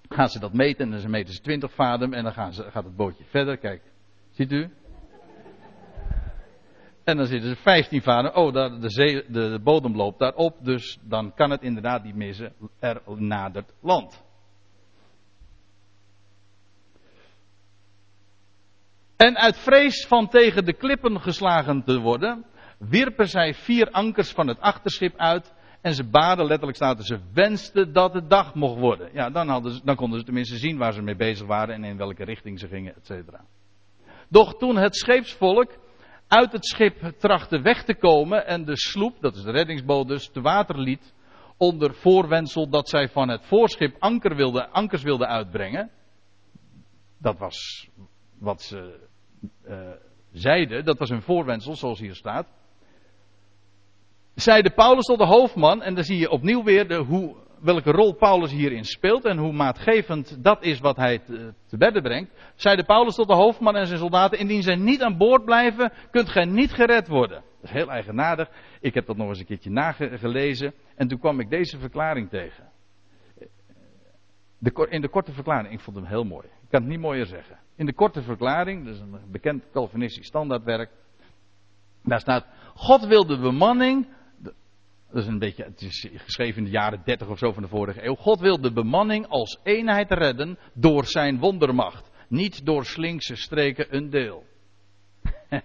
gaan 0.09 0.29
ze 0.29 0.39
dat 0.39 0.53
meten. 0.53 0.93
En 0.93 1.01
dan 1.01 1.11
meten 1.11 1.35
ze 1.35 1.41
20 1.41 1.73
vadem 1.73 2.13
en 2.13 2.25
dan 2.25 2.33
gaan 2.33 2.53
ze, 2.53 2.71
gaat 2.71 2.85
het 2.85 2.97
bootje 2.97 3.25
verder. 3.25 3.57
Kijk, 3.57 3.83
ziet 4.31 4.53
u? 4.53 4.71
En 7.05 7.17
dan 7.17 7.27
zitten 7.27 7.49
ze 7.49 7.57
15 7.57 8.03
vadem. 8.03 8.35
Oh, 8.35 8.53
daar, 8.53 8.81
de, 8.81 9.25
de, 9.29 9.51
de 9.51 9.61
bodem 9.63 9.97
loopt 9.97 10.19
daarop. 10.19 10.65
Dus 10.65 10.99
dan 11.03 11.35
kan 11.35 11.51
het 11.51 11.63
inderdaad 11.63 12.05
niet 12.05 12.17
missen. 12.17 12.53
Er 12.79 13.03
nadert 13.07 13.73
land. 13.81 14.23
En 19.17 19.37
uit 19.37 19.57
vrees 19.57 20.07
van 20.07 20.29
tegen 20.29 20.65
de 20.65 20.73
klippen 20.73 21.21
geslagen 21.21 21.85
te 21.85 21.99
worden, 21.99 22.45
wierpen 22.89 23.29
zij 23.29 23.55
vier 23.55 23.91
ankers 23.91 24.33
van 24.33 24.49
het 24.49 24.61
achterschip 24.61 25.17
uit. 25.17 25.55
En 25.81 25.95
ze 25.95 26.05
baden, 26.05 26.47
letterlijk 26.47 26.77
staat 26.77 26.99
er, 26.99 27.05
ze 27.05 27.21
wensten 27.33 27.93
dat 27.93 28.15
het 28.15 28.31
dag 28.31 28.55
mocht 28.55 28.79
worden. 28.79 29.11
Ja, 29.13 29.31
dan, 29.31 29.49
hadden 29.49 29.73
ze, 29.73 29.81
dan 29.85 29.97
konden 29.97 30.19
ze 30.19 30.25
tenminste 30.25 30.57
zien 30.57 30.79
waar 30.79 30.93
ze 30.93 31.03
mee 31.03 31.17
bezig 31.17 31.47
waren 31.47 31.75
en 31.75 31.85
in 31.85 31.97
welke 31.97 32.25
richting 32.25 32.59
ze 32.59 32.69
gingen, 32.69 32.95
et 32.95 33.07
cetera. 33.07 33.45
Doch 34.29 34.57
toen 34.57 34.77
het 34.77 34.97
scheepsvolk 34.97 35.71
uit 36.29 36.53
het 36.53 36.67
schip 36.67 37.13
trachtte 37.19 37.61
weg 37.61 37.85
te 37.85 37.95
komen 37.95 38.47
en 38.47 38.65
de 38.65 38.77
sloep, 38.77 39.21
dat 39.21 39.37
is 39.37 39.43
de 39.43 39.51
reddingsboot 39.51 40.09
dus, 40.09 40.29
te 40.29 40.41
water 40.41 40.79
liet, 40.79 41.15
onder 41.57 41.95
voorwendsel 41.95 42.69
dat 42.69 42.89
zij 42.89 43.09
van 43.09 43.29
het 43.29 43.47
voorschip 43.47 43.97
anker 43.99 44.37
wilde, 44.37 44.69
ankers 44.69 45.03
wilden 45.03 45.29
uitbrengen. 45.29 45.91
Dat 47.19 47.39
was 47.39 47.89
wat 48.39 48.63
ze 48.63 49.09
uh, 49.69 49.91
zeiden, 50.33 50.85
dat 50.85 50.99
was 50.99 51.09
hun 51.09 51.23
voorwendsel, 51.23 51.77
zoals 51.77 51.99
hier 51.99 52.15
staat 52.15 52.47
zeide 54.35 54.71
Paulus 54.71 55.05
tot 55.05 55.19
de 55.19 55.27
hoofdman, 55.27 55.83
en 55.83 55.95
dan 55.95 56.05
zie 56.05 56.19
je 56.19 56.31
opnieuw 56.31 56.63
weer 56.63 56.89
de, 56.89 56.97
hoe, 56.97 57.37
welke 57.61 57.91
rol 57.91 58.15
Paulus 58.15 58.51
hierin 58.51 58.85
speelt 58.85 59.25
en 59.25 59.39
hoe 59.39 59.53
maatgevend 59.53 60.45
dat 60.45 60.63
is 60.63 60.81
wat 60.81 60.97
hij 60.97 61.19
te, 61.67 61.77
bedden 61.77 62.03
brengt. 62.03 62.53
Zeide 62.55 62.85
Paulus 62.85 63.15
tot 63.15 63.29
de 63.29 63.35
hoofdman 63.35 63.77
en 63.77 63.87
zijn 63.87 63.99
soldaten, 63.99 64.39
indien 64.39 64.63
zij 64.63 64.77
niet 64.77 65.03
aan 65.03 65.17
boord 65.17 65.45
blijven, 65.45 65.93
kunt 66.11 66.29
gij 66.29 66.45
niet 66.45 66.73
gered 66.73 67.09
worden. 67.09 67.43
Dat 67.61 67.71
is 67.71 67.77
heel 67.77 67.91
eigenaardig. 67.91 68.49
Ik 68.81 68.95
heb 68.95 69.07
dat 69.07 69.17
nog 69.17 69.29
eens 69.29 69.39
een 69.39 69.47
keertje 69.47 69.71
nagelezen 69.71 70.75
en 70.97 71.09
toen 71.09 71.19
kwam 71.19 71.41
ik 71.41 71.51
deze 71.51 71.79
verklaring 71.79 72.29
tegen. 72.29 72.71
De, 74.59 74.87
in 74.89 75.01
de 75.01 75.09
korte 75.09 75.33
verklaring, 75.33 75.73
ik 75.73 75.81
vond 75.81 75.97
hem 75.97 76.07
heel 76.07 76.25
mooi. 76.25 76.47
Ik 76.47 76.69
kan 76.71 76.81
het 76.81 76.91
niet 76.91 77.01
mooier 77.01 77.27
zeggen. 77.27 77.59
In 77.77 77.87
de 77.87 77.93
korte 77.95 78.23
verklaring, 78.23 78.85
dat 78.85 78.95
is 78.95 79.01
een 79.01 79.21
bekend 79.31 79.65
Calvinistisch 79.73 80.27
standaardwerk, 80.27 80.91
daar 82.03 82.21
staat, 82.21 82.47
God 82.75 83.07
wil 83.07 83.27
de 83.27 83.39
bemanning 83.39 84.07
is 85.15 85.27
een 85.27 85.39
beetje, 85.39 85.65
het 85.65 85.81
is 85.81 86.09
geschreven 86.17 86.59
in 86.59 86.65
de 86.65 86.71
jaren 86.71 87.03
30 87.05 87.29
of 87.29 87.39
zo 87.39 87.53
van 87.53 87.63
de 87.63 87.69
vorige 87.69 88.07
eeuw. 88.07 88.15
God 88.15 88.41
wil 88.41 88.61
de 88.61 88.73
bemanning 88.73 89.27
als 89.27 89.59
eenheid 89.63 90.11
redden 90.11 90.59
door 90.75 91.07
zijn 91.07 91.39
wondermacht. 91.39 92.11
Niet 92.29 92.67
door 92.67 92.85
slinkse 92.85 93.37
streken 93.37 93.87
een 93.97 94.11
deel. 94.11 94.45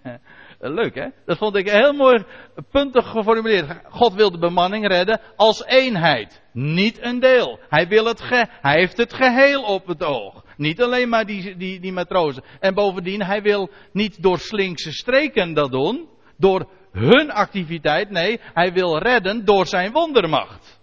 leuk 0.59 0.95
hè? 0.95 1.07
Dat 1.25 1.37
vond 1.37 1.55
ik 1.55 1.69
heel 1.69 1.93
mooi 1.93 2.23
puntig 2.71 3.09
geformuleerd. 3.09 3.79
God 3.89 4.13
wil 4.13 4.31
de 4.31 4.37
bemanning 4.37 4.87
redden 4.87 5.21
als 5.35 5.65
eenheid. 5.65 6.41
Niet 6.53 7.01
een 7.01 7.19
deel. 7.19 7.59
Hij 7.69 7.87
wil 7.87 8.05
het 8.05 8.29
hij 8.61 8.79
heeft 8.79 8.97
het 8.97 9.13
geheel 9.13 9.63
op 9.63 9.87
het 9.87 10.03
oog. 10.03 10.45
Niet 10.57 10.81
alleen 10.81 11.09
maar 11.09 11.25
die, 11.25 11.57
die, 11.57 11.79
die 11.79 11.91
matrozen. 11.91 12.43
En 12.59 12.73
bovendien, 12.73 13.23
hij 13.23 13.41
wil 13.41 13.69
niet 13.91 14.21
door 14.21 14.39
slinkse 14.39 14.91
streken 14.91 15.53
dat 15.53 15.71
doen. 15.71 16.09
Door 16.37 16.69
hun 16.97 17.31
activiteit. 17.31 18.09
Nee, 18.09 18.39
hij 18.41 18.73
wil 18.73 18.97
redden 18.97 19.45
door 19.45 19.67
zijn 19.67 19.91
wondermacht. 19.91 20.79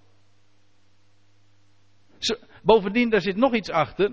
Bovendien, 2.62 3.10
daar 3.10 3.20
zit 3.20 3.36
nog 3.36 3.54
iets 3.54 3.70
achter. 3.70 4.10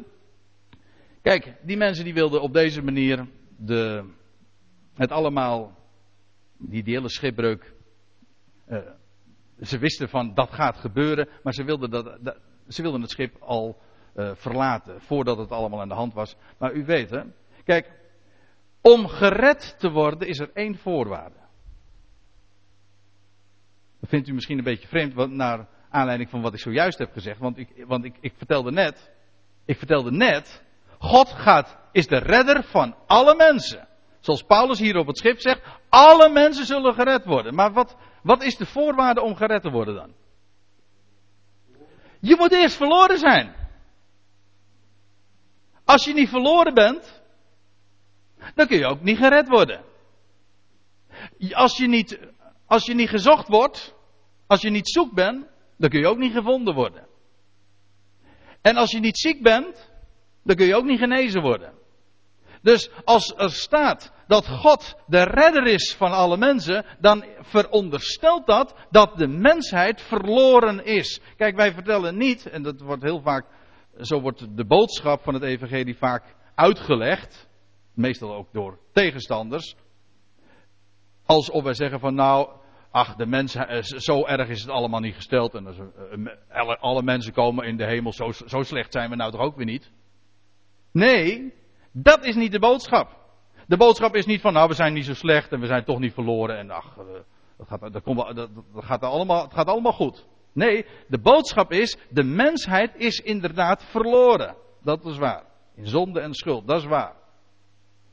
Kijk, 1.22 1.56
die 1.62 1.78
mensen 1.78 2.04
die 2.04 2.14
wilden 2.14 2.42
op 2.42 2.54
deze 2.54 2.82
manier 2.82 3.28
de, 3.58 4.10
het 4.94 5.12
allemaal, 5.12 5.78
die, 6.58 6.84
die 6.84 6.96
hele 6.96 7.10
schipbreuk, 7.10 7.74
uh, 8.68 8.78
ze 9.62 9.78
wisten 9.78 10.10
van 10.10 10.34
dat 10.34 10.52
gaat 10.52 10.78
gebeuren, 10.78 11.30
maar 11.44 11.54
ze 11.54 11.64
wilden, 11.64 11.90
dat, 11.90 12.38
ze 12.68 12.82
wilden 12.82 13.02
het 13.02 13.10
schip 13.10 13.36
al 13.40 13.82
uh, 14.16 14.32
verlaten 14.36 15.02
voordat 15.02 15.38
het 15.38 15.52
allemaal 15.52 15.82
aan 15.82 15.88
de 15.88 15.94
hand 15.94 16.14
was. 16.14 16.36
Maar 16.58 16.74
u 16.74 16.86
weet 16.86 17.10
hè, 17.10 17.22
kijk, 17.64 17.92
om 18.82 19.08
gered 19.08 19.76
te 19.80 19.90
worden 19.90 20.28
is 20.28 20.40
er 20.40 20.50
één 20.54 20.78
voorwaarde. 20.78 21.40
Dat 24.02 24.10
vindt 24.10 24.28
u 24.28 24.34
misschien 24.34 24.58
een 24.58 24.64
beetje 24.64 24.88
vreemd, 24.88 25.32
naar 25.32 25.68
aanleiding 25.90 26.30
van 26.30 26.42
wat 26.42 26.54
ik 26.54 26.60
zojuist 26.60 26.98
heb 26.98 27.12
gezegd, 27.12 27.40
want 27.40 27.58
ik, 27.58 27.84
want 27.88 28.06
ik, 28.06 28.16
ik 28.20 28.34
vertelde 28.38 28.72
net, 28.72 29.12
ik 29.66 29.78
vertelde 29.78 30.12
net 30.12 30.64
God 30.98 31.30
gaat, 31.30 31.78
is 31.92 32.08
de 32.08 32.18
redder 32.18 32.64
van 32.64 32.96
alle 33.08 33.36
mensen. 33.36 33.88
Zoals 34.20 34.44
Paulus 34.44 34.80
hier 34.80 34.98
op 34.98 35.08
het 35.08 35.18
schip 35.18 35.40
zegt, 35.40 35.62
alle 35.90 36.30
mensen 36.30 36.66
zullen 36.66 36.94
gered 36.94 37.26
worden. 37.26 37.56
Maar 37.56 37.74
wat, 37.74 37.96
wat 38.24 38.44
is 38.44 38.58
de 38.58 38.66
voorwaarde 38.66 39.22
om 39.22 39.36
gered 39.36 39.62
te 39.62 39.70
worden 39.70 39.96
dan? 39.96 40.14
Je 42.20 42.36
moet 42.36 42.52
eerst 42.52 42.76
verloren 42.76 43.18
zijn. 43.18 43.56
Als 45.86 46.06
je 46.06 46.14
niet 46.14 46.30
verloren 46.30 46.74
bent, 46.74 47.22
dan 48.56 48.68
kun 48.68 48.78
je 48.78 48.86
ook 48.86 49.02
niet 49.02 49.18
gered 49.18 49.48
worden. 49.48 49.84
Als 51.52 51.78
je 51.78 51.88
niet, 51.88 52.20
als 52.72 52.86
je 52.86 52.94
niet 52.94 53.10
gezocht 53.10 53.48
wordt, 53.48 53.96
als 54.48 54.62
je 54.62 54.70
niet 54.70 54.90
zoek 54.90 55.14
bent, 55.14 55.48
dan 55.78 55.90
kun 55.90 56.00
je 56.00 56.08
ook 56.08 56.18
niet 56.18 56.34
gevonden 56.34 56.74
worden. 56.74 57.08
En 58.62 58.76
als 58.76 58.92
je 58.92 59.00
niet 59.00 59.18
ziek 59.20 59.44
bent, 59.44 59.92
dan 60.44 60.56
kun 60.56 60.66
je 60.66 60.76
ook 60.76 60.86
niet 60.86 61.00
genezen 61.00 61.42
worden. 61.42 61.74
Dus 62.62 62.90
als 63.04 63.34
er 63.38 63.52
staat 63.52 64.14
dat 64.28 64.48
God 64.48 64.96
de 65.08 65.24
redder 65.24 65.68
is 65.68 65.96
van 65.98 66.12
alle 66.12 66.38
mensen, 66.38 66.86
dan 67.00 67.26
veronderstelt 67.40 68.46
dat 68.46 68.76
dat 68.90 69.18
de 69.18 69.28
mensheid 69.28 70.02
verloren 70.02 70.86
is. 70.86 71.22
Kijk, 71.38 71.56
wij 71.56 71.74
vertellen 71.74 72.18
niet, 72.18 72.50
en 72.50 72.64
dat 72.64 72.82
wordt 72.82 73.04
heel 73.04 73.22
vaak, 73.22 73.46
zo 74.00 74.22
wordt 74.22 74.58
de 74.58 74.66
boodschap 74.66 75.24
van 75.24 75.34
het 75.34 75.44
evangelie 75.44 75.98
vaak 75.98 76.36
uitgelegd, 76.56 77.50
meestal 77.94 78.36
ook 78.36 78.54
door 78.54 78.80
tegenstanders, 78.94 79.76
alsof 81.26 81.64
wij 81.64 81.74
zeggen 81.74 82.00
van 82.00 82.16
nou, 82.16 82.60
ach, 82.91 83.15
de 83.15 83.25
mens, 83.25 83.56
eh, 83.56 83.82
zo 83.82 84.25
erg 84.25 84.49
is 84.49 84.62
het 84.62 84.69
allemaal 84.69 84.99
niet 84.99 85.15
gesteld 85.15 85.54
en 85.54 85.67
eh, 86.49 86.75
alle 86.80 87.04
mensen 87.04 87.34
komen 87.34 87.65
in 87.65 87.77
de 87.77 87.86
hemel, 87.86 88.13
zo, 88.13 88.32
zo 88.32 88.62
slecht 88.62 88.91
zijn 88.91 89.10
we 89.10 89.15
nou 89.15 89.32
toch 89.32 89.41
ook 89.41 89.56
weer 89.56 89.65
niet. 89.65 89.91
Nee, 90.91 91.54
dat 91.91 92.25
is 92.25 92.36
niet 92.36 92.51
de 92.51 92.60
boodschap. 92.60 93.19
De 93.67 93.77
boodschap 93.77 94.15
is 94.15 94.25
niet 94.25 94.41
van, 94.41 94.54
nou, 94.54 94.67
we 94.67 94.73
zijn 94.73 94.93
niet 94.93 95.06
zo 95.06 95.13
slecht 95.13 95.51
en 95.51 95.60
we 95.60 95.65
zijn 95.65 95.84
toch 95.84 95.99
niet 95.99 96.13
verloren 96.13 96.58
en 96.58 96.69
ach, 96.69 96.97
eh, 96.97 97.06
dat 97.58 97.67
gaat, 97.67 97.93
dat, 97.93 98.36
dat, 98.36 98.49
dat 98.73 98.86
gaat 98.86 99.01
allemaal, 99.01 99.43
het 99.43 99.54
gaat 99.54 99.67
allemaal 99.67 99.93
goed. 99.93 100.27
Nee, 100.54 100.86
de 101.08 101.19
boodschap 101.19 101.71
is, 101.71 101.97
de 102.10 102.23
mensheid 102.23 102.95
is 102.95 103.19
inderdaad 103.19 103.84
verloren. 103.84 104.56
Dat 104.84 105.06
is 105.06 105.17
waar. 105.17 105.43
In 105.75 105.88
zonde 105.88 106.19
en 106.19 106.34
schuld, 106.34 106.67
dat 106.67 106.82
is 106.82 106.88
waar. 106.88 107.15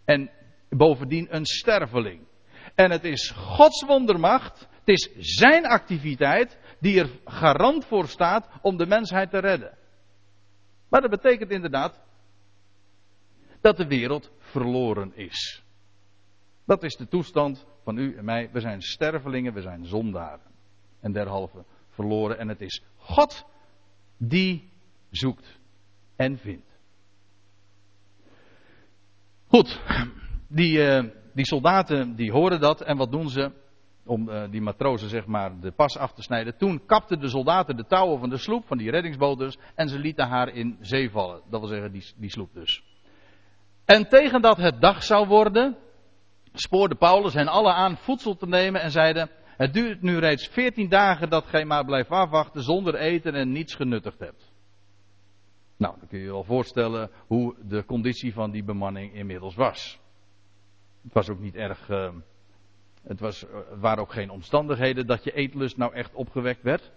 En 0.04 0.30
bovendien 0.68 1.26
een 1.30 1.46
sterveling. 1.46 2.26
En 2.74 2.90
het 2.90 3.04
is 3.04 3.30
Gods 3.30 3.84
wondermacht, 3.86 4.67
het 4.88 4.96
is 4.96 5.37
zijn 5.38 5.66
activiteit 5.66 6.59
die 6.81 7.01
er 7.01 7.11
garant 7.24 7.85
voor 7.85 8.09
staat 8.09 8.48
om 8.62 8.77
de 8.77 8.87
mensheid 8.87 9.31
te 9.31 9.38
redden. 9.38 9.77
Maar 10.88 11.01
dat 11.01 11.11
betekent 11.11 11.51
inderdaad 11.51 12.01
dat 13.61 13.77
de 13.77 13.87
wereld 13.87 14.31
verloren 14.38 15.16
is. 15.16 15.62
Dat 16.66 16.83
is 16.83 16.96
de 16.96 17.09
toestand 17.09 17.66
van 17.85 17.98
u 17.98 18.16
en 18.16 18.24
mij. 18.24 18.51
We 18.53 18.61
zijn 18.61 18.83
stervelingen, 18.83 19.55
we 19.55 19.61
zijn 19.61 19.85
zondaren. 19.87 20.46
En 21.01 21.12
derhalve 21.12 21.64
verloren. 21.88 22.38
En 22.38 22.48
het 22.48 22.61
is 22.61 22.83
God 22.96 23.46
die 24.16 24.70
zoekt 25.11 25.59
en 26.16 26.38
vindt. 26.38 26.79
Goed, 29.46 29.81
die, 30.48 30.79
uh, 30.79 31.05
die 31.35 31.46
soldaten 31.46 32.14
die 32.14 32.33
horen 32.33 32.61
dat 32.61 32.81
en 32.81 32.96
wat 32.96 33.11
doen 33.11 33.29
ze? 33.29 33.66
Om 34.09 34.29
uh, 34.29 34.42
die 34.51 34.61
matrozen 34.61 35.09
zeg 35.09 35.27
maar 35.27 35.61
de 35.61 35.71
pas 35.71 35.99
af 35.99 36.12
te 36.12 36.23
snijden. 36.23 36.57
Toen 36.57 36.87
kapten 36.87 37.21
de 37.21 37.29
soldaten 37.29 37.77
de 37.77 37.87
touwen 37.87 38.18
van 38.18 38.29
de 38.29 38.37
sloep, 38.37 38.66
van 38.66 38.79
die 38.79 38.90
reddingsboot 38.90 39.38
dus. 39.38 39.59
En 39.75 39.88
ze 39.88 39.99
lieten 39.99 40.29
haar 40.29 40.49
in 40.49 40.77
zee 40.81 41.11
vallen. 41.11 41.40
Dat 41.51 41.61
wil 41.61 41.68
zeggen 41.68 41.92
die, 41.92 42.12
die 42.16 42.31
sloep 42.31 42.55
dus. 42.55 42.83
En 43.85 44.09
tegen 44.09 44.42
dat 44.42 44.57
het 44.57 44.81
dag 44.81 45.03
zou 45.03 45.27
worden, 45.27 45.77
spoorde 46.53 46.94
Paulus 46.94 47.35
hen 47.35 47.49
alle 47.49 47.73
aan 47.73 47.97
voedsel 47.97 48.37
te 48.37 48.47
nemen 48.47 48.81
en 48.81 48.90
zeiden: 48.90 49.31
Het 49.57 49.73
duurt 49.73 50.03
nu 50.03 50.18
reeds 50.18 50.49
veertien 50.49 50.88
dagen 50.88 51.31
dat 51.31 51.47
gij 51.47 51.64
maar 51.64 51.85
blijft 51.85 52.11
afwachten 52.11 52.62
zonder 52.62 52.94
eten 52.94 53.35
en 53.35 53.53
niets 53.53 53.75
genuttigd 53.75 54.18
hebt. 54.18 54.53
Nou, 55.77 55.99
dan 55.99 56.09
kun 56.09 56.18
je 56.18 56.25
je 56.25 56.31
wel 56.31 56.44
voorstellen 56.44 57.11
hoe 57.27 57.57
de 57.62 57.85
conditie 57.85 58.33
van 58.33 58.51
die 58.51 58.64
bemanning 58.64 59.14
inmiddels 59.14 59.55
was. 59.55 59.99
Het 61.03 61.12
was 61.12 61.29
ook 61.29 61.40
niet 61.40 61.55
erg. 61.55 61.88
Uh, 61.88 62.09
het, 63.02 63.20
was, 63.20 63.44
waren 63.80 64.02
ook 64.02 64.12
geen 64.12 64.30
omstandigheden 64.30 65.06
dat 65.06 65.24
je 65.24 65.32
eetlust 65.32 65.76
nou 65.76 65.94
echt 65.94 66.14
opgewekt 66.14 66.62
werd. 66.62 66.90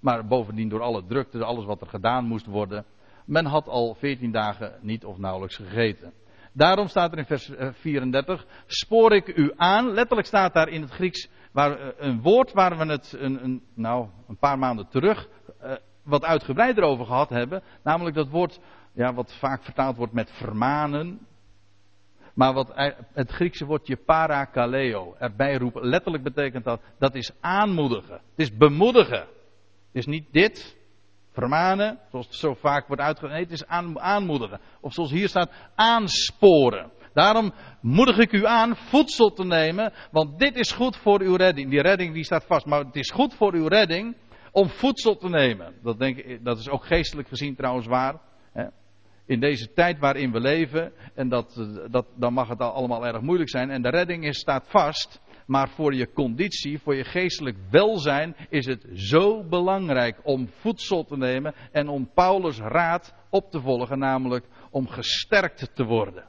Maar 0.00 0.26
bovendien 0.26 0.68
door 0.68 0.80
alle 0.80 1.04
drukte, 1.06 1.44
alles 1.44 1.64
wat 1.64 1.80
er 1.80 1.86
gedaan 1.86 2.24
moest 2.24 2.46
worden. 2.46 2.84
Men 3.24 3.44
had 3.44 3.68
al 3.68 3.94
veertien 3.94 4.32
dagen 4.32 4.78
niet 4.80 5.04
of 5.04 5.18
nauwelijks 5.18 5.56
gegeten. 5.56 6.12
Daarom 6.52 6.88
staat 6.88 7.12
er 7.12 7.18
in 7.18 7.24
vers 7.24 7.50
34, 7.72 8.44
eh, 8.44 8.50
spoor 8.66 9.12
ik 9.12 9.36
u 9.36 9.52
aan. 9.56 9.90
Letterlijk 9.90 10.26
staat 10.26 10.54
daar 10.54 10.68
in 10.68 10.80
het 10.80 10.90
Grieks 10.90 11.28
waar, 11.52 11.78
eh, 11.78 11.88
een 11.96 12.20
woord 12.20 12.52
waar 12.52 12.78
we 12.78 12.84
het 12.84 13.16
een, 13.18 13.44
een, 13.44 13.62
nou, 13.74 14.08
een 14.28 14.38
paar 14.38 14.58
maanden 14.58 14.88
terug 14.88 15.28
wat 16.02 16.24
uitgebreider 16.24 16.84
over 16.84 17.06
gehad 17.06 17.28
hebben. 17.28 17.62
Namelijk 17.82 18.16
dat 18.16 18.28
woord 18.28 18.60
ja, 18.92 19.14
wat 19.14 19.34
vaak 19.34 19.62
vertaald 19.62 19.96
wordt 19.96 20.12
met 20.12 20.30
vermanen. 20.30 21.26
Maar 22.34 22.52
wat 22.52 22.72
het 23.12 23.30
Griekse 23.30 23.64
woordje 23.64 23.96
parakaleo 23.96 25.14
erbij 25.18 25.56
roepen, 25.56 25.86
letterlijk 25.86 26.24
betekent 26.24 26.64
dat, 26.64 26.80
dat 26.98 27.14
is 27.14 27.30
aanmoedigen. 27.40 28.14
Het 28.14 28.22
is 28.36 28.56
bemoedigen. 28.56 29.20
Het 29.20 30.00
is 30.00 30.06
niet 30.06 30.26
dit, 30.30 30.76
Vermanen, 31.32 31.98
zoals 32.10 32.26
het 32.26 32.34
zo 32.34 32.54
vaak 32.54 32.86
wordt 32.86 33.02
uitgelegd. 33.02 33.34
Nee, 33.34 33.44
het 33.44 33.52
is 33.52 33.66
aanmoedigen. 33.98 34.60
Of 34.80 34.92
zoals 34.92 35.10
hier 35.10 35.28
staat, 35.28 35.50
aansporen. 35.74 36.90
Daarom 37.14 37.52
moedig 37.80 38.18
ik 38.18 38.32
u 38.32 38.46
aan 38.46 38.76
voedsel 38.76 39.32
te 39.32 39.44
nemen, 39.44 39.92
want 40.10 40.38
dit 40.38 40.56
is 40.56 40.72
goed 40.72 40.96
voor 40.96 41.20
uw 41.20 41.36
redding. 41.36 41.70
Die 41.70 41.80
redding 41.80 42.14
die 42.14 42.24
staat 42.24 42.44
vast, 42.44 42.66
maar 42.66 42.84
het 42.84 42.96
is 42.96 43.10
goed 43.10 43.34
voor 43.34 43.54
uw 43.54 43.66
redding 43.66 44.16
om 44.50 44.68
voedsel 44.68 45.16
te 45.16 45.28
nemen. 45.28 45.74
Dat, 45.82 45.98
denk 45.98 46.16
ik, 46.16 46.44
dat 46.44 46.58
is 46.58 46.68
ook 46.68 46.84
geestelijk 46.86 47.28
gezien 47.28 47.54
trouwens 47.54 47.86
waar. 47.86 48.20
In 49.26 49.40
deze 49.40 49.72
tijd 49.72 49.98
waarin 49.98 50.32
we 50.32 50.40
leven, 50.40 50.92
en 51.14 51.28
dat, 51.28 51.66
dat, 51.90 52.06
dan 52.16 52.32
mag 52.32 52.48
het 52.48 52.60
allemaal 52.60 53.06
erg 53.06 53.20
moeilijk 53.20 53.50
zijn. 53.50 53.70
En 53.70 53.82
de 53.82 53.88
redding 53.88 54.24
is, 54.24 54.38
staat 54.38 54.64
vast. 54.68 55.20
Maar 55.46 55.68
voor 55.68 55.94
je 55.94 56.12
conditie, 56.12 56.78
voor 56.78 56.94
je 56.94 57.04
geestelijk 57.04 57.56
welzijn, 57.70 58.36
is 58.48 58.66
het 58.66 58.86
zo 58.94 59.44
belangrijk 59.44 60.20
om 60.22 60.48
voedsel 60.48 61.04
te 61.04 61.16
nemen 61.16 61.54
en 61.72 61.88
om 61.88 62.10
Paulus' 62.14 62.58
raad 62.58 63.14
op 63.30 63.50
te 63.50 63.60
volgen, 63.60 63.98
namelijk 63.98 64.46
om 64.70 64.88
gesterkt 64.88 65.74
te 65.74 65.84
worden. 65.84 66.24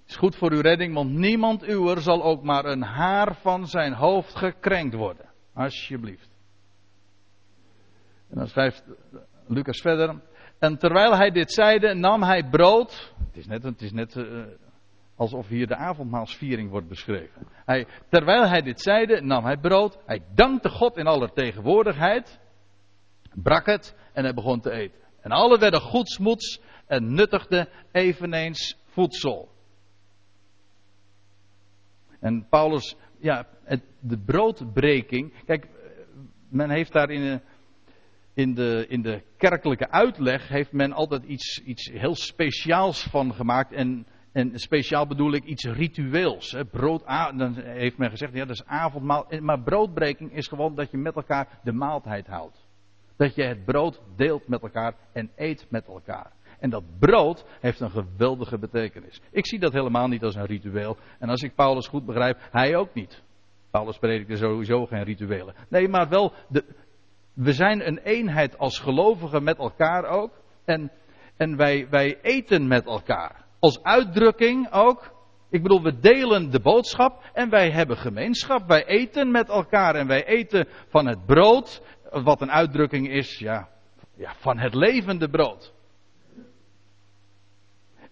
Het 0.00 0.12
is 0.12 0.16
goed 0.16 0.36
voor 0.36 0.52
uw 0.52 0.60
redding, 0.60 0.94
want 0.94 1.10
niemand 1.10 1.68
uwer 1.68 2.00
zal 2.00 2.22
ook 2.22 2.42
maar 2.42 2.64
een 2.64 2.82
haar 2.82 3.34
van 3.34 3.66
zijn 3.66 3.92
hoofd 3.92 4.36
gekrenkt 4.36 4.94
worden. 4.94 5.28
Alsjeblieft. 5.54 6.28
En 8.30 8.38
dan 8.38 8.48
schrijft 8.48 8.84
Lucas 9.46 9.80
verder. 9.80 10.20
En 10.58 10.78
terwijl 10.78 11.16
hij 11.16 11.30
dit 11.30 11.52
zeide, 11.52 11.94
nam 11.94 12.22
hij 12.22 12.48
brood. 12.48 13.12
Het 13.26 13.36
is 13.36 13.46
net, 13.46 13.62
het 13.62 13.82
is 13.82 13.92
net 13.92 14.14
uh, 14.14 14.44
alsof 15.16 15.48
hier 15.48 15.66
de 15.66 15.76
avondmaalsviering 15.76 16.70
wordt 16.70 16.88
beschreven. 16.88 17.46
Hij, 17.64 17.86
terwijl 18.08 18.48
hij 18.48 18.62
dit 18.62 18.80
zeide, 18.80 19.20
nam 19.20 19.44
hij 19.44 19.56
brood. 19.56 19.98
Hij 20.06 20.22
dankte 20.34 20.68
God 20.68 20.96
in 20.96 21.06
aller 21.06 21.32
tegenwoordigheid. 21.32 22.40
Brak 23.34 23.66
het 23.66 23.96
en 24.12 24.24
hij 24.24 24.34
begon 24.34 24.60
te 24.60 24.70
eten. 24.70 24.98
En 25.20 25.30
alle 25.30 25.58
werden 25.58 25.80
goedsmoeds 25.80 26.60
en 26.86 27.14
nuttigden 27.14 27.68
eveneens 27.92 28.76
voedsel. 28.84 29.48
En 32.20 32.46
Paulus, 32.48 32.96
ja, 33.18 33.46
het, 33.64 33.82
de 34.00 34.18
broodbreking. 34.18 35.44
Kijk, 35.44 35.68
men 36.48 36.70
heeft 36.70 36.92
daar 36.92 37.10
in, 37.10 37.42
in, 38.34 38.54
de, 38.54 38.86
in 38.88 39.02
de 39.02 39.22
kerkelijke 39.36 39.90
uitleg 39.90 40.48
heeft 40.48 40.72
men 40.72 40.92
altijd 40.92 41.24
iets, 41.24 41.62
iets 41.64 41.90
heel 41.92 42.14
speciaals 42.14 43.02
van 43.02 43.34
gemaakt. 43.34 43.72
En, 43.72 44.06
en 44.32 44.58
speciaal 44.58 45.06
bedoel 45.06 45.32
ik 45.32 45.44
iets 45.44 45.64
ritueels. 45.64 46.50
Hè. 46.50 46.64
Brood, 46.64 47.04
dan 47.36 47.54
heeft 47.54 47.98
men 47.98 48.10
gezegd, 48.10 48.32
ja, 48.32 48.44
dat 48.44 48.56
is 48.56 48.64
avondmaal. 48.66 49.26
Maar 49.40 49.62
broodbreking 49.62 50.32
is 50.32 50.48
gewoon 50.48 50.74
dat 50.74 50.90
je 50.90 50.96
met 50.96 51.14
elkaar 51.14 51.58
de 51.62 51.72
maaltijd 51.72 52.26
houdt. 52.26 52.66
Dat 53.16 53.34
je 53.34 53.42
het 53.42 53.64
brood 53.64 54.00
deelt 54.16 54.48
met 54.48 54.62
elkaar 54.62 54.94
en 55.12 55.30
eet 55.36 55.66
met 55.68 55.86
elkaar. 55.86 56.32
En 56.58 56.70
dat 56.70 56.84
brood 56.98 57.44
heeft 57.60 57.80
een 57.80 57.90
geweldige 57.90 58.58
betekenis. 58.58 59.20
Ik 59.30 59.46
zie 59.46 59.58
dat 59.58 59.72
helemaal 59.72 60.08
niet 60.08 60.22
als 60.22 60.34
een 60.34 60.46
ritueel. 60.46 60.96
En 61.18 61.28
als 61.28 61.42
ik 61.42 61.54
Paulus 61.54 61.88
goed 61.88 62.06
begrijp, 62.06 62.38
hij 62.50 62.76
ook 62.76 62.94
niet. 62.94 63.22
Paulus 63.70 63.98
predikte 63.98 64.36
sowieso 64.36 64.86
geen 64.86 65.02
rituelen. 65.02 65.54
Nee, 65.68 65.88
maar 65.88 66.08
wel, 66.08 66.32
de, 66.48 66.64
we 67.34 67.52
zijn 67.52 67.86
een 67.86 67.98
eenheid 67.98 68.58
als 68.58 68.78
gelovigen 68.78 69.42
met 69.42 69.58
elkaar 69.58 70.04
ook. 70.04 70.32
En, 70.64 70.92
en 71.36 71.56
wij, 71.56 71.86
wij 71.90 72.20
eten 72.20 72.66
met 72.66 72.86
elkaar. 72.86 73.44
Als 73.58 73.82
uitdrukking 73.82 74.72
ook. 74.72 75.12
Ik 75.50 75.62
bedoel, 75.62 75.82
we 75.82 75.98
delen 75.98 76.50
de 76.50 76.60
boodschap 76.60 77.30
en 77.32 77.50
wij 77.50 77.70
hebben 77.70 77.96
gemeenschap. 77.96 78.66
Wij 78.66 78.86
eten 78.86 79.30
met 79.30 79.48
elkaar 79.48 79.94
en 79.94 80.06
wij 80.06 80.24
eten 80.26 80.68
van 80.88 81.06
het 81.06 81.26
brood. 81.26 81.82
Wat 82.10 82.40
een 82.40 82.50
uitdrukking 82.50 83.08
is, 83.08 83.38
ja, 83.38 83.68
ja 84.14 84.34
van 84.38 84.58
het 84.58 84.74
levende 84.74 85.28
brood. 85.28 85.72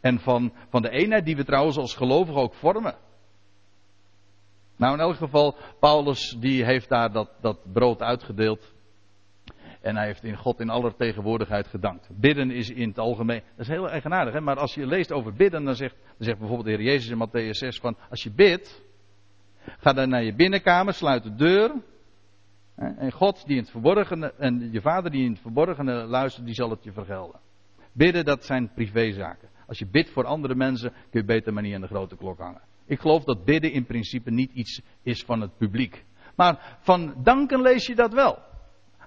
En 0.00 0.20
van, 0.20 0.52
van 0.68 0.82
de 0.82 0.90
eenheid 0.90 1.24
die 1.24 1.36
we 1.36 1.44
trouwens 1.44 1.76
als 1.76 1.94
gelovigen 1.94 2.40
ook 2.40 2.54
vormen. 2.54 2.94
Nou, 4.76 4.94
in 4.94 5.00
elk 5.00 5.16
geval, 5.16 5.56
Paulus 5.80 6.36
die 6.38 6.64
heeft 6.64 6.88
daar 6.88 7.12
dat, 7.12 7.30
dat 7.40 7.72
brood 7.72 8.02
uitgedeeld. 8.02 8.72
En 9.82 9.96
hij 9.96 10.06
heeft 10.06 10.24
in 10.24 10.36
God 10.36 10.60
in 10.60 10.70
aller 10.70 10.96
tegenwoordigheid 10.96 11.66
gedankt. 11.66 12.08
Bidden 12.12 12.50
is 12.50 12.70
in 12.70 12.88
het 12.88 12.98
algemeen. 12.98 13.42
Dat 13.56 13.66
is 13.66 13.68
heel 13.68 13.90
eigenaardig, 13.90 14.34
hè? 14.34 14.40
maar 14.40 14.58
als 14.58 14.74
je 14.74 14.86
leest 14.86 15.12
over 15.12 15.32
bidden, 15.34 15.64
dan 15.64 15.74
zegt, 15.74 15.94
dan 15.94 16.26
zegt 16.26 16.38
bijvoorbeeld 16.38 16.68
de 16.68 16.82
Heer 16.82 16.92
Jezus 16.92 17.10
in 17.10 17.28
Matthäus 17.28 17.50
6 17.50 17.78
van: 17.78 17.96
Als 18.10 18.22
je 18.22 18.30
bidt, 18.30 18.82
ga 19.78 19.92
dan 19.92 20.08
naar 20.08 20.22
je 20.22 20.34
binnenkamer, 20.34 20.94
sluit 20.94 21.22
de 21.22 21.34
deur. 21.34 21.72
En 22.74 23.12
God 23.12 23.46
die 23.46 23.56
in 23.56 23.62
het 23.62 23.70
verborgene, 23.70 24.32
en 24.38 24.72
je 24.72 24.80
vader 24.80 25.10
die 25.10 25.24
in 25.24 25.32
het 25.32 25.40
verborgene 25.40 25.92
luistert, 25.92 26.46
die 26.46 26.54
zal 26.54 26.70
het 26.70 26.84
je 26.84 26.92
vergelden. 26.92 27.40
Bidden, 27.92 28.24
dat 28.24 28.44
zijn 28.44 28.72
privézaken. 28.74 29.48
Als 29.66 29.78
je 29.78 29.86
bidt 29.86 30.10
voor 30.10 30.24
andere 30.24 30.54
mensen, 30.54 30.92
kun 31.10 31.20
je 31.20 31.24
beter 31.24 31.52
maar 31.52 31.62
niet 31.62 31.74
aan 31.74 31.80
de 31.80 31.86
grote 31.86 32.16
klok 32.16 32.38
hangen. 32.38 32.60
Ik 32.86 33.00
geloof 33.00 33.24
dat 33.24 33.44
bidden 33.44 33.72
in 33.72 33.84
principe 33.84 34.30
niet 34.30 34.52
iets 34.52 34.82
is 35.02 35.22
van 35.22 35.40
het 35.40 35.56
publiek. 35.56 36.04
Maar 36.36 36.78
van 36.80 37.14
danken 37.22 37.62
lees 37.62 37.86
je 37.86 37.94
dat 37.94 38.12
wel. 38.12 38.38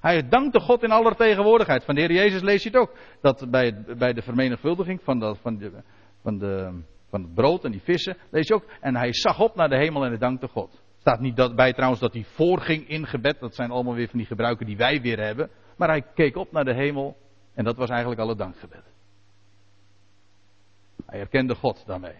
Hij 0.05 0.27
dankte 0.27 0.59
God 0.59 0.83
in 0.83 0.91
aller 0.91 1.15
tegenwoordigheid. 1.15 1.83
Van 1.83 1.95
de 1.95 2.01
Heer 2.01 2.11
Jezus 2.11 2.41
lees 2.41 2.63
je 2.63 2.69
het 2.69 2.77
ook. 2.77 2.97
Dat 3.21 3.49
bij, 3.49 3.83
bij 3.97 4.13
de 4.13 4.21
vermenigvuldiging 4.21 5.01
van, 5.03 5.19
dat, 5.19 5.37
van, 5.37 5.57
de, 5.57 5.83
van, 6.21 6.37
de, 6.37 6.83
van 7.09 7.21
het 7.21 7.33
brood 7.33 7.65
en 7.65 7.71
die 7.71 7.81
vissen, 7.81 8.17
lees 8.29 8.47
je 8.47 8.53
ook. 8.53 8.65
En 8.81 8.95
hij 8.95 9.13
zag 9.13 9.39
op 9.39 9.55
naar 9.55 9.69
de 9.69 9.77
hemel 9.77 10.03
en 10.03 10.09
hij 10.09 10.17
dankte 10.17 10.47
God. 10.47 10.81
Staat 10.99 11.19
niet 11.19 11.35
dat, 11.35 11.55
bij 11.55 11.73
trouwens 11.73 12.01
dat 12.01 12.13
hij 12.13 12.23
voorging 12.23 12.87
in 12.87 13.07
gebed. 13.07 13.39
Dat 13.39 13.55
zijn 13.55 13.71
allemaal 13.71 13.93
weer 13.93 14.09
van 14.09 14.17
die 14.17 14.27
gebruiken 14.27 14.65
die 14.65 14.77
wij 14.77 15.01
weer 15.01 15.19
hebben. 15.19 15.49
Maar 15.77 15.89
hij 15.89 16.01
keek 16.13 16.35
op 16.35 16.51
naar 16.51 16.65
de 16.65 16.73
hemel 16.73 17.17
en 17.53 17.63
dat 17.63 17.77
was 17.77 17.89
eigenlijk 17.89 18.21
al 18.21 18.29
het 18.29 18.37
dankgebed. 18.37 18.83
Hij 21.05 21.19
herkende 21.19 21.55
God 21.55 21.83
daarmee. 21.85 22.17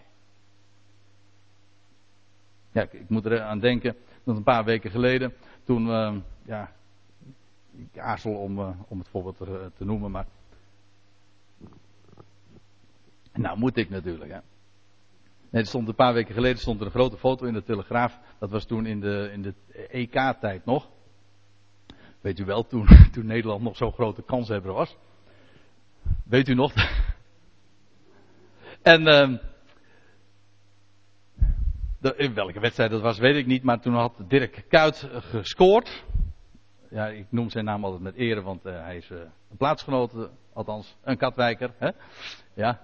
Ja, 2.72 2.82
ik, 2.82 3.08
moet 3.08 3.26
er 3.26 3.40
aan 3.40 3.60
denken 3.60 3.96
dat 4.24 4.36
een 4.36 4.42
paar 4.42 4.64
weken 4.64 4.90
geleden, 4.90 5.34
toen, 5.64 5.86
uh, 5.86 6.16
ja, 6.44 6.74
ik 7.76 7.98
aarzel 7.98 8.34
om, 8.34 8.58
uh, 8.58 8.70
om 8.88 8.98
het 8.98 9.08
voorbeeld 9.08 9.36
te, 9.36 9.70
te, 9.76 9.84
noemen, 9.84 10.10
maar. 10.10 10.26
Nou, 13.32 13.58
moet 13.58 13.76
ik 13.76 13.90
natuurlijk, 13.90 14.30
hè. 14.30 14.38
Nee, 15.50 15.62
er 15.62 15.66
stond 15.66 15.88
een 15.88 15.94
paar 15.94 16.14
weken 16.14 16.34
geleden 16.34 16.58
stond 16.58 16.80
er 16.80 16.86
een 16.86 16.92
grote 16.92 17.16
foto 17.16 17.46
in 17.46 17.52
de 17.52 17.62
Telegraaf. 17.62 18.18
Dat 18.38 18.50
was 18.50 18.64
toen 18.64 18.86
in 18.86 19.00
de, 19.00 19.30
in 19.32 19.42
de 19.42 19.54
EK-tijd 19.90 20.64
nog. 20.64 20.88
Weet 22.20 22.38
u 22.38 22.44
wel, 22.44 22.66
toen, 22.66 22.86
toen 23.12 23.26
Nederland 23.26 23.62
nog 23.62 23.76
zo'n 23.76 23.92
grote 23.92 24.22
kanshebber 24.22 24.72
was. 24.72 24.96
Weet 26.24 26.48
u 26.48 26.54
nog? 26.54 26.72
En 28.82 29.02
uh, 29.02 29.38
in 32.16 32.34
welke 32.34 32.60
wedstrijd 32.60 32.90
dat 32.90 33.00
was, 33.00 33.18
weet 33.18 33.36
ik 33.36 33.46
niet. 33.46 33.62
Maar 33.62 33.80
toen 33.80 33.94
had 33.94 34.12
Dirk 34.28 34.64
Kuyt 34.68 35.08
gescoord. 35.12 36.04
Ja, 36.90 37.06
ik 37.06 37.26
noem 37.30 37.50
zijn 37.50 37.64
naam 37.64 37.84
altijd 37.84 38.02
met 38.02 38.14
ere, 38.14 38.42
want 38.42 38.66
uh, 38.66 38.82
hij 38.82 38.96
is 38.96 39.10
uh, 39.10 39.18
een 39.50 39.56
plaatsgenoot, 39.56 40.28
althans 40.52 40.96
een 41.02 41.16
Katwijker. 41.16 41.74
Hè? 41.78 41.90
Ja. 42.54 42.80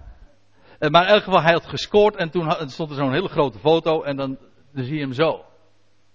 Maar 0.79 1.03
in 1.03 1.13
elk 1.13 1.23
geval, 1.23 1.41
hij 1.41 1.53
had 1.53 1.65
gescoord 1.65 2.15
en 2.15 2.29
toen 2.29 2.51
stond 2.65 2.89
er 2.89 2.95
zo'n 2.95 3.13
hele 3.13 3.27
grote 3.27 3.59
foto 3.59 4.03
en 4.03 4.15
dan, 4.15 4.37
zie 4.73 4.95
je 4.95 5.01
hem 5.01 5.13
zo. 5.13 5.45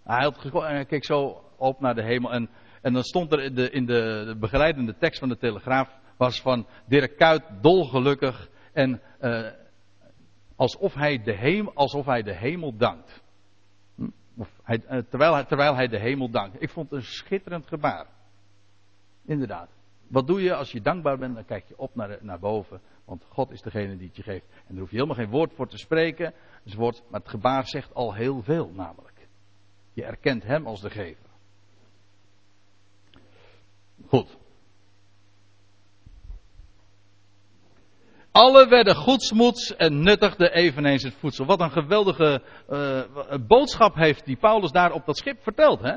Hij 0.05 0.24
had 0.24 0.38
gescoord 0.38 0.66
en 0.66 0.74
hij 0.74 0.85
keek 0.85 1.05
zo 1.05 1.44
op 1.57 1.81
naar 1.81 1.94
de 1.94 2.03
hemel 2.03 2.33
en, 2.33 2.51
en 2.83 2.92
dan 2.92 3.03
stond 3.03 3.33
er 3.33 3.40
in 3.40 3.55
de, 3.55 3.70
in 3.70 3.87
de, 3.87 4.24
de 4.27 4.37
begeleidende 4.38 4.96
tekst 4.98 5.18
van 5.18 5.29
de 5.29 5.38
Telegraaf 5.38 5.96
was 6.16 6.40
van 6.40 6.66
Dirk 6.87 7.16
Kuyt 7.16 7.42
dolgelukkig 7.61 8.48
en 8.72 9.01
alsof 10.57 10.94
hij 10.94 11.22
de 11.22 11.33
hemel, 11.33 11.72
alsof 11.74 12.07
hij 12.07 12.22
de 12.22 12.35
hemel 12.35 12.77
dankt. 12.77 13.22
Eh, 14.64 14.98
terwijl, 15.09 15.35
hij, 15.35 15.44
terwijl 15.44 15.74
hij 15.74 15.88
de 15.88 15.98
hemel 15.98 16.31
dankt. 16.31 16.62
Ik 16.62 16.70
vond 16.70 16.90
het 16.90 16.98
een 16.98 17.07
schitterend 17.07 17.66
gebaar. 17.66 18.07
Inderdaad. 19.24 19.70
Wat 20.07 20.27
doe 20.27 20.42
je 20.42 20.55
als 20.55 20.72
je 20.72 20.81
dankbaar 20.81 21.18
bent? 21.18 21.35
Dan 21.35 21.44
kijk 21.44 21.68
je 21.68 21.79
op 21.79 21.94
naar, 21.94 22.18
naar 22.20 22.38
boven. 22.38 22.81
Want 23.05 23.24
God 23.29 23.51
is 23.51 23.62
degene 23.62 23.96
die 23.96 24.07
het 24.07 24.16
je 24.16 24.22
geeft. 24.22 24.46
En 24.51 24.64
daar 24.68 24.79
hoef 24.79 24.90
je 24.90 24.96
helemaal 24.96 25.16
geen 25.16 25.31
woord 25.31 25.53
voor 25.55 25.68
te 25.68 25.79
spreken. 25.79 26.35
Dus 26.62 26.74
woord, 26.74 27.03
maar 27.11 27.20
het 27.20 27.29
gebaar 27.29 27.66
zegt 27.66 27.94
al 27.94 28.14
heel 28.14 28.42
veel 28.42 28.70
namelijk. 28.70 29.29
Je 29.92 30.05
erkent 30.05 30.42
hem 30.42 30.66
als 30.66 30.81
de 30.81 30.90
gever. 30.90 31.27
Goed. 34.07 34.38
Alle 38.32 38.68
werden 38.68 38.94
goedsmoeds 38.94 39.76
en 39.76 40.02
nuttigden 40.02 40.52
eveneens 40.52 41.02
het 41.02 41.14
voedsel. 41.18 41.46
Wat 41.46 41.60
een 41.60 41.70
geweldige 41.70 42.42
uh, 42.70 43.00
boodschap 43.46 43.94
heeft 43.94 44.24
die 44.24 44.36
Paulus 44.36 44.70
daar 44.70 44.92
op 44.92 45.06
dat 45.06 45.16
schip 45.16 45.42
verteld. 45.42 45.80
Hè? 45.80 45.96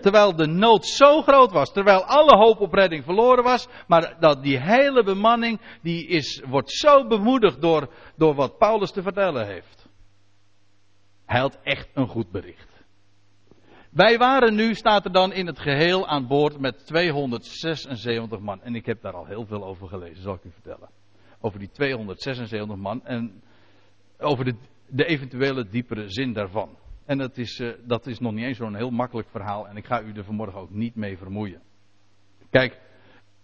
Terwijl 0.00 0.36
de 0.36 0.46
nood 0.46 0.86
zo 0.86 1.22
groot 1.22 1.52
was, 1.52 1.72
terwijl 1.72 2.04
alle 2.04 2.36
hoop 2.36 2.60
op 2.60 2.72
redding 2.72 3.04
verloren 3.04 3.44
was, 3.44 3.68
maar 3.86 4.16
dat 4.20 4.42
die 4.42 4.58
hele 4.58 5.04
bemanning, 5.04 5.60
die 5.82 6.06
is, 6.06 6.42
wordt 6.46 6.70
zo 6.70 7.06
bemoedigd 7.06 7.60
door, 7.60 7.88
door 8.16 8.34
wat 8.34 8.58
Paulus 8.58 8.90
te 8.90 9.02
vertellen 9.02 9.46
heeft. 9.46 9.88
Hij 11.26 11.40
had 11.40 11.58
echt 11.62 11.88
een 11.94 12.08
goed 12.08 12.30
bericht. 12.30 12.69
Wij 13.90 14.18
waren 14.18 14.54
nu, 14.54 14.74
staat 14.74 15.04
er 15.04 15.12
dan 15.12 15.32
in 15.32 15.46
het 15.46 15.58
geheel 15.58 16.08
aan 16.08 16.26
boord 16.26 16.58
met 16.58 16.86
276 16.86 18.38
man. 18.38 18.62
En 18.62 18.74
ik 18.74 18.86
heb 18.86 19.02
daar 19.02 19.12
al 19.12 19.26
heel 19.26 19.46
veel 19.46 19.64
over 19.64 19.88
gelezen, 19.88 20.22
zal 20.22 20.34
ik 20.34 20.44
u 20.44 20.50
vertellen. 20.50 20.88
Over 21.40 21.58
die 21.58 21.70
276 21.70 22.76
man 22.76 23.04
en 23.04 23.42
over 24.18 24.44
de, 24.44 24.54
de 24.88 25.04
eventuele 25.04 25.68
diepere 25.68 26.08
zin 26.08 26.32
daarvan. 26.32 26.76
En 27.04 27.18
dat 27.18 27.36
is, 27.36 27.60
uh, 27.60 27.72
dat 27.84 28.06
is 28.06 28.18
nog 28.18 28.32
niet 28.32 28.44
eens 28.44 28.56
zo'n 28.56 28.74
heel 28.74 28.90
makkelijk 28.90 29.28
verhaal 29.28 29.68
en 29.68 29.76
ik 29.76 29.86
ga 29.86 30.02
u 30.02 30.12
er 30.12 30.24
vanmorgen 30.24 30.60
ook 30.60 30.70
niet 30.70 30.94
mee 30.94 31.18
vermoeien. 31.18 31.62
Kijk, 32.50 32.80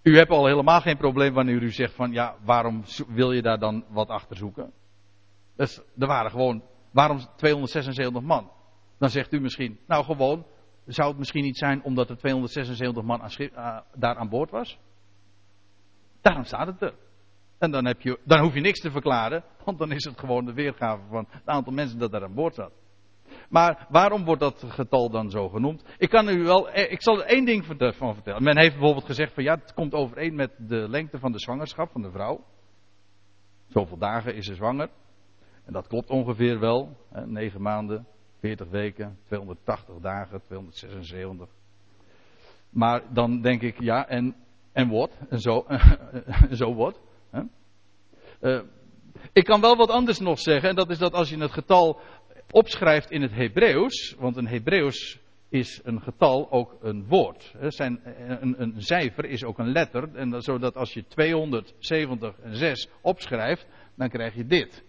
u 0.02 0.16
hebt 0.16 0.30
al 0.30 0.46
helemaal 0.46 0.80
geen 0.80 0.96
probleem 0.96 1.34
wanneer 1.34 1.62
u 1.62 1.70
zegt 1.72 1.94
van 1.94 2.12
ja, 2.12 2.36
waarom 2.44 2.82
wil 3.08 3.32
je 3.32 3.42
daar 3.42 3.58
dan 3.58 3.84
wat 3.88 4.08
achter 4.08 4.36
zoeken? 4.36 4.72
Dus, 5.56 5.80
er 5.98 6.06
waren 6.06 6.30
gewoon, 6.30 6.62
waarom 6.90 7.18
276 7.36 8.22
man? 8.22 8.50
Dan 8.98 9.08
zegt 9.08 9.32
u 9.32 9.40
misschien, 9.40 9.78
nou 9.86 10.04
gewoon, 10.04 10.46
zou 10.86 11.08
het 11.08 11.18
misschien 11.18 11.44
niet 11.44 11.58
zijn 11.58 11.82
omdat 11.82 12.10
er 12.10 12.16
276 12.16 13.02
man 13.02 13.22
aan 13.22 13.30
schip, 13.30 13.52
uh, 13.52 13.80
daar 13.94 14.16
aan 14.16 14.28
boord 14.28 14.50
was? 14.50 14.78
Daarom 16.20 16.44
staat 16.44 16.66
het 16.66 16.82
er. 16.82 16.94
En 17.58 17.70
dan, 17.70 17.86
heb 17.86 18.00
je, 18.00 18.18
dan 18.24 18.40
hoef 18.40 18.54
je 18.54 18.60
niks 18.60 18.80
te 18.80 18.90
verklaren, 18.90 19.44
want 19.64 19.78
dan 19.78 19.92
is 19.92 20.04
het 20.04 20.18
gewoon 20.18 20.44
de 20.44 20.52
weergave 20.52 21.02
van 21.08 21.26
het 21.28 21.46
aantal 21.46 21.72
mensen 21.72 21.98
dat 21.98 22.10
daar 22.10 22.24
aan 22.24 22.34
boord 22.34 22.54
zat. 22.54 22.72
Maar 23.48 23.86
waarom 23.88 24.24
wordt 24.24 24.40
dat 24.40 24.64
getal 24.68 25.10
dan 25.10 25.30
zo 25.30 25.48
genoemd? 25.48 25.84
Ik 25.98 26.08
kan 26.08 26.28
u 26.28 26.42
wel, 26.42 26.70
eh, 26.70 26.92
ik 26.92 27.02
zal 27.02 27.22
er 27.22 27.26
één 27.26 27.44
ding 27.44 27.64
van 27.96 28.14
vertellen. 28.14 28.42
Men 28.42 28.58
heeft 28.58 28.74
bijvoorbeeld 28.74 29.04
gezegd 29.04 29.34
van 29.34 29.42
ja, 29.42 29.54
het 29.54 29.74
komt 29.74 29.92
overeen 29.92 30.34
met 30.34 30.54
de 30.58 30.88
lengte 30.88 31.18
van 31.18 31.32
de 31.32 31.38
zwangerschap 31.38 31.90
van 31.90 32.02
de 32.02 32.10
vrouw. 32.10 32.44
Zoveel 33.68 33.98
dagen 33.98 34.34
is 34.34 34.46
ze 34.46 34.54
zwanger. 34.54 34.88
En 35.64 35.72
dat 35.72 35.86
klopt 35.86 36.10
ongeveer 36.10 36.58
wel. 36.60 36.96
Hè, 37.10 37.26
9 37.26 37.62
maanden, 37.62 38.06
40 38.40 38.68
weken, 38.68 39.18
280 39.26 39.94
dagen, 40.00 40.40
276. 40.46 41.48
Maar 42.70 43.02
dan 43.12 43.40
denk 43.40 43.62
ik, 43.62 43.80
ja, 43.80 44.08
en, 44.08 44.36
en 44.72 44.88
wat? 44.88 45.18
En 45.28 45.40
zo, 45.40 45.64
en 46.50 46.56
zo 46.56 46.74
wat? 46.74 47.00
Uh, 48.40 48.60
ik 49.32 49.44
kan 49.44 49.60
wel 49.60 49.76
wat 49.76 49.90
anders 49.90 50.18
nog 50.18 50.38
zeggen, 50.38 50.68
en 50.68 50.74
dat 50.74 50.90
is 50.90 50.98
dat 50.98 51.12
als 51.12 51.28
je 51.28 51.38
het 51.38 51.52
getal 51.52 52.00
opschrijft 52.50 53.10
in 53.10 53.22
het 53.22 53.32
Hebreeuws, 53.32 54.14
want 54.18 54.36
een 54.36 54.46
Hebreeuws 54.46 55.20
is 55.48 55.80
een 55.84 56.02
getal 56.02 56.50
ook 56.50 56.76
een 56.80 57.06
woord. 57.08 57.54
Zijn, 57.60 58.00
een, 58.40 58.62
een 58.62 58.74
cijfer 58.82 59.24
is 59.24 59.44
ook 59.44 59.58
een 59.58 59.72
letter. 59.72 60.14
En 60.14 60.30
dat, 60.30 60.44
zodat 60.44 60.76
als 60.76 60.92
je 60.92 61.04
276 61.06 62.92
opschrijft, 63.00 63.66
dan 63.94 64.08
krijg 64.08 64.34
je 64.34 64.46
dit. 64.46 64.84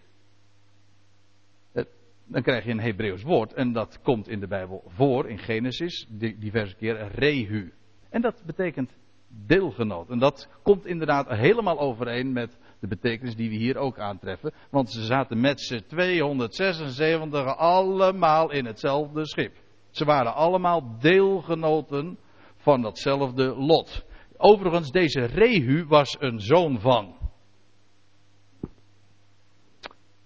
Dan 2.28 2.42
krijg 2.42 2.66
je 2.66 2.72
een 2.72 2.80
Hebreeuws 2.80 3.24
woord. 3.24 3.54
En 3.54 3.74
dat 3.74 4.00
komt 4.02 4.28
in 4.28 4.40
de 4.40 4.48
Bijbel 4.48 4.84
voor, 4.88 5.30
in 5.30 5.38
Genesis, 5.38 6.08
diverse 6.40 6.76
keren, 6.76 7.10
rehu. 7.10 7.74
En 8.10 8.22
dat 8.22 8.44
betekent 8.46 8.98
deelgenoot. 9.46 10.10
En 10.10 10.20
dat 10.20 10.50
komt 10.64 10.86
inderdaad 10.86 11.30
helemaal 11.30 11.80
overeen 11.80 12.32
met 12.32 12.58
de 12.80 12.88
betekenis 12.88 13.36
die 13.36 13.50
we 13.50 13.56
hier 13.56 13.78
ook 13.78 14.00
aantreffen. 14.00 14.54
Want 14.70 14.92
ze 14.92 15.06
zaten 15.06 15.40
met 15.40 15.62
z'n 15.62 15.84
276 15.88 17.56
allemaal 17.56 18.52
in 18.52 18.66
hetzelfde 18.66 19.26
schip. 19.26 19.56
Ze 19.90 20.06
waren 20.06 20.34
allemaal 20.34 20.98
deelgenoten 21.00 22.18
van 22.56 22.82
datzelfde 22.82 23.56
lot. 23.56 24.06
Overigens, 24.38 24.92
deze 24.92 25.26
Rehu 25.26 25.86
was 25.86 26.18
een 26.20 26.40
zoon 26.40 26.80
van. 26.80 27.16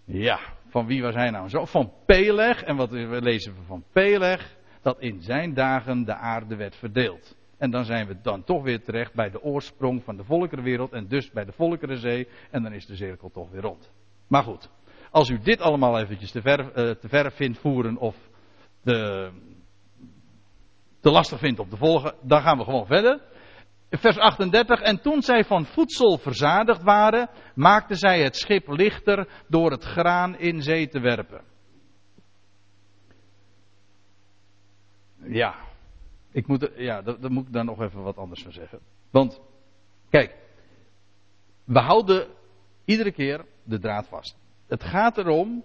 Ja, 0.05 0.39
van 0.71 0.85
wie 0.85 1.01
was 1.01 1.15
hij 1.15 1.29
nou? 1.29 1.49
Zo, 1.49 1.65
van 1.65 1.93
Peleg. 2.05 2.63
En 2.63 2.75
wat 2.75 2.91
lezen 2.91 3.53
we 3.53 3.61
van 3.67 3.83
Peleg? 3.91 4.57
Dat 4.81 4.99
in 4.99 5.21
zijn 5.21 5.53
dagen 5.53 6.05
de 6.05 6.13
aarde 6.13 6.55
werd 6.55 6.75
verdeeld. 6.75 7.37
En 7.57 7.71
dan 7.71 7.85
zijn 7.85 8.07
we 8.07 8.21
dan 8.21 8.43
toch 8.43 8.63
weer 8.63 8.83
terecht 8.83 9.13
bij 9.13 9.29
de 9.29 9.41
oorsprong 9.41 10.03
van 10.03 10.17
de 10.17 10.23
volkerenwereld 10.23 10.91
en 10.91 11.07
dus 11.07 11.31
bij 11.31 11.45
de 11.45 11.51
volkerenzee. 11.51 12.27
En 12.51 12.63
dan 12.63 12.73
is 12.73 12.85
de 12.85 12.95
cirkel 12.95 13.29
toch 13.31 13.49
weer 13.49 13.61
rond. 13.61 13.91
Maar 14.27 14.43
goed, 14.43 14.69
als 15.11 15.29
u 15.29 15.39
dit 15.39 15.61
allemaal 15.61 15.99
eventjes 15.99 16.31
te 16.31 16.41
ver, 16.41 16.59
uh, 16.59 16.95
te 16.95 17.07
ver 17.07 17.31
vindt 17.31 17.59
voeren 17.59 17.97
of 17.97 18.15
te 21.01 21.09
lastig 21.09 21.39
vindt 21.39 21.59
om 21.59 21.69
te 21.69 21.77
volgen, 21.77 22.13
dan 22.21 22.41
gaan 22.41 22.57
we 22.57 22.63
gewoon 22.63 22.85
verder. 22.85 23.19
Vers 23.91 24.17
38. 24.17 24.81
En 24.81 25.01
toen 25.01 25.21
zij 25.21 25.43
van 25.43 25.65
voedsel 25.65 26.17
verzadigd 26.17 26.83
waren, 26.83 27.29
maakten 27.55 27.95
zij 27.95 28.23
het 28.23 28.35
schip 28.35 28.67
lichter 28.67 29.43
door 29.47 29.71
het 29.71 29.83
graan 29.83 30.37
in 30.37 30.61
zee 30.61 30.87
te 30.87 30.99
werpen. 30.99 31.41
Ja, 35.23 35.55
ik 36.31 36.47
moet, 36.47 36.71
ja, 36.75 37.01
daar, 37.01 37.31
moet 37.31 37.47
ik 37.47 37.53
dan 37.53 37.65
nog 37.65 37.81
even 37.81 38.03
wat 38.03 38.17
anders 38.17 38.43
van 38.43 38.51
zeggen. 38.51 38.79
Want, 39.09 39.41
kijk, 40.09 40.35
we 41.63 41.79
houden 41.79 42.27
iedere 42.85 43.11
keer 43.11 43.45
de 43.63 43.79
draad 43.79 44.07
vast. 44.07 44.37
Het 44.67 44.83
gaat 44.83 45.17
erom 45.17 45.63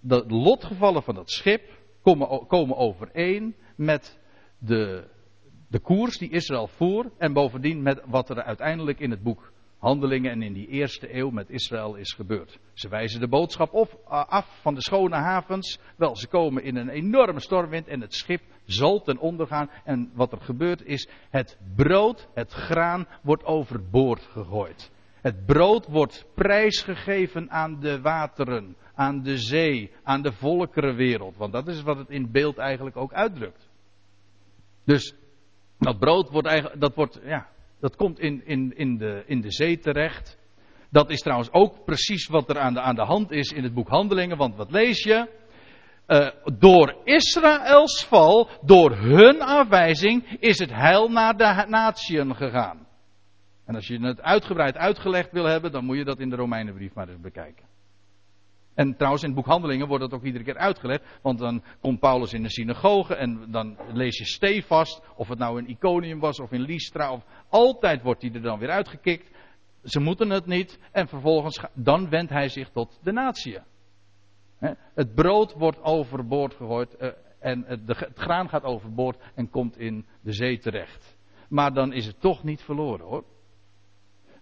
dat 0.00 0.30
lotgevallen 0.30 1.02
van 1.02 1.14
dat 1.14 1.30
schip 1.30 1.70
komen, 2.02 2.46
komen 2.46 2.76
overeen 2.76 3.56
met 3.76 4.18
de, 4.58 5.08
de 5.68 5.78
koers 5.78 6.18
die 6.18 6.30
Israël 6.30 6.66
voer. 6.66 7.10
En 7.18 7.32
bovendien 7.32 7.82
met 7.82 8.02
wat 8.06 8.30
er 8.30 8.42
uiteindelijk 8.42 9.00
in 9.00 9.10
het 9.10 9.22
boek 9.22 9.52
Handelingen 9.78 10.30
en 10.30 10.42
in 10.42 10.52
die 10.52 10.66
eerste 10.66 11.14
eeuw 11.14 11.30
met 11.30 11.50
Israël 11.50 11.94
is 11.94 12.12
gebeurd. 12.12 12.58
Ze 12.72 12.88
wijzen 12.88 13.20
de 13.20 13.28
boodschap 13.28 13.72
of, 13.72 13.96
af 14.06 14.60
van 14.60 14.74
de 14.74 14.82
schone 14.82 15.16
havens. 15.16 15.78
Wel, 15.96 16.16
ze 16.16 16.28
komen 16.28 16.62
in 16.62 16.76
een 16.76 16.88
enorme 16.88 17.40
stormwind 17.40 17.86
en 17.86 18.00
het 18.00 18.14
schip 18.14 18.42
zal 18.64 19.02
ten 19.02 19.18
onder 19.18 19.46
gaan. 19.46 19.70
En 19.84 20.10
wat 20.14 20.32
er 20.32 20.40
gebeurt 20.40 20.84
is, 20.84 21.08
het 21.30 21.58
brood, 21.76 22.28
het 22.34 22.52
graan, 22.52 23.06
wordt 23.22 23.44
overboord 23.44 24.22
gegooid. 24.22 24.90
Het 25.20 25.46
brood 25.46 25.86
wordt 25.86 26.26
prijsgegeven 26.34 27.50
aan 27.50 27.80
de 27.80 28.00
wateren, 28.00 28.76
aan 28.94 29.22
de 29.22 29.38
zee, 29.38 29.90
aan 30.02 30.22
de 30.22 30.32
volkerenwereld. 30.32 31.36
Want 31.36 31.52
dat 31.52 31.68
is 31.68 31.82
wat 31.82 31.96
het 31.96 32.10
in 32.10 32.30
beeld 32.30 32.58
eigenlijk 32.58 32.96
ook 32.96 33.12
uitdrukt. 33.12 33.68
Dus 34.84 35.14
dat 35.78 35.98
brood 35.98 36.30
wordt 36.30 36.48
eigenlijk, 36.48 36.80
dat 36.80 36.94
wordt, 36.94 37.20
ja, 37.24 37.46
dat 37.80 37.96
komt 37.96 38.18
in, 38.18 38.46
in, 38.46 38.76
in, 38.76 38.96
de, 38.96 39.22
in 39.26 39.40
de 39.40 39.52
zee 39.52 39.78
terecht. 39.78 40.38
Dat 40.90 41.10
is 41.10 41.20
trouwens 41.20 41.52
ook 41.52 41.84
precies 41.84 42.26
wat 42.26 42.50
er 42.50 42.58
aan 42.58 42.74
de, 42.74 42.80
aan 42.80 42.94
de 42.94 43.04
hand 43.04 43.30
is 43.30 43.52
in 43.52 43.62
het 43.62 43.74
boek 43.74 43.88
Handelingen. 43.88 44.36
Want 44.36 44.56
wat 44.56 44.70
lees 44.70 45.02
je? 45.02 45.36
Uh, 46.06 46.28
door 46.58 46.96
Israëls 47.04 48.04
val, 48.04 48.48
door 48.62 48.96
hun 48.96 49.40
afwijzing, 49.40 50.36
is 50.40 50.58
het 50.58 50.70
heil 50.70 51.08
naar 51.08 51.36
de 51.36 51.64
natieën 51.68 52.34
gegaan. 52.34 52.86
En 53.64 53.74
als 53.74 53.86
je 53.86 54.00
het 54.00 54.20
uitgebreid 54.20 54.76
uitgelegd 54.76 55.32
wil 55.32 55.44
hebben, 55.44 55.72
dan 55.72 55.84
moet 55.84 55.96
je 55.96 56.04
dat 56.04 56.18
in 56.18 56.30
de 56.30 56.36
Romeinenbrief 56.36 56.94
maar 56.94 57.08
eens 57.08 57.20
bekijken. 57.20 57.64
En 58.78 58.96
trouwens, 58.96 59.22
in 59.22 59.28
het 59.28 59.38
boek 59.38 59.46
Handelingen 59.46 59.88
wordt 59.88 60.02
dat 60.02 60.12
ook 60.12 60.24
iedere 60.24 60.44
keer 60.44 60.56
uitgelegd. 60.56 61.18
Want 61.22 61.38
dan 61.38 61.62
komt 61.80 62.00
Paulus 62.00 62.32
in 62.32 62.42
de 62.42 62.50
synagoge 62.50 63.14
en 63.14 63.50
dan 63.50 63.76
lees 63.92 64.18
je 64.18 64.24
stevast. 64.24 65.02
Of 65.16 65.28
het 65.28 65.38
nou 65.38 65.58
in 65.58 65.68
Iconium 65.68 66.18
was 66.18 66.40
of 66.40 66.52
in 66.52 66.60
Lystra. 66.60 67.12
Of, 67.12 67.24
altijd 67.48 68.02
wordt 68.02 68.22
hij 68.22 68.32
er 68.32 68.42
dan 68.42 68.58
weer 68.58 68.70
uitgekikt. 68.70 69.30
Ze 69.84 70.00
moeten 70.00 70.30
het 70.30 70.46
niet. 70.46 70.78
En 70.92 71.08
vervolgens, 71.08 71.64
dan 71.74 72.08
wendt 72.08 72.30
hij 72.30 72.48
zich 72.48 72.70
tot 72.70 73.00
de 73.02 73.12
natie. 73.12 73.58
Het 74.94 75.14
brood 75.14 75.52
wordt 75.52 75.82
overboord 75.82 76.54
gegooid. 76.54 76.96
Eh, 76.96 77.08
en 77.38 77.64
het, 77.66 77.80
het 77.86 78.18
graan 78.18 78.48
gaat 78.48 78.64
overboord 78.64 79.18
en 79.34 79.50
komt 79.50 79.78
in 79.78 80.06
de 80.20 80.32
zee 80.32 80.58
terecht. 80.58 81.16
Maar 81.48 81.72
dan 81.72 81.92
is 81.92 82.06
het 82.06 82.20
toch 82.20 82.44
niet 82.44 82.62
verloren 82.62 83.06
hoor. 83.06 83.24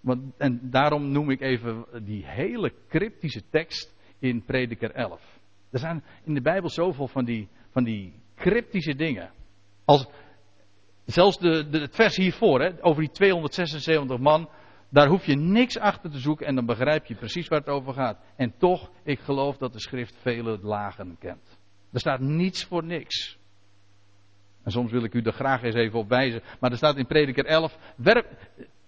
Want, 0.01 0.37
en 0.37 0.70
daarom 0.70 1.12
noem 1.12 1.30
ik 1.30 1.41
even 1.41 1.87
die 2.05 2.26
hele 2.26 2.72
cryptische 2.89 3.43
tekst 3.51 3.95
in 4.18 4.44
Prediker 4.44 4.90
11. 4.90 5.20
Er 5.70 5.78
zijn 5.78 6.04
in 6.24 6.34
de 6.34 6.40
Bijbel 6.40 6.70
zoveel 6.70 7.08
van 7.08 7.24
die, 7.24 7.48
van 7.70 7.84
die 7.84 8.12
cryptische 8.34 8.94
dingen. 8.94 9.30
Als, 9.84 10.06
zelfs 11.04 11.38
de, 11.38 11.66
het 11.70 11.94
vers 11.94 12.16
hiervoor, 12.16 12.60
hè, 12.60 12.84
over 12.84 13.02
die 13.02 13.10
276 13.10 14.18
man, 14.18 14.48
daar 14.88 15.08
hoef 15.08 15.26
je 15.26 15.36
niks 15.36 15.78
achter 15.78 16.10
te 16.10 16.18
zoeken 16.18 16.46
en 16.46 16.54
dan 16.54 16.66
begrijp 16.66 17.06
je 17.06 17.14
precies 17.14 17.48
waar 17.48 17.58
het 17.58 17.68
over 17.68 17.92
gaat. 17.92 18.18
En 18.36 18.54
toch, 18.58 18.90
ik 19.02 19.20
geloof 19.20 19.56
dat 19.56 19.72
de 19.72 19.80
schrift 19.80 20.16
vele 20.20 20.58
lagen 20.62 21.16
kent. 21.18 21.58
Er 21.92 22.00
staat 22.00 22.20
niets 22.20 22.64
voor 22.64 22.84
niks. 22.84 23.38
En 24.62 24.70
soms 24.72 24.90
wil 24.90 25.04
ik 25.04 25.14
u 25.14 25.20
er 25.20 25.32
graag 25.32 25.62
eens 25.62 25.74
even 25.74 25.98
op 25.98 26.08
wijzen. 26.08 26.42
Maar 26.60 26.70
er 26.70 26.76
staat 26.76 26.96
in 26.96 27.06
Prediker 27.06 27.44
11: 27.44 27.78
werp, 27.96 28.26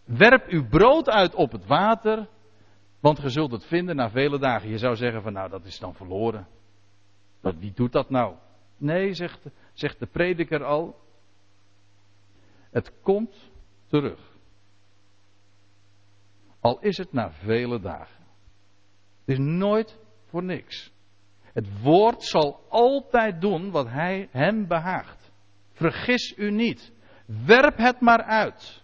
werp 0.05 0.49
uw 0.49 0.69
brood 0.69 1.09
uit 1.09 1.35
op 1.35 1.53
het 1.53 1.67
water 1.67 2.29
want 3.01 3.23
je 3.23 3.29
zult 3.29 3.53
het 3.53 3.65
vinden 3.65 3.97
na 3.97 4.11
vele 4.11 4.39
dagen. 4.39 4.69
Je 4.69 4.79
zou 4.79 4.97
zeggen 4.97 5.23
van 5.23 5.33
nou 5.33 5.51
dat 5.51 5.65
is 5.65 5.79
dan 5.79 5.95
verloren. 5.95 6.47
Wie 7.41 7.73
doet 7.73 7.93
dat 7.93 8.11
nou? 8.11 8.37
Nee, 8.77 9.15
zegt, 9.15 9.47
zegt 9.73 9.99
de 9.99 10.07
prediker 10.07 10.65
al. 10.65 11.01
Het 12.71 12.93
komt 13.03 13.51
terug. 13.87 14.37
Al 16.61 16.81
is 16.81 16.97
het 16.97 17.13
na 17.13 17.33
vele 17.33 17.81
dagen. 17.81 18.25
Het 19.25 19.39
is 19.39 19.39
nooit 19.39 19.99
voor 20.27 20.43
niks. 20.43 20.93
Het 21.53 21.83
woord 21.83 22.23
zal 22.23 22.61
altijd 22.69 23.41
doen 23.41 23.71
wat 23.71 23.89
hij 23.89 24.29
hem 24.31 24.67
behaagt. 24.67 25.31
Vergis 25.73 26.35
u 26.37 26.51
niet. 26.51 26.93
Werp 27.27 27.77
het 27.77 28.01
maar 28.01 28.23
uit. 28.23 28.83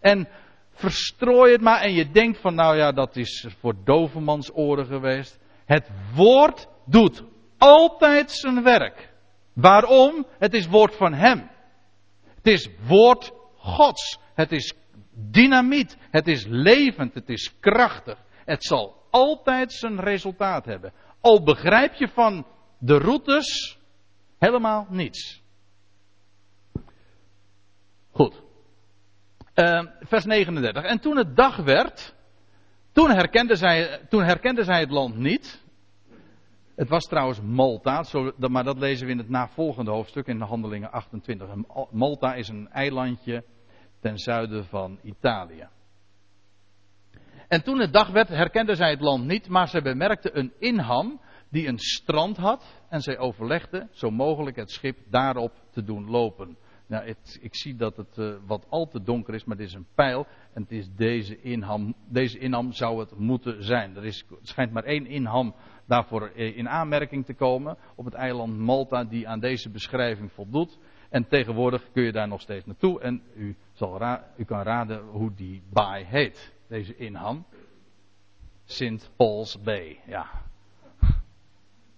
En 0.00 0.28
Verstrooi 0.74 1.52
het 1.52 1.60
maar 1.60 1.80
en 1.80 1.92
je 1.92 2.10
denkt 2.10 2.40
van 2.40 2.54
nou 2.54 2.76
ja, 2.76 2.92
dat 2.92 3.16
is 3.16 3.46
voor 3.58 3.74
dovenmans 3.84 4.50
oren 4.54 4.86
geweest. 4.86 5.38
Het 5.64 5.90
woord 6.14 6.68
doet 6.86 7.22
altijd 7.58 8.30
zijn 8.30 8.62
werk. 8.62 9.12
Waarom? 9.52 10.26
Het 10.38 10.54
is 10.54 10.66
woord 10.66 10.96
van 10.96 11.12
hem. 11.12 11.50
Het 12.34 12.46
is 12.46 12.68
woord 12.86 13.32
Gods. 13.56 14.18
Het 14.34 14.52
is 14.52 14.74
dynamiet. 15.30 15.96
Het 16.10 16.28
is 16.28 16.44
levend. 16.48 17.14
Het 17.14 17.28
is 17.28 17.54
krachtig. 17.60 18.18
Het 18.44 18.64
zal 18.64 19.02
altijd 19.10 19.72
zijn 19.72 20.00
resultaat 20.00 20.64
hebben. 20.64 20.92
Al 21.20 21.42
begrijp 21.42 21.94
je 21.94 22.08
van 22.08 22.46
de 22.78 22.98
routes 22.98 23.78
helemaal 24.38 24.86
niets. 24.90 25.42
Goed. 28.10 28.43
Uh, 29.54 29.82
vers 30.00 30.24
39. 30.24 30.84
En 30.84 31.00
toen 31.00 31.16
het 31.16 31.36
dag 31.36 31.56
werd, 31.56 32.14
toen 32.92 33.10
herkenden, 33.10 33.56
zij, 33.56 34.00
toen 34.08 34.24
zij 34.64 34.80
het 34.80 34.90
land 34.90 35.16
niet. 35.16 35.62
Het 36.76 36.88
was 36.88 37.04
trouwens 37.04 37.40
Malta, 37.40 38.04
maar 38.36 38.64
dat 38.64 38.78
lezen 38.78 39.06
we 39.06 39.12
in 39.12 39.18
het 39.18 39.28
navolgende 39.28 39.90
hoofdstuk 39.90 40.26
in 40.26 40.38
de 40.38 40.44
Handelingen 40.44 40.90
28. 40.90 41.48
Malta 41.90 42.34
is 42.34 42.48
een 42.48 42.68
eilandje 42.68 43.44
ten 44.00 44.18
zuiden 44.18 44.64
van 44.64 44.98
Italië. 45.02 45.68
En 47.48 47.62
toen 47.62 47.80
het 47.80 47.92
dag 47.92 48.10
werd, 48.10 48.28
herkenden 48.28 48.76
zij 48.76 48.90
het 48.90 49.00
land 49.00 49.24
niet, 49.24 49.48
maar 49.48 49.68
zij 49.68 49.82
bemerkten 49.82 50.38
een 50.38 50.52
inham 50.58 51.20
die 51.48 51.66
een 51.66 51.78
strand 51.78 52.36
had. 52.36 52.82
En 52.88 53.00
zij 53.00 53.18
overlegden 53.18 53.88
zo 53.92 54.10
mogelijk 54.10 54.56
het 54.56 54.70
schip 54.70 54.98
daarop 55.10 55.52
te 55.70 55.84
doen 55.84 56.10
lopen. 56.10 56.56
Nou, 56.86 57.06
het, 57.06 57.38
ik 57.40 57.54
zie 57.54 57.76
dat 57.76 57.96
het 57.96 58.16
uh, 58.16 58.34
wat 58.46 58.66
al 58.68 58.88
te 58.88 59.02
donker 59.02 59.34
is, 59.34 59.44
maar 59.44 59.56
het 59.56 59.66
is 59.66 59.74
een 59.74 59.86
pijl. 59.94 60.26
En 60.52 60.62
het 60.62 60.72
is 60.72 60.94
deze 60.94 61.40
inham. 61.40 61.94
Deze 62.08 62.38
inham 62.38 62.72
zou 62.72 63.00
het 63.00 63.18
moeten 63.18 63.64
zijn. 63.64 63.96
Er 63.96 64.04
is, 64.04 64.24
schijnt 64.42 64.72
maar 64.72 64.84
één 64.84 65.06
inham 65.06 65.54
daarvoor 65.86 66.30
in 66.30 66.68
aanmerking 66.68 67.24
te 67.24 67.34
komen. 67.34 67.76
Op 67.94 68.04
het 68.04 68.14
eiland 68.14 68.58
Malta, 68.58 69.04
die 69.04 69.28
aan 69.28 69.40
deze 69.40 69.70
beschrijving 69.70 70.32
voldoet. 70.32 70.78
En 71.08 71.28
tegenwoordig 71.28 71.90
kun 71.92 72.02
je 72.02 72.12
daar 72.12 72.28
nog 72.28 72.40
steeds 72.40 72.66
naartoe. 72.66 73.00
En 73.00 73.22
u, 73.34 73.56
zal 73.72 74.00
u 74.36 74.44
kan 74.44 74.62
raden 74.62 75.02
hoe 75.04 75.34
die 75.34 75.62
baai 75.70 76.04
heet. 76.04 76.52
Deze 76.68 76.96
inham. 76.96 77.44
Sint 78.64 79.10
Paul's 79.16 79.62
Bay. 79.62 80.00
Ja. 80.06 80.26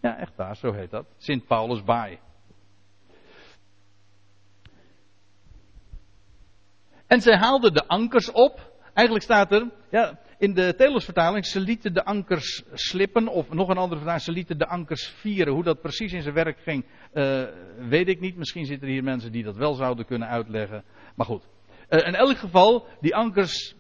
Ja, 0.01 0.17
echt 0.17 0.37
waar, 0.37 0.57
zo 0.57 0.73
heet 0.73 0.91
dat. 0.91 1.07
Sint 1.17 1.47
Paulus 1.47 1.83
Baai. 1.83 2.19
En 7.07 7.21
zij 7.21 7.37
haalden 7.37 7.73
de 7.73 7.87
ankers 7.87 8.33
op. 8.33 8.75
Eigenlijk 8.95 9.25
staat 9.25 9.53
er, 9.53 9.71
ja, 9.91 10.19
in 10.39 10.55
de 10.55 10.75
Telosvertaling, 10.75 11.47
ze 11.47 11.61
lieten 11.61 11.95
de 11.95 12.05
ankers 12.05 12.63
slippen. 12.73 13.29
Of 13.29 13.51
nog 13.51 13.69
een 13.69 13.77
andere 13.77 13.97
vertaling, 13.97 14.23
ze 14.23 14.33
lieten 14.33 14.59
de 14.59 14.67
ankers 14.67 15.07
vieren. 15.07 15.53
Hoe 15.53 15.63
dat 15.63 15.81
precies 15.81 16.13
in 16.13 16.23
zijn 16.23 16.35
werk 16.35 16.59
ging, 16.59 16.85
uh, 17.15 17.43
weet 17.89 18.09
ik 18.09 18.21
niet. 18.21 18.37
Misschien 18.37 18.65
zitten 18.65 18.87
er 18.87 18.93
hier 18.93 19.05
mensen 19.05 19.33
die 19.33 19.45
dat 19.45 19.57
wel 19.57 19.75
zouden 19.75 20.07
kunnen 20.07 20.29
uitleggen. 20.29 20.85
Maar 21.15 21.27
goed. 21.27 21.45
Uh, 21.91 22.07
in 22.07 22.15
elk 22.15 22.37
geval, 22.37 22.87
die 23.01 23.15
ankers, 23.15 23.75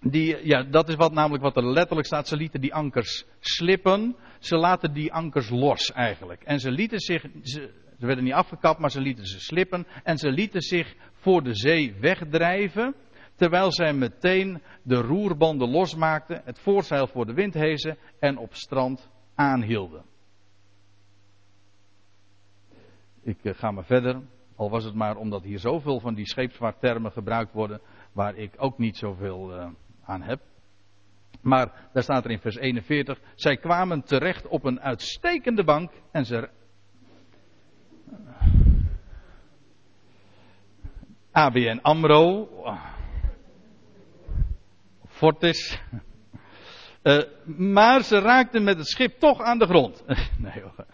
die, 0.00 0.46
ja, 0.46 0.62
dat 0.62 0.88
is 0.88 0.94
wat 0.94 1.12
namelijk 1.12 1.42
wat 1.42 1.56
er 1.56 1.72
letterlijk 1.72 2.06
staat. 2.06 2.28
Ze 2.28 2.36
lieten 2.36 2.60
die 2.60 2.74
ankers 2.74 3.24
slippen. 3.40 4.16
Ze 4.38 4.56
laten 4.56 4.92
die 4.92 5.12
ankers 5.12 5.50
los 5.50 5.92
eigenlijk. 5.92 6.42
En 6.42 6.60
ze 6.60 6.70
lieten 6.70 7.00
zich, 7.00 7.24
ze, 7.42 7.70
ze 8.02 8.08
werden 8.08 8.26
niet 8.26 8.34
afgekapt, 8.34 8.78
maar 8.78 8.90
ze 8.90 9.00
lieten 9.00 9.26
ze 9.26 9.40
slippen. 9.40 9.86
En 10.02 10.18
ze 10.18 10.30
lieten 10.30 10.60
zich 10.60 10.94
voor 11.12 11.42
de 11.42 11.54
zee 11.54 11.94
wegdrijven. 12.00 12.94
Terwijl 13.34 13.72
zij 13.72 13.92
meteen 13.92 14.62
de 14.82 14.94
roerbanden 14.94 15.70
losmaakten, 15.70 16.42
het 16.44 16.58
voorzeil 16.58 17.06
voor 17.06 17.26
de 17.26 17.32
wind 17.32 17.54
hezen 17.54 17.98
en 18.18 18.38
op 18.38 18.54
strand 18.54 19.10
aanhielden. 19.34 20.04
Ik 23.22 23.44
eh, 23.44 23.54
ga 23.54 23.70
maar 23.70 23.84
verder, 23.84 24.22
al 24.56 24.70
was 24.70 24.84
het 24.84 24.94
maar 24.94 25.16
omdat 25.16 25.42
hier 25.42 25.58
zoveel 25.58 26.00
van 26.00 26.14
die 26.14 26.26
scheepsvaarttermen 26.26 27.12
gebruikt 27.12 27.52
worden, 27.52 27.80
waar 28.12 28.36
ik 28.36 28.54
ook 28.56 28.78
niet 28.78 28.96
zoveel 28.96 29.54
uh, 29.54 29.68
aan 30.04 30.22
heb. 30.22 30.40
Maar 31.40 31.88
daar 31.92 32.02
staat 32.02 32.24
er 32.24 32.30
in 32.30 32.40
vers 32.40 32.56
41, 32.56 33.20
zij 33.34 33.56
kwamen 33.56 34.02
terecht 34.02 34.46
op 34.46 34.64
een 34.64 34.80
uitstekende 34.80 35.64
bank 35.64 35.90
en 36.12 36.24
ze 36.24 36.60
ABN 41.32 41.78
AMRO, 41.82 42.48
Fortis. 45.06 45.80
Uh, 47.02 47.22
maar 47.56 48.02
ze 48.02 48.18
raakten 48.18 48.64
met 48.64 48.78
het 48.78 48.88
schip 48.88 49.18
toch 49.18 49.40
aan 49.40 49.58
de 49.58 49.66
grond. 49.66 50.04
nee 50.38 50.62
hoor. 50.62 50.86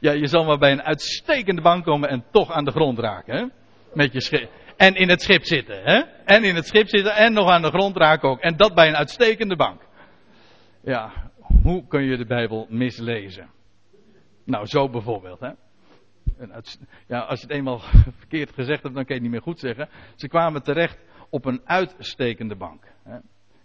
ja, 0.00 0.12
je 0.12 0.26
zal 0.26 0.44
maar 0.44 0.58
bij 0.58 0.72
een 0.72 0.82
uitstekende 0.82 1.62
bank 1.62 1.84
komen 1.84 2.08
en 2.08 2.24
toch 2.30 2.50
aan 2.50 2.64
de 2.64 2.70
grond 2.70 2.98
raken. 2.98 3.36
Hè? 3.36 3.44
Met 3.92 4.12
je 4.12 4.20
schip. 4.20 4.50
En 4.76 4.94
in 4.94 5.08
het 5.08 5.22
schip 5.22 5.44
zitten. 5.44 5.82
Hè? 5.82 6.02
En 6.24 6.44
in 6.44 6.54
het 6.54 6.66
schip 6.66 6.88
zitten 6.88 7.14
en 7.14 7.32
nog 7.32 7.50
aan 7.50 7.62
de 7.62 7.70
grond 7.70 7.96
raken 7.96 8.28
ook. 8.28 8.40
En 8.40 8.56
dat 8.56 8.74
bij 8.74 8.88
een 8.88 8.96
uitstekende 8.96 9.56
bank. 9.56 9.82
Ja, 10.82 11.12
hoe 11.62 11.86
kun 11.86 12.02
je 12.02 12.16
de 12.16 12.26
Bijbel 12.26 12.66
mislezen? 12.68 13.50
Nou, 14.44 14.66
zo 14.66 14.88
bijvoorbeeld. 14.88 15.40
Hè? 15.40 15.50
Ja, 17.06 17.20
als 17.20 17.40
je 17.40 17.46
het 17.46 17.56
eenmaal 17.56 17.78
verkeerd 18.18 18.52
gezegd 18.52 18.82
hebt, 18.82 18.94
dan 18.94 19.04
kun 19.04 19.14
je 19.14 19.20
het 19.20 19.22
niet 19.22 19.30
meer 19.30 19.42
goed 19.42 19.58
zeggen. 19.58 19.88
Ze 20.14 20.28
kwamen 20.28 20.62
terecht 20.62 20.98
op 21.30 21.44
een 21.44 21.60
uitstekende 21.64 22.56
bank. 22.56 22.92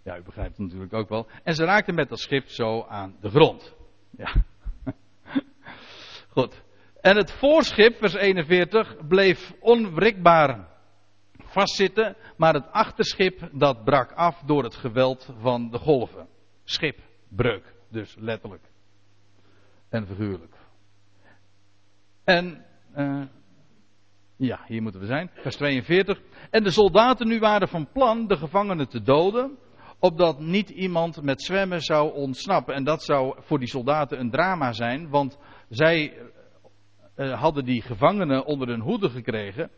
Ja, 0.02 0.18
u 0.18 0.22
begrijpt 0.22 0.56
het 0.56 0.66
natuurlijk 0.66 0.92
ook 0.92 1.08
wel. 1.08 1.26
En 1.42 1.54
ze 1.54 1.64
raakten 1.64 1.94
met 1.94 2.08
dat 2.08 2.20
schip 2.20 2.48
zo 2.48 2.82
aan 2.82 3.16
de 3.20 3.28
grond. 3.28 3.74
Ja. 4.10 4.32
Goed. 6.36 6.62
En 7.00 7.16
het 7.16 7.32
voorschip, 7.32 7.96
vers 7.96 8.14
41, 8.14 9.06
bleef 9.08 9.54
onwrikbaar 9.60 10.68
vastzitten, 11.50 12.16
maar 12.36 12.54
het 12.54 12.70
achterschip 12.70 13.48
dat 13.52 13.84
brak 13.84 14.12
af 14.12 14.42
door 14.46 14.64
het 14.64 14.74
geweld 14.74 15.34
van 15.38 15.70
de 15.70 15.78
golven. 15.78 16.28
Schipbreuk, 16.64 17.74
dus 17.90 18.16
letterlijk. 18.18 18.62
En 19.88 20.06
figuurlijk. 20.06 20.54
En, 22.24 22.64
uh, 22.96 23.22
ja, 24.36 24.60
hier 24.66 24.82
moeten 24.82 25.00
we 25.00 25.06
zijn, 25.06 25.30
vers 25.34 25.56
42. 25.56 26.20
En 26.50 26.62
de 26.62 26.70
soldaten 26.70 27.28
nu 27.28 27.38
waren 27.38 27.68
van 27.68 27.88
plan 27.92 28.26
de 28.26 28.36
gevangenen 28.36 28.88
te 28.88 29.02
doden, 29.02 29.58
opdat 29.98 30.40
niet 30.40 30.70
iemand 30.70 31.22
met 31.22 31.42
zwemmen 31.42 31.80
zou 31.80 32.14
ontsnappen. 32.14 32.74
En 32.74 32.84
dat 32.84 33.02
zou 33.02 33.34
voor 33.38 33.58
die 33.58 33.68
soldaten 33.68 34.20
een 34.20 34.30
drama 34.30 34.72
zijn, 34.72 35.08
want 35.08 35.38
zij 35.68 36.12
uh, 37.16 37.40
hadden 37.40 37.64
die 37.64 37.82
gevangenen 37.82 38.44
onder 38.44 38.68
hun 38.68 38.80
hoede 38.80 39.10
gekregen. 39.10 39.70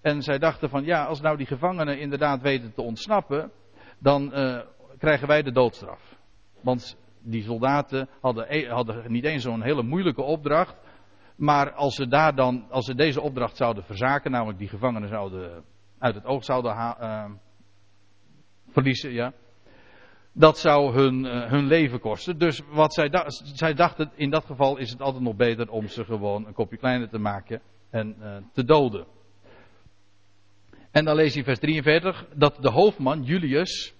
En 0.00 0.22
zij 0.22 0.38
dachten 0.38 0.68
van, 0.68 0.84
ja, 0.84 1.04
als 1.04 1.20
nou 1.20 1.36
die 1.36 1.46
gevangenen 1.46 1.98
inderdaad 1.98 2.42
weten 2.42 2.74
te 2.74 2.82
ontsnappen, 2.82 3.50
dan 3.98 4.32
uh, 4.34 4.60
krijgen 4.98 5.28
wij 5.28 5.42
de 5.42 5.52
doodstraf. 5.52 6.16
Want 6.60 6.98
die 7.22 7.42
soldaten 7.42 8.08
hadden, 8.20 8.46
e-, 8.48 8.68
hadden 8.68 9.12
niet 9.12 9.24
eens 9.24 9.42
zo'n 9.42 9.62
hele 9.62 9.82
moeilijke 9.82 10.22
opdracht. 10.22 10.76
Maar 11.36 11.72
als 11.72 11.94
ze 11.94 12.08
daar 12.08 12.34
dan, 12.34 12.66
als 12.70 12.84
ze 12.84 12.94
deze 12.94 13.20
opdracht 13.20 13.56
zouden 13.56 13.84
verzaken, 13.84 14.30
namelijk 14.30 14.58
die 14.58 14.68
gevangenen 14.68 15.08
zouden 15.08 15.64
uit 15.98 16.14
het 16.14 16.24
oog 16.24 16.44
zouden 16.44 16.72
uh, 16.72 17.24
verliezen, 18.68 19.12
ja. 19.12 19.32
Dat 20.32 20.58
zou 20.58 20.92
hun, 20.92 21.24
uh, 21.24 21.50
hun 21.50 21.66
leven 21.66 22.00
kosten. 22.00 22.38
Dus 22.38 22.62
wat 22.70 22.94
zij, 22.94 23.08
da 23.08 23.24
zij 23.28 23.74
dachten, 23.74 24.12
in 24.14 24.30
dat 24.30 24.44
geval 24.44 24.76
is 24.76 24.90
het 24.90 25.00
altijd 25.00 25.22
nog 25.22 25.36
beter 25.36 25.70
om 25.70 25.88
ze 25.88 26.04
gewoon 26.04 26.46
een 26.46 26.52
kopje 26.52 26.76
kleiner 26.76 27.08
te 27.08 27.18
maken 27.18 27.60
en 27.90 28.16
uh, 28.20 28.36
te 28.52 28.64
doden. 28.64 29.06
En 30.90 31.04
dan 31.04 31.16
lees 31.16 31.34
je 31.34 31.44
vers 31.44 31.58
43 31.58 32.26
dat 32.34 32.56
de 32.60 32.70
hoofdman 32.70 33.22
Julius, 33.22 33.94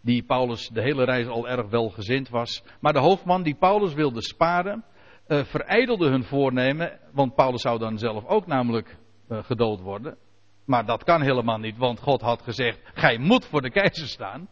die 0.00 0.22
Paulus 0.22 0.68
de 0.68 0.82
hele 0.82 1.04
reis 1.04 1.26
al 1.26 1.48
erg 1.48 1.68
welgezind 1.68 2.28
was, 2.28 2.64
maar 2.80 2.92
de 2.92 2.98
hoofdman 2.98 3.42
die 3.42 3.54
Paulus 3.54 3.94
wilde 3.94 4.22
sparen, 4.22 4.84
uh, 5.28 6.10
hun 6.10 6.24
voornemen, 6.24 6.98
want 7.12 7.34
Paulus 7.34 7.60
zou 7.60 7.78
dan 7.78 7.98
zelf 7.98 8.24
ook 8.26 8.46
namelijk 8.46 8.96
uh, 9.28 9.44
gedood 9.44 9.80
worden. 9.80 10.16
Maar 10.64 10.86
dat 10.86 11.04
kan 11.04 11.22
helemaal 11.22 11.58
niet, 11.58 11.76
want 11.76 12.00
God 12.00 12.20
had 12.20 12.42
gezegd: 12.42 12.80
Gij 12.94 13.18
moet 13.18 13.44
voor 13.44 13.62
de 13.62 13.70
keizer 13.70 14.08
staan. 14.08 14.48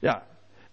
Ja. 0.00 0.22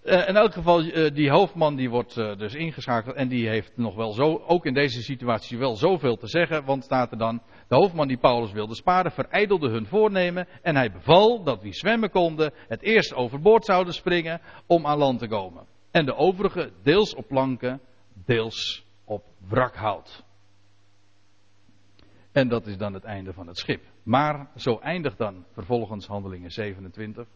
Uh, 0.04 0.28
in 0.28 0.36
elk 0.36 0.54
geval, 0.54 0.84
die 1.14 1.30
hoofdman 1.30 1.76
die 1.76 1.90
wordt 1.90 2.16
dus 2.16 2.54
ingeschakeld 2.54 3.16
en 3.16 3.28
die 3.28 3.48
heeft 3.48 3.78
nog 3.78 3.96
wel 3.96 4.12
zo, 4.12 4.42
ook 4.48 4.66
in 4.66 4.74
deze 4.74 5.02
situatie 5.02 5.58
wel 5.58 5.76
zoveel 5.76 6.18
te 6.18 6.28
zeggen, 6.28 6.66
want 6.66 6.84
staat 6.84 7.12
er 7.12 7.18
dan, 7.18 7.42
de 7.68 7.76
hoofdman 7.76 8.08
die 8.08 8.18
Paulus 8.18 8.52
wilde 8.52 8.76
sparen, 8.76 9.12
verijdelde 9.12 9.70
hun 9.70 9.86
voornemen 9.86 10.48
en 10.62 10.76
hij 10.76 10.92
beval 10.92 11.44
dat 11.44 11.62
wie 11.62 11.74
zwemmen 11.74 12.10
konden 12.10 12.54
het 12.68 12.82
eerst 12.82 13.14
overboord 13.14 13.66
zouden 13.66 13.94
springen 13.94 14.42
om 14.68 14.86
aan 14.86 14.98
land 14.98 15.20
te 15.20 15.28
komen. 15.28 15.66
En 15.92 16.06
de 16.06 16.16
overige 16.16 16.72
deels 16.84 17.16
op 17.16 17.28
planken 17.28 17.82
deels 18.32 18.86
op 19.06 19.24
wrakhout. 19.38 20.24
En 22.32 22.48
dat 22.48 22.68
is 22.68 22.78
dan 22.78 22.94
het 22.94 23.04
einde 23.04 23.34
van 23.34 23.48
het 23.48 23.58
schip. 23.58 23.84
Maar 24.04 24.50
zo 24.56 24.80
eindigt 24.80 25.18
dan 25.18 25.46
vervolgens 25.54 26.08
handelingen 26.08 26.52
27. 26.52 27.28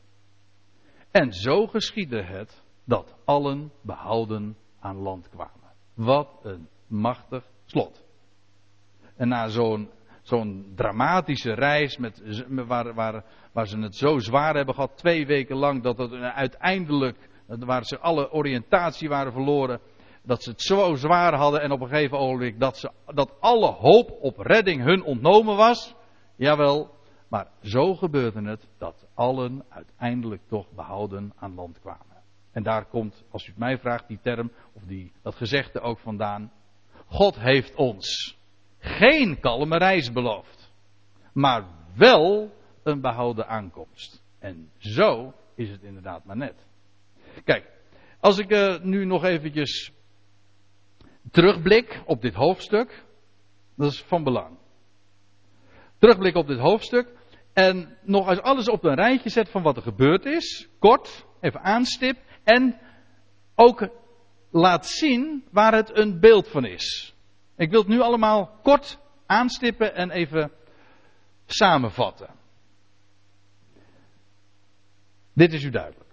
En 1.11 1.33
zo 1.33 1.67
geschiedde 1.67 2.21
het 2.21 2.63
dat 2.83 3.15
allen 3.25 3.71
behouden 3.81 4.57
aan 4.79 4.95
land 4.95 5.29
kwamen. 5.29 5.71
Wat 5.93 6.39
een 6.43 6.67
machtig 6.87 7.45
slot. 7.65 8.05
En 9.15 9.27
na 9.27 9.47
zo'n 9.47 9.89
zo'n 10.21 10.71
dramatische 10.75 11.53
reis 11.53 11.97
met, 11.97 12.45
waar, 12.47 12.93
waar, 12.93 13.23
waar 13.51 13.67
ze 13.67 13.77
het 13.79 13.95
zo 13.95 14.19
zwaar 14.19 14.55
hebben 14.55 14.75
gehad, 14.75 14.97
twee 14.97 15.25
weken 15.25 15.55
lang, 15.55 15.83
dat 15.83 15.97
het 15.97 16.13
uiteindelijk, 16.13 17.29
waar 17.47 17.83
ze 17.83 17.99
alle 17.99 18.31
oriëntatie 18.31 19.09
waren 19.09 19.31
verloren, 19.31 19.79
dat 20.25 20.43
ze 20.43 20.49
het 20.49 20.61
zo 20.61 20.95
zwaar 20.95 21.33
hadden 21.33 21.61
en 21.61 21.71
op 21.71 21.81
een 21.81 21.87
gegeven 21.87 22.17
ogenblik 22.17 22.59
dat, 22.59 22.77
ze, 22.77 22.91
dat 23.13 23.33
alle 23.39 23.71
hoop 23.71 24.17
op 24.21 24.37
redding 24.37 24.83
hun 24.83 25.03
ontnomen 25.03 25.55
was. 25.55 25.95
Jawel, 26.35 26.95
maar 27.27 27.47
zo 27.61 27.95
gebeurde 27.95 28.49
het 28.49 28.67
dat 28.77 29.07
allen 29.13 29.65
uiteindelijk 29.69 30.41
toch 30.47 30.71
behouden 30.71 31.33
aan 31.35 31.55
land 31.55 31.79
kwamen. 31.79 32.15
En 32.51 32.63
daar 32.63 32.85
komt, 32.85 33.23
als 33.31 33.45
u 33.45 33.49
het 33.49 33.57
mij 33.57 33.77
vraagt, 33.77 34.07
die 34.07 34.19
term 34.21 34.51
of 34.73 34.81
die, 34.83 35.11
dat 35.21 35.35
gezegde 35.35 35.79
ook 35.79 35.99
vandaan. 35.99 36.51
God 37.07 37.39
heeft 37.39 37.75
ons 37.75 38.37
geen 38.79 39.39
kalme 39.39 39.77
reis 39.77 40.11
beloofd, 40.11 40.71
maar 41.33 41.63
wel 41.95 42.51
een 42.83 43.01
behouden 43.01 43.47
aankomst. 43.47 44.23
En 44.39 44.69
zo 44.77 45.33
is 45.55 45.69
het 45.69 45.83
inderdaad 45.83 46.25
maar 46.25 46.37
net. 46.37 46.65
Kijk, 47.43 47.71
als 48.19 48.37
ik 48.37 48.51
uh, 48.51 48.79
nu 48.79 49.05
nog 49.05 49.23
eventjes 49.23 49.91
terugblik 51.31 52.01
op 52.05 52.21
dit 52.21 52.33
hoofdstuk. 52.33 53.03
Dat 53.75 53.91
is 53.91 54.03
van 54.03 54.23
belang. 54.23 54.57
Terugblik 55.97 56.35
op 56.35 56.47
dit 56.47 56.59
hoofdstuk. 56.59 57.07
En 57.53 57.97
nog 58.01 58.29
eens 58.29 58.41
alles 58.41 58.69
op 58.69 58.83
een 58.83 58.95
rijtje 58.95 59.29
zet 59.29 59.49
van 59.49 59.63
wat 59.63 59.75
er 59.75 59.81
gebeurd 59.81 60.25
is. 60.25 60.67
Kort, 60.79 61.25
even 61.39 61.61
aanstip. 61.61 62.17
En 62.43 62.79
ook 63.55 63.89
laat 64.51 64.85
zien 64.85 65.43
waar 65.51 65.73
het 65.73 65.97
een 65.97 66.19
beeld 66.19 66.47
van 66.47 66.65
is. 66.65 67.15
Ik 67.55 67.69
wil 67.69 67.79
het 67.79 67.89
nu 67.89 67.99
allemaal 67.99 68.59
kort 68.63 68.99
aanstippen 69.25 69.95
en 69.95 70.11
even 70.11 70.51
samenvatten. 71.45 72.29
Dit 75.33 75.53
is 75.53 75.63
u 75.63 75.69
duidelijk. 75.69 76.04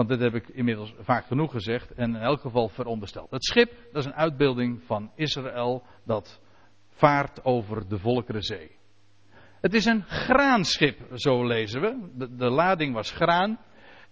Want 0.00 0.12
dit 0.12 0.20
heb 0.20 0.34
ik 0.34 0.48
inmiddels 0.48 0.94
vaak 1.00 1.26
genoeg 1.26 1.50
gezegd 1.50 1.92
en 1.92 2.14
in 2.14 2.20
elk 2.20 2.40
geval 2.40 2.68
verondersteld. 2.68 3.30
Het 3.30 3.44
schip, 3.44 3.72
dat 3.92 4.02
is 4.02 4.04
een 4.04 4.14
uitbeelding 4.14 4.82
van 4.82 5.10
Israël 5.14 5.82
dat 6.04 6.40
vaart 6.88 7.44
over 7.44 7.88
de 7.88 7.98
Volkerenzee. 7.98 8.70
Het 9.60 9.74
is 9.74 9.84
een 9.84 10.02
graanschip, 10.02 10.98
zo 11.14 11.46
lezen 11.46 11.80
we. 11.80 12.10
De, 12.14 12.36
de 12.36 12.50
lading 12.50 12.94
was 12.94 13.10
graan. 13.10 13.58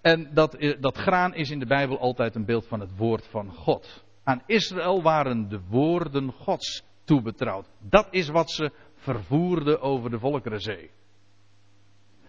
En 0.01 0.31
dat, 0.35 0.57
dat 0.81 0.97
graan 0.97 1.35
is 1.35 1.51
in 1.51 1.59
de 1.59 1.67
Bijbel 1.67 1.99
altijd 1.99 2.35
een 2.35 2.45
beeld 2.45 2.67
van 2.67 2.81
het 2.81 2.97
woord 2.97 3.27
van 3.27 3.53
God. 3.53 4.05
Aan 4.25 4.43
Israël 4.47 5.03
waren 5.03 5.49
de 5.49 5.61
woorden 5.69 6.33
Gods 6.33 6.85
toebetrouwd. 7.05 7.69
Dat 7.81 8.09
is 8.11 8.29
wat 8.29 8.51
ze 8.51 8.73
vervoerden 8.95 9.81
over 9.81 10.11
de 10.11 10.19
Volkerenzee. 10.19 10.91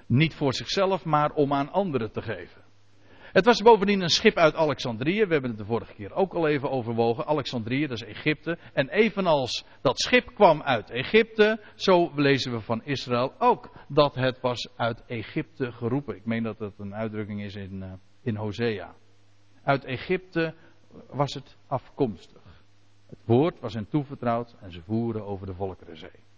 Niet 0.07 0.33
voor 0.35 0.53
zichzelf, 0.53 1.05
maar 1.05 1.31
om 1.31 1.53
aan 1.53 1.71
anderen 1.71 2.11
te 2.11 2.21
geven. 2.21 2.67
Het 3.31 3.45
was 3.45 3.61
bovendien 3.61 4.01
een 4.01 4.09
schip 4.09 4.37
uit 4.37 4.55
Alexandrië. 4.55 5.25
We 5.25 5.31
hebben 5.31 5.49
het 5.49 5.59
de 5.59 5.65
vorige 5.65 5.93
keer 5.93 6.13
ook 6.13 6.33
al 6.33 6.47
even 6.47 6.69
overwogen. 6.69 7.25
Alexandrië, 7.25 7.87
dat 7.87 8.01
is 8.01 8.03
Egypte. 8.03 8.57
En 8.73 8.89
evenals 8.89 9.65
dat 9.81 9.99
schip 9.99 10.33
kwam 10.33 10.61
uit 10.61 10.89
Egypte, 10.89 11.59
zo 11.75 12.11
lezen 12.15 12.51
we 12.51 12.61
van 12.61 12.83
Israël 12.83 13.33
ook 13.37 13.71
dat 13.87 14.15
het 14.15 14.39
was 14.39 14.69
uit 14.75 15.03
Egypte 15.05 15.71
geroepen. 15.71 16.15
Ik 16.15 16.25
meen 16.25 16.43
dat 16.43 16.57
dat 16.57 16.73
een 16.77 16.95
uitdrukking 16.95 17.43
is 17.43 17.55
in, 17.55 17.73
uh, 17.73 17.93
in 18.23 18.35
Hosea. 18.35 18.95
Uit 19.63 19.85
Egypte 19.85 20.53
was 21.09 21.33
het 21.33 21.57
afkomstig. 21.67 22.41
Het 23.07 23.19
woord 23.25 23.59
was 23.59 23.73
hen 23.73 23.89
toevertrouwd 23.89 24.55
en 24.61 24.71
ze 24.71 24.81
voeren 24.81 25.25
over 25.25 25.45
de 25.45 25.53
Volkerenzee. 25.53 26.28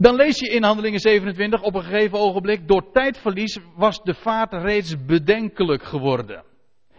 Dan 0.00 0.14
lees 0.14 0.38
je 0.38 0.50
in 0.50 0.62
Handelingen 0.62 1.00
27 1.00 1.62
op 1.62 1.74
een 1.74 1.82
gegeven 1.82 2.18
ogenblik, 2.18 2.68
door 2.68 2.92
tijdverlies 2.92 3.58
was 3.76 4.02
de 4.02 4.14
vaart 4.14 4.52
reeds 4.52 5.04
bedenkelijk 5.04 5.82
geworden. 5.82 6.44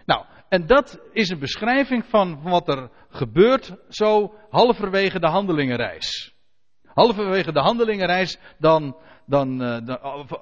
Nou, 0.06 0.26
en 0.50 0.66
dat 0.66 1.02
is 1.12 1.30
een 1.30 1.40
beschrijving 1.40 2.06
van 2.06 2.42
wat 2.42 2.68
er 2.68 2.90
gebeurt 3.10 3.76
zo 3.90 4.34
halverwege 4.50 5.20
de 5.20 5.28
handelingenreis. 5.28 6.36
Halverwege 6.86 7.52
de 7.52 7.60
handelingenreis, 7.60 8.40
dan, 8.60 8.98
dan, 9.26 9.62
uh, 9.62 9.78
dan 9.86 10.02
over, 10.02 10.38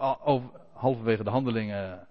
halverwege 0.73 1.23
de 1.23 1.29
handelingen, 1.29 2.07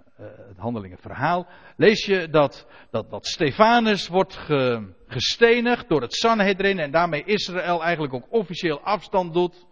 het 0.49 0.59
handelingenverhaal, 0.59 1.47
lees 1.77 2.07
je 2.07 2.29
dat, 2.29 2.67
dat, 2.91 3.11
dat 3.11 3.27
Stefanus 3.27 4.09
wordt 4.09 4.35
ge, 4.35 4.95
gestenigd 5.07 5.89
door 5.89 6.01
het 6.01 6.15
Sanhedrin 6.15 6.79
en 6.79 6.91
daarmee 6.91 7.25
Israël 7.25 7.83
eigenlijk 7.83 8.15
ook 8.15 8.27
officieel 8.31 8.81
afstand 8.81 9.33
doet 9.33 9.67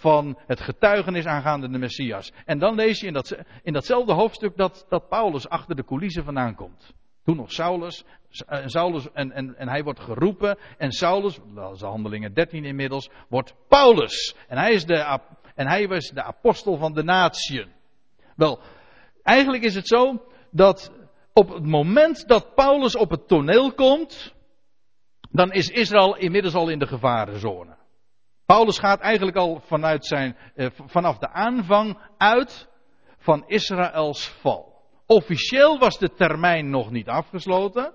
van 0.00 0.38
het 0.46 0.60
getuigenis 0.60 1.26
aangaande 1.26 1.70
de 1.70 1.78
Messias. 1.78 2.32
En 2.44 2.58
dan 2.58 2.74
lees 2.74 3.00
je 3.00 3.06
in, 3.06 3.12
dat, 3.12 3.36
in 3.62 3.72
datzelfde 3.72 4.12
hoofdstuk 4.12 4.56
dat, 4.56 4.86
dat 4.88 5.08
Paulus 5.08 5.48
achter 5.48 5.76
de 5.76 5.84
coulissen 5.84 6.24
vandaan 6.24 6.54
komt. 6.54 6.92
Toen 7.24 7.36
nog 7.36 7.52
Saulus, 7.52 8.04
en, 8.46 8.70
Saulus 8.70 9.12
en, 9.12 9.32
en, 9.32 9.56
en 9.56 9.68
hij 9.68 9.82
wordt 9.82 10.00
geroepen. 10.00 10.58
En 10.78 10.92
Saulus, 10.92 11.38
dat 11.54 11.72
is 11.72 11.78
de 11.78 11.86
handelingen 11.86 12.34
13 12.34 12.64
inmiddels, 12.64 13.10
wordt 13.28 13.54
Paulus. 13.68 14.36
En 14.48 14.58
hij, 14.58 14.72
is 14.72 14.84
de, 14.84 15.18
en 15.54 15.68
hij 15.68 15.88
was 15.88 16.08
de 16.08 16.22
apostel 16.22 16.76
van 16.76 16.92
de 16.92 17.02
natieën. 17.02 17.68
Wel, 18.36 18.60
eigenlijk 19.22 19.62
is 19.62 19.74
het 19.74 19.88
zo 19.88 20.22
dat 20.50 20.92
op 21.32 21.48
het 21.48 21.64
moment 21.64 22.28
dat 22.28 22.54
Paulus 22.54 22.96
op 22.96 23.10
het 23.10 23.28
toneel 23.28 23.72
komt, 23.72 24.34
dan 25.30 25.52
is 25.52 25.68
Israël 25.68 26.16
inmiddels 26.16 26.54
al 26.54 26.68
in 26.68 26.78
de 26.78 26.86
gevarenzone. 26.86 27.79
Paulus 28.50 28.78
gaat 28.78 29.00
eigenlijk 29.00 29.36
al 29.36 29.60
vanuit 29.64 30.06
zijn, 30.06 30.36
eh, 30.54 30.66
vanaf 30.86 31.18
de 31.18 31.32
aanvang 31.32 31.98
uit 32.16 32.68
van 33.18 33.44
Israëls 33.46 34.28
val. 34.28 34.74
Officieel 35.06 35.78
was 35.78 35.98
de 35.98 36.12
termijn 36.14 36.70
nog 36.70 36.90
niet 36.90 37.08
afgesloten. 37.08 37.92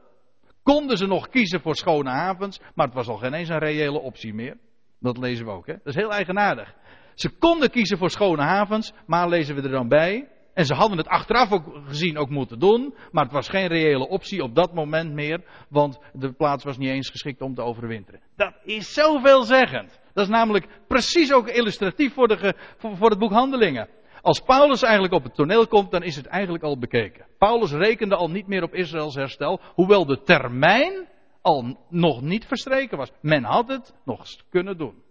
Konden 0.64 0.97
ze 0.97 1.06
nog 1.06 1.30
kiezen 1.30 1.62
voor 1.62 1.76
schone 1.76 2.10
havens, 2.10 2.60
maar 2.76 2.86
het 2.86 2.95
was 2.95 3.08
al 3.08 3.18
geen 3.18 3.34
eens 3.34 3.49
een 3.49 3.60
reële 3.60 3.99
optie 3.99 4.34
meer. 4.34 4.58
Dat 4.99 5.18
lezen 5.18 5.45
we 5.45 5.51
ook, 5.51 5.68
hè? 5.68 5.74
Dat 5.74 5.88
is 5.88 5.95
heel 5.95 6.12
eigenaardig. 6.12 6.74
Ze 7.14 7.30
konden 7.30 7.70
kiezen 7.70 7.97
voor 7.97 8.10
schone 8.10 8.43
havens, 8.43 8.93
maar 9.06 9.30
lezen 9.30 9.56
we 9.56 9.62
er 9.62 9.70
dan 9.70 9.88
bij. 9.88 10.30
En 10.53 10.66
ze 10.66 10.74
hadden 10.74 10.97
het 10.97 11.08
achteraf 11.08 11.51
ook 11.51 11.82
gezien 11.88 12.18
ook 12.18 12.30
moeten 12.30 12.60
doen, 12.60 12.95
maar 13.12 13.24
het 13.24 13.34
was 13.34 13.49
geen 13.49 13.68
reële 13.68 14.08
optie 14.08 14.43
op 14.43 14.56
dat 14.56 14.74
moment 14.74 15.14
meer, 15.14 15.43
want 15.70 15.99
de 16.14 16.34
plaats 16.34 16.64
was 16.64 16.78
niet 16.78 16.89
eens 16.89 17.10
geschikt 17.10 17.41
om 17.41 17.56
te 17.56 17.62
overwinteren. 17.62 18.22
Dat 18.36 18.53
is 18.64 18.93
zoveelzeggend. 18.93 20.03
Dat 20.16 20.24
is 20.24 20.30
namelijk 20.30 20.68
precies 20.88 21.34
ook 21.34 21.47
illustratief 21.47 22.13
voor, 22.13 22.28
de, 22.28 22.53
voor, 22.78 23.09
het 23.09 23.20
boek 23.20 23.32
Handelingen. 23.32 23.89
Als 24.22 24.39
Paulus 24.39 24.82
eigenlijk 24.82 25.13
op 25.13 25.24
het 25.24 25.36
toneel 25.36 25.68
komt, 25.68 25.91
dan 25.91 26.03
is 26.03 26.16
het 26.16 26.26
eigenlijk 26.26 26.63
al 26.63 26.78
bekeken. 26.78 27.26
Paulus 27.38 27.72
rekende 27.72 28.16
al 28.16 28.30
niet 28.30 28.47
meer 28.47 28.63
op 28.63 28.74
Israëls 28.74 29.16
herstel, 29.16 29.59
hoewel 29.74 30.05
de 30.05 30.22
termijn 30.22 31.07
al 31.41 31.86
nog 31.89 32.22
niet 32.22 32.45
verstreken 32.45 32.97
was. 32.97 33.11
Men 33.22 33.43
had 33.43 33.68
het 33.68 33.93
nog 34.05 34.26
kunnen 34.49 34.78
doen. 34.78 35.03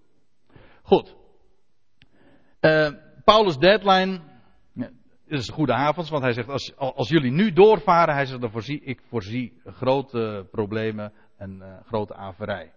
Goed. 0.83 1.15
Uh, 2.61 2.91
Paulus' 3.25 3.59
deadline 3.59 4.21
is 5.27 5.49
goede 5.49 5.73
avond, 5.73 6.09
want 6.09 6.23
hij 6.23 6.33
zegt: 6.33 6.49
als, 6.49 6.77
als 6.77 7.09
jullie 7.09 7.33
nu 7.33 7.53
doorvaren, 7.53 8.15
hij 8.15 8.27
zegt, 8.27 8.41
dan 8.41 8.51
voorzie 8.51 8.81
ik 8.81 9.01
voorzie 9.09 9.61
grote 9.65 10.49
problemen 10.51 11.13
en 11.37 11.59
uh, 11.63 11.77
grote 11.87 12.15
averij. 12.15 12.73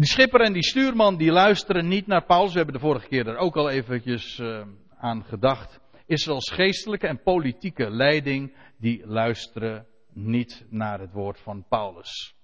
Die 0.00 0.08
schipper 0.08 0.40
en 0.40 0.52
die 0.52 0.64
stuurman 0.64 1.16
die 1.16 1.30
luisteren 1.30 1.88
niet 1.88 2.06
naar 2.06 2.24
Paulus. 2.24 2.52
We 2.52 2.56
hebben 2.56 2.74
de 2.74 2.86
vorige 2.86 3.08
keer 3.08 3.26
er 3.26 3.36
ook 3.36 3.56
al 3.56 3.70
eventjes 3.70 4.38
uh, 4.38 4.62
aan 4.98 5.24
gedacht. 5.24 5.80
Israëls 6.06 6.50
geestelijke 6.50 7.06
en 7.06 7.22
politieke 7.22 7.90
leiding 7.90 8.56
die 8.78 9.06
luisteren 9.06 9.86
niet 10.12 10.64
naar 10.70 11.00
het 11.00 11.12
woord 11.12 11.40
van 11.40 11.64
Paulus. 11.68 12.34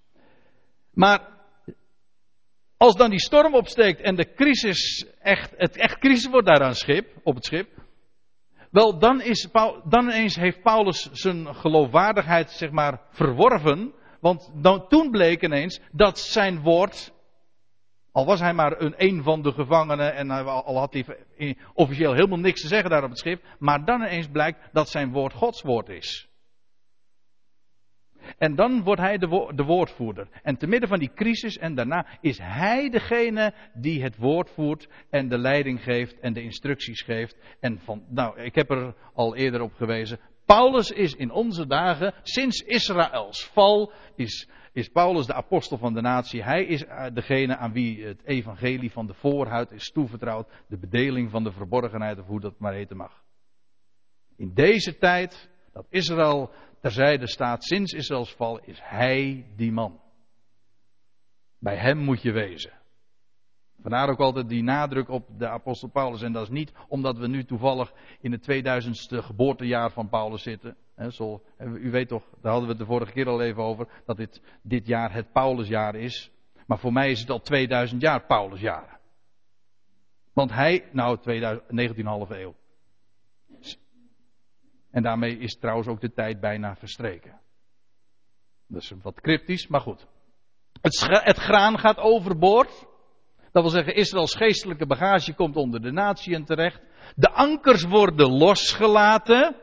Maar 0.91 1.29
als 2.77 2.97
dan 2.97 3.11
die 3.11 3.21
storm 3.21 3.55
opsteekt 3.55 4.01
en 4.01 4.17
de 4.17 4.35
crisis 4.35 5.07
echt, 5.21 5.55
het 5.57 5.77
echt 5.77 5.99
crisis 5.99 6.31
wordt 6.31 6.47
daar 6.47 6.63
aan 6.63 6.75
schip, 6.75 7.07
op 7.23 7.35
het 7.35 7.45
schip. 7.45 7.69
Wel, 8.71 8.99
dan, 8.99 9.21
is, 9.21 9.49
dan 9.85 10.05
ineens 10.05 10.37
heeft 10.37 10.63
Paulus 10.63 11.11
zijn 11.13 11.55
geloofwaardigheid, 11.55 12.51
zeg 12.51 12.71
maar, 12.71 13.01
verworven. 13.11 13.95
Want 14.21 14.51
dan, 14.55 14.89
toen 14.89 15.11
bleek 15.11 15.43
ineens 15.43 15.81
dat 15.93 16.19
zijn 16.19 16.61
woord 16.61 17.15
al 18.17 18.25
was 18.25 18.41
hij 18.41 18.53
maar 18.53 18.81
een, 18.81 18.95
een 18.97 19.23
van 19.23 19.43
de 19.43 19.53
gevangenen 19.53 20.15
en 20.15 20.31
al 20.31 20.79
had 20.79 20.93
hij 20.93 21.57
officieel 21.75 22.13
helemaal 22.13 22.39
niks 22.39 22.61
te 22.61 22.67
zeggen 22.67 22.91
daar 22.91 23.05
op 23.05 23.11
het 23.11 23.19
schip. 23.19 23.43
Maar 23.59 23.85
dan 23.85 24.01
ineens 24.01 24.29
blijkt 24.29 24.59
dat 24.73 24.89
zijn 24.89 25.13
woord 25.13 25.33
Gods 25.33 25.63
woord 25.63 25.89
is. 25.89 26.29
En 28.39 28.55
dan 28.55 28.83
wordt 28.83 29.01
hij 29.01 29.19
de, 29.19 29.53
de 29.55 29.63
woordvoerder. 29.63 30.29
En 30.43 30.57
te 30.57 30.67
midden 30.67 30.89
van 30.89 30.99
die 30.99 31.13
crisis 31.15 31.59
en 31.59 31.75
daarna 31.75 32.07
is 32.21 32.39
hij 32.39 32.91
degene 32.91 33.55
die 33.75 34.03
het 34.03 34.17
woord 34.17 34.51
voert 34.51 34.89
en 35.11 35.29
de 35.29 35.39
leiding 35.39 35.83
geeft 35.83 36.21
en 36.21 36.33
de 36.33 36.43
instructies 36.43 37.03
geeft. 37.03 37.37
En 37.61 37.79
van, 37.79 38.05
nou, 38.09 38.41
ik 38.41 38.55
heb 38.55 38.71
er 38.71 38.95
al 39.15 39.37
eerder 39.37 39.61
op 39.61 39.75
gewezen. 39.75 40.21
Paulus 40.45 40.91
is 40.91 41.15
in 41.15 41.31
onze 41.31 41.67
dagen, 41.67 42.15
sinds 42.23 42.61
Israëls 42.61 43.51
val, 43.53 43.93
is 44.15 44.49
is 44.77 44.89
Paulus 44.89 45.27
de 45.27 45.35
apostel 45.35 45.79
van 45.79 45.95
de 45.95 46.01
natie. 46.01 46.43
Hij 46.43 46.65
is 46.65 46.85
eh, 46.85 47.07
degene 47.15 47.57
aan 47.57 47.73
wie 47.73 48.05
het 48.05 48.25
evangelie 48.25 48.93
van 48.93 49.07
de 49.07 49.15
voorhuid 49.15 49.71
is 49.71 49.91
toevertrouwd. 49.91 50.49
De 50.69 50.79
bedeling 50.79 51.31
van 51.31 51.45
de 51.45 51.53
verborgenheid, 51.53 52.19
of 52.19 52.27
hoe 52.27 52.41
dat 52.41 52.59
maar 52.59 52.73
heten 52.73 52.97
mag. 52.97 53.23
In 54.37 54.55
deze 54.55 54.99
tijd 54.99 55.51
dat 55.73 55.87
Israël 55.91 56.51
terzijde 56.81 57.29
staat, 57.29 57.65
sinds 57.65 57.93
Israëls 57.93 58.35
val, 58.35 58.61
is 58.61 58.81
hij 58.83 59.47
die 59.57 59.73
man. 59.73 60.01
Bij 61.59 61.77
hem 61.77 61.99
moet 61.99 62.23
je 62.23 62.33
wezen. 62.33 62.73
Vandaar 63.87 64.11
ook 64.11 64.21
altijd 64.21 64.49
die 64.49 64.63
nadruk 64.63 65.09
op 65.09 65.39
de 65.39 65.49
apostel 65.49 65.89
Paulus. 65.89 66.23
En 66.23 66.33
dat 66.33 66.43
is 66.43 66.49
niet 66.49 66.73
omdat 66.89 67.19
we 67.19 67.27
nu 67.27 67.45
toevallig 67.45 67.93
in 68.21 68.33
het 68.33 68.51
2000ste 68.51 69.25
geboortejaar 69.25 69.91
van 69.91 70.09
Paulus 70.09 70.43
zitten. 70.43 70.77
zo, 71.11 71.43
u 71.59 71.91
weet 71.91 72.09
toch, 72.09 72.23
daar 72.41 72.53
hadden 72.53 72.63
we 72.63 72.69
het 72.69 72.79
de 72.79 72.93
vorige 72.93 73.13
keer 73.13 73.29
al 73.29 73.43
even 73.43 73.63
over, 73.63 73.89
dat 74.07 74.17
dit, 74.17 74.43
dit 74.63 74.87
jaar 74.87 75.13
het 75.13 75.33
Paulusjaar 75.33 75.95
is. 75.95 76.31
Maar 76.67 76.79
voor 76.79 76.93
mij 76.93 77.11
is 77.11 77.21
het 77.21 77.31
al 77.31 77.41
2000 77.41 78.01
jaar 78.01 78.27
Paulusjaar. 78.27 79.01
Want 80.33 80.53
hij, 80.53 80.89
nou 80.93 81.19
2000, 81.19 81.97
19,5 82.31 82.37
eeuw. 82.37 82.55
En 84.91 85.03
daarmee 85.03 85.39
is 85.39 85.59
trouwens 85.59 85.89
ook 85.89 86.01
de 86.01 86.13
tijd 86.13 86.41
bijna 86.41 86.77
verstreken. 86.77 87.41
Dat 88.67 88.83
is 88.83 88.93
wat 89.03 89.21
cryptisch, 89.21 89.67
maar 89.67 89.81
goed. 89.81 90.07
Het, 90.81 91.07
het 91.25 91.37
graan 91.37 91.79
gaat 91.79 91.99
overboord. 91.99 92.95
Dat 93.57 93.65
wil 93.65 93.75
zeggen, 93.75 93.95
Israëls 93.95 94.35
geestelijke 94.35 94.87
bagage 94.87 95.35
komt 95.35 95.57
onder 95.57 95.83
de 95.83 95.93
natieën 95.93 96.45
terecht. 96.45 96.81
De 97.15 97.31
ankers 97.31 97.83
worden 97.83 98.33
losgelaten. 98.33 99.57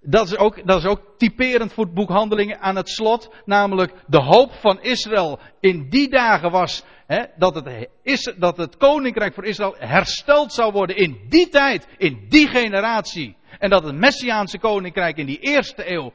Dat 0.00 0.26
is, 0.26 0.36
ook, 0.36 0.66
dat 0.66 0.78
is 0.78 0.84
ook 0.84 1.00
typerend 1.16 1.72
voor 1.72 1.84
het 1.84 1.94
boek 1.94 2.08
Handelingen 2.08 2.60
aan 2.60 2.76
het 2.76 2.88
slot. 2.88 3.34
Namelijk, 3.44 3.92
de 4.06 4.22
hoop 4.22 4.52
van 4.52 4.82
Israël 4.82 5.38
in 5.60 5.88
die 5.88 6.08
dagen 6.08 6.50
was 6.50 6.84
hè, 7.06 7.24
dat, 7.36 7.54
het, 7.54 7.88
is, 8.02 8.34
dat 8.38 8.56
het 8.56 8.76
koninkrijk 8.76 9.34
voor 9.34 9.44
Israël 9.44 9.74
hersteld 9.78 10.52
zou 10.52 10.72
worden 10.72 10.96
in 10.96 11.26
die 11.28 11.48
tijd, 11.48 11.88
in 11.98 12.26
die 12.28 12.48
generatie. 12.48 13.36
En 13.58 13.70
dat 13.70 13.84
het 13.84 13.94
Messiaanse 13.94 14.58
koninkrijk 14.58 15.16
in 15.16 15.26
die 15.26 15.38
eerste 15.38 15.92
eeuw 15.92 16.12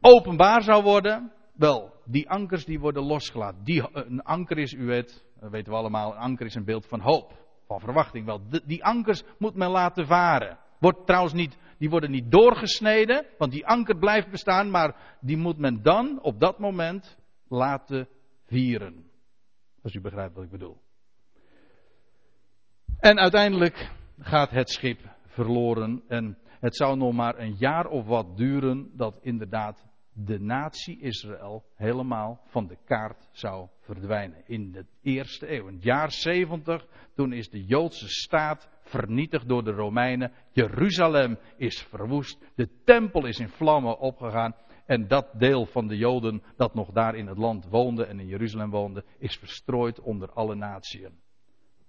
openbaar 0.00 0.62
zou 0.62 0.82
worden. 0.82 1.32
Wel, 1.60 1.92
die 2.04 2.30
ankers 2.30 2.64
die 2.64 2.80
worden 2.80 3.02
losgelaten. 3.02 3.64
Die, 3.64 3.88
een 3.92 4.22
anker 4.22 4.58
is, 4.58 4.72
u 4.72 4.84
weet, 4.84 5.24
weten 5.40 5.72
we 5.72 5.78
allemaal, 5.78 6.12
een 6.12 6.18
anker 6.18 6.46
is 6.46 6.54
een 6.54 6.64
beeld 6.64 6.86
van 6.86 7.00
hoop, 7.00 7.32
van 7.66 7.80
verwachting. 7.80 8.26
Wel, 8.26 8.40
die 8.64 8.84
ankers 8.84 9.22
moet 9.38 9.54
men 9.54 9.70
laten 9.70 10.06
varen. 10.06 10.58
Wordt 10.78 11.06
trouwens 11.06 11.34
niet, 11.34 11.58
die 11.78 11.90
worden 11.90 12.10
niet 12.10 12.30
doorgesneden, 12.30 13.26
want 13.38 13.52
die 13.52 13.66
anker 13.66 13.98
blijft 13.98 14.30
bestaan, 14.30 14.70
maar 14.70 15.16
die 15.20 15.36
moet 15.36 15.58
men 15.58 15.82
dan 15.82 16.22
op 16.22 16.40
dat 16.40 16.58
moment 16.58 17.18
laten 17.48 18.08
vieren. 18.46 19.04
Als 19.82 19.94
u 19.94 20.00
begrijpt 20.00 20.34
wat 20.34 20.44
ik 20.44 20.50
bedoel. 20.50 20.80
En 22.98 23.18
uiteindelijk 23.18 23.90
gaat 24.18 24.50
het 24.50 24.70
schip 24.70 25.00
verloren 25.26 26.02
en 26.08 26.38
het 26.60 26.76
zou 26.76 26.96
nog 26.96 27.12
maar 27.12 27.38
een 27.38 27.54
jaar 27.58 27.86
of 27.86 28.06
wat 28.06 28.36
duren 28.36 28.90
dat 28.96 29.18
inderdaad 29.22 29.89
de 30.12 30.40
natie 30.40 31.00
Israël 31.00 31.64
helemaal 31.74 32.40
van 32.46 32.66
de 32.66 32.76
kaart 32.84 33.28
zou 33.32 33.68
verdwijnen. 33.80 34.42
In 34.46 34.72
de 34.72 34.86
eerste 35.02 35.52
eeuw, 35.52 35.66
in 35.66 35.74
het 35.74 35.82
jaar 35.82 36.10
70, 36.10 36.86
toen 37.14 37.32
is 37.32 37.50
de 37.50 37.64
Joodse 37.64 38.08
staat 38.08 38.68
vernietigd 38.82 39.48
door 39.48 39.64
de 39.64 39.72
Romeinen. 39.72 40.32
Jeruzalem 40.52 41.38
is 41.56 41.82
verwoest. 41.82 42.52
De 42.54 42.68
tempel 42.84 43.26
is 43.26 43.38
in 43.38 43.48
vlammen 43.48 43.98
opgegaan. 43.98 44.54
En 44.86 45.08
dat 45.08 45.38
deel 45.38 45.66
van 45.66 45.86
de 45.86 45.96
Joden 45.96 46.42
dat 46.56 46.74
nog 46.74 46.90
daar 46.90 47.14
in 47.14 47.26
het 47.26 47.38
land 47.38 47.66
woonde 47.68 48.04
en 48.04 48.20
in 48.20 48.26
Jeruzalem 48.26 48.70
woonde, 48.70 49.04
is 49.18 49.36
verstrooid 49.36 50.00
onder 50.00 50.32
alle 50.32 50.54
naties. 50.54 51.08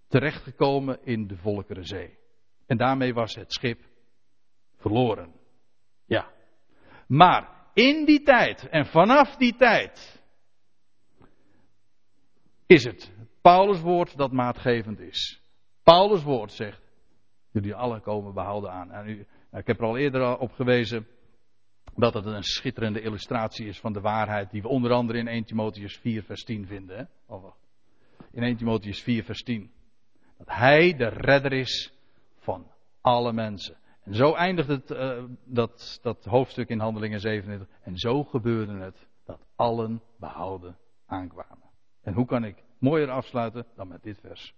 Terechtgekomen 0.07 0.99
in 1.03 1.27
de 1.27 1.37
Volkerenzee. 1.37 2.17
En 2.65 2.77
daarmee 2.77 3.13
was 3.13 3.35
het 3.35 3.53
schip 3.53 3.79
verloren. 4.75 5.33
Ja. 6.05 6.31
Maar 7.07 7.60
in 7.73 8.05
die 8.05 8.21
tijd 8.21 8.69
en 8.69 8.85
vanaf 8.85 9.35
die 9.35 9.55
tijd 9.55 10.21
is 12.65 12.83
het 12.83 13.11
Paulus 13.41 13.79
woord 13.79 14.17
dat 14.17 14.31
maatgevend 14.31 14.99
is. 14.99 15.41
Paulus 15.83 16.23
woord 16.23 16.51
zegt, 16.51 16.81
jullie 17.51 17.75
alle 17.75 17.99
komen 17.99 18.33
behouden 18.33 18.71
aan. 18.71 18.91
En 18.91 19.27
ik 19.51 19.67
heb 19.67 19.79
er 19.79 19.85
al 19.85 19.97
eerder 19.97 20.37
op 20.37 20.51
gewezen 20.51 21.07
dat 21.95 22.13
het 22.13 22.25
een 22.25 22.43
schitterende 22.43 23.01
illustratie 23.01 23.67
is 23.67 23.79
van 23.79 23.93
de 23.93 24.01
waarheid 24.01 24.51
die 24.51 24.61
we 24.61 24.67
onder 24.67 24.91
andere 24.91 25.19
in 25.19 25.27
1 25.27 25.43
Timotheus 25.43 25.97
4 25.97 26.23
vers 26.23 26.43
10 26.43 26.67
vinden. 26.67 27.09
Oh, 27.27 27.53
in 28.31 28.43
1 28.43 28.57
Timotheus 28.57 29.01
4 29.01 29.23
vers 29.23 29.43
10. 29.43 29.71
Dat 30.37 30.47
hij 30.47 30.93
de 30.93 31.07
redder 31.07 31.53
is 31.53 31.93
van 32.39 32.71
alle 33.01 33.33
mensen. 33.33 33.77
En 34.03 34.15
zo 34.15 34.33
eindigt 34.33 34.67
het, 34.67 34.91
uh, 34.91 35.23
dat, 35.45 35.99
dat 36.01 36.25
hoofdstuk 36.25 36.69
in 36.69 36.79
Handelingen 36.79 37.19
27. 37.19 37.67
En 37.81 37.97
zo 37.97 38.23
gebeurde 38.23 38.73
het 38.73 39.07
dat 39.25 39.45
allen 39.55 40.01
behouden 40.17 40.77
aankwamen. 41.05 41.69
En 42.01 42.13
hoe 42.13 42.25
kan 42.25 42.43
ik 42.43 42.63
mooier 42.79 43.09
afsluiten 43.09 43.65
dan 43.75 43.87
met 43.87 44.03
dit 44.03 44.19
vers? 44.19 44.55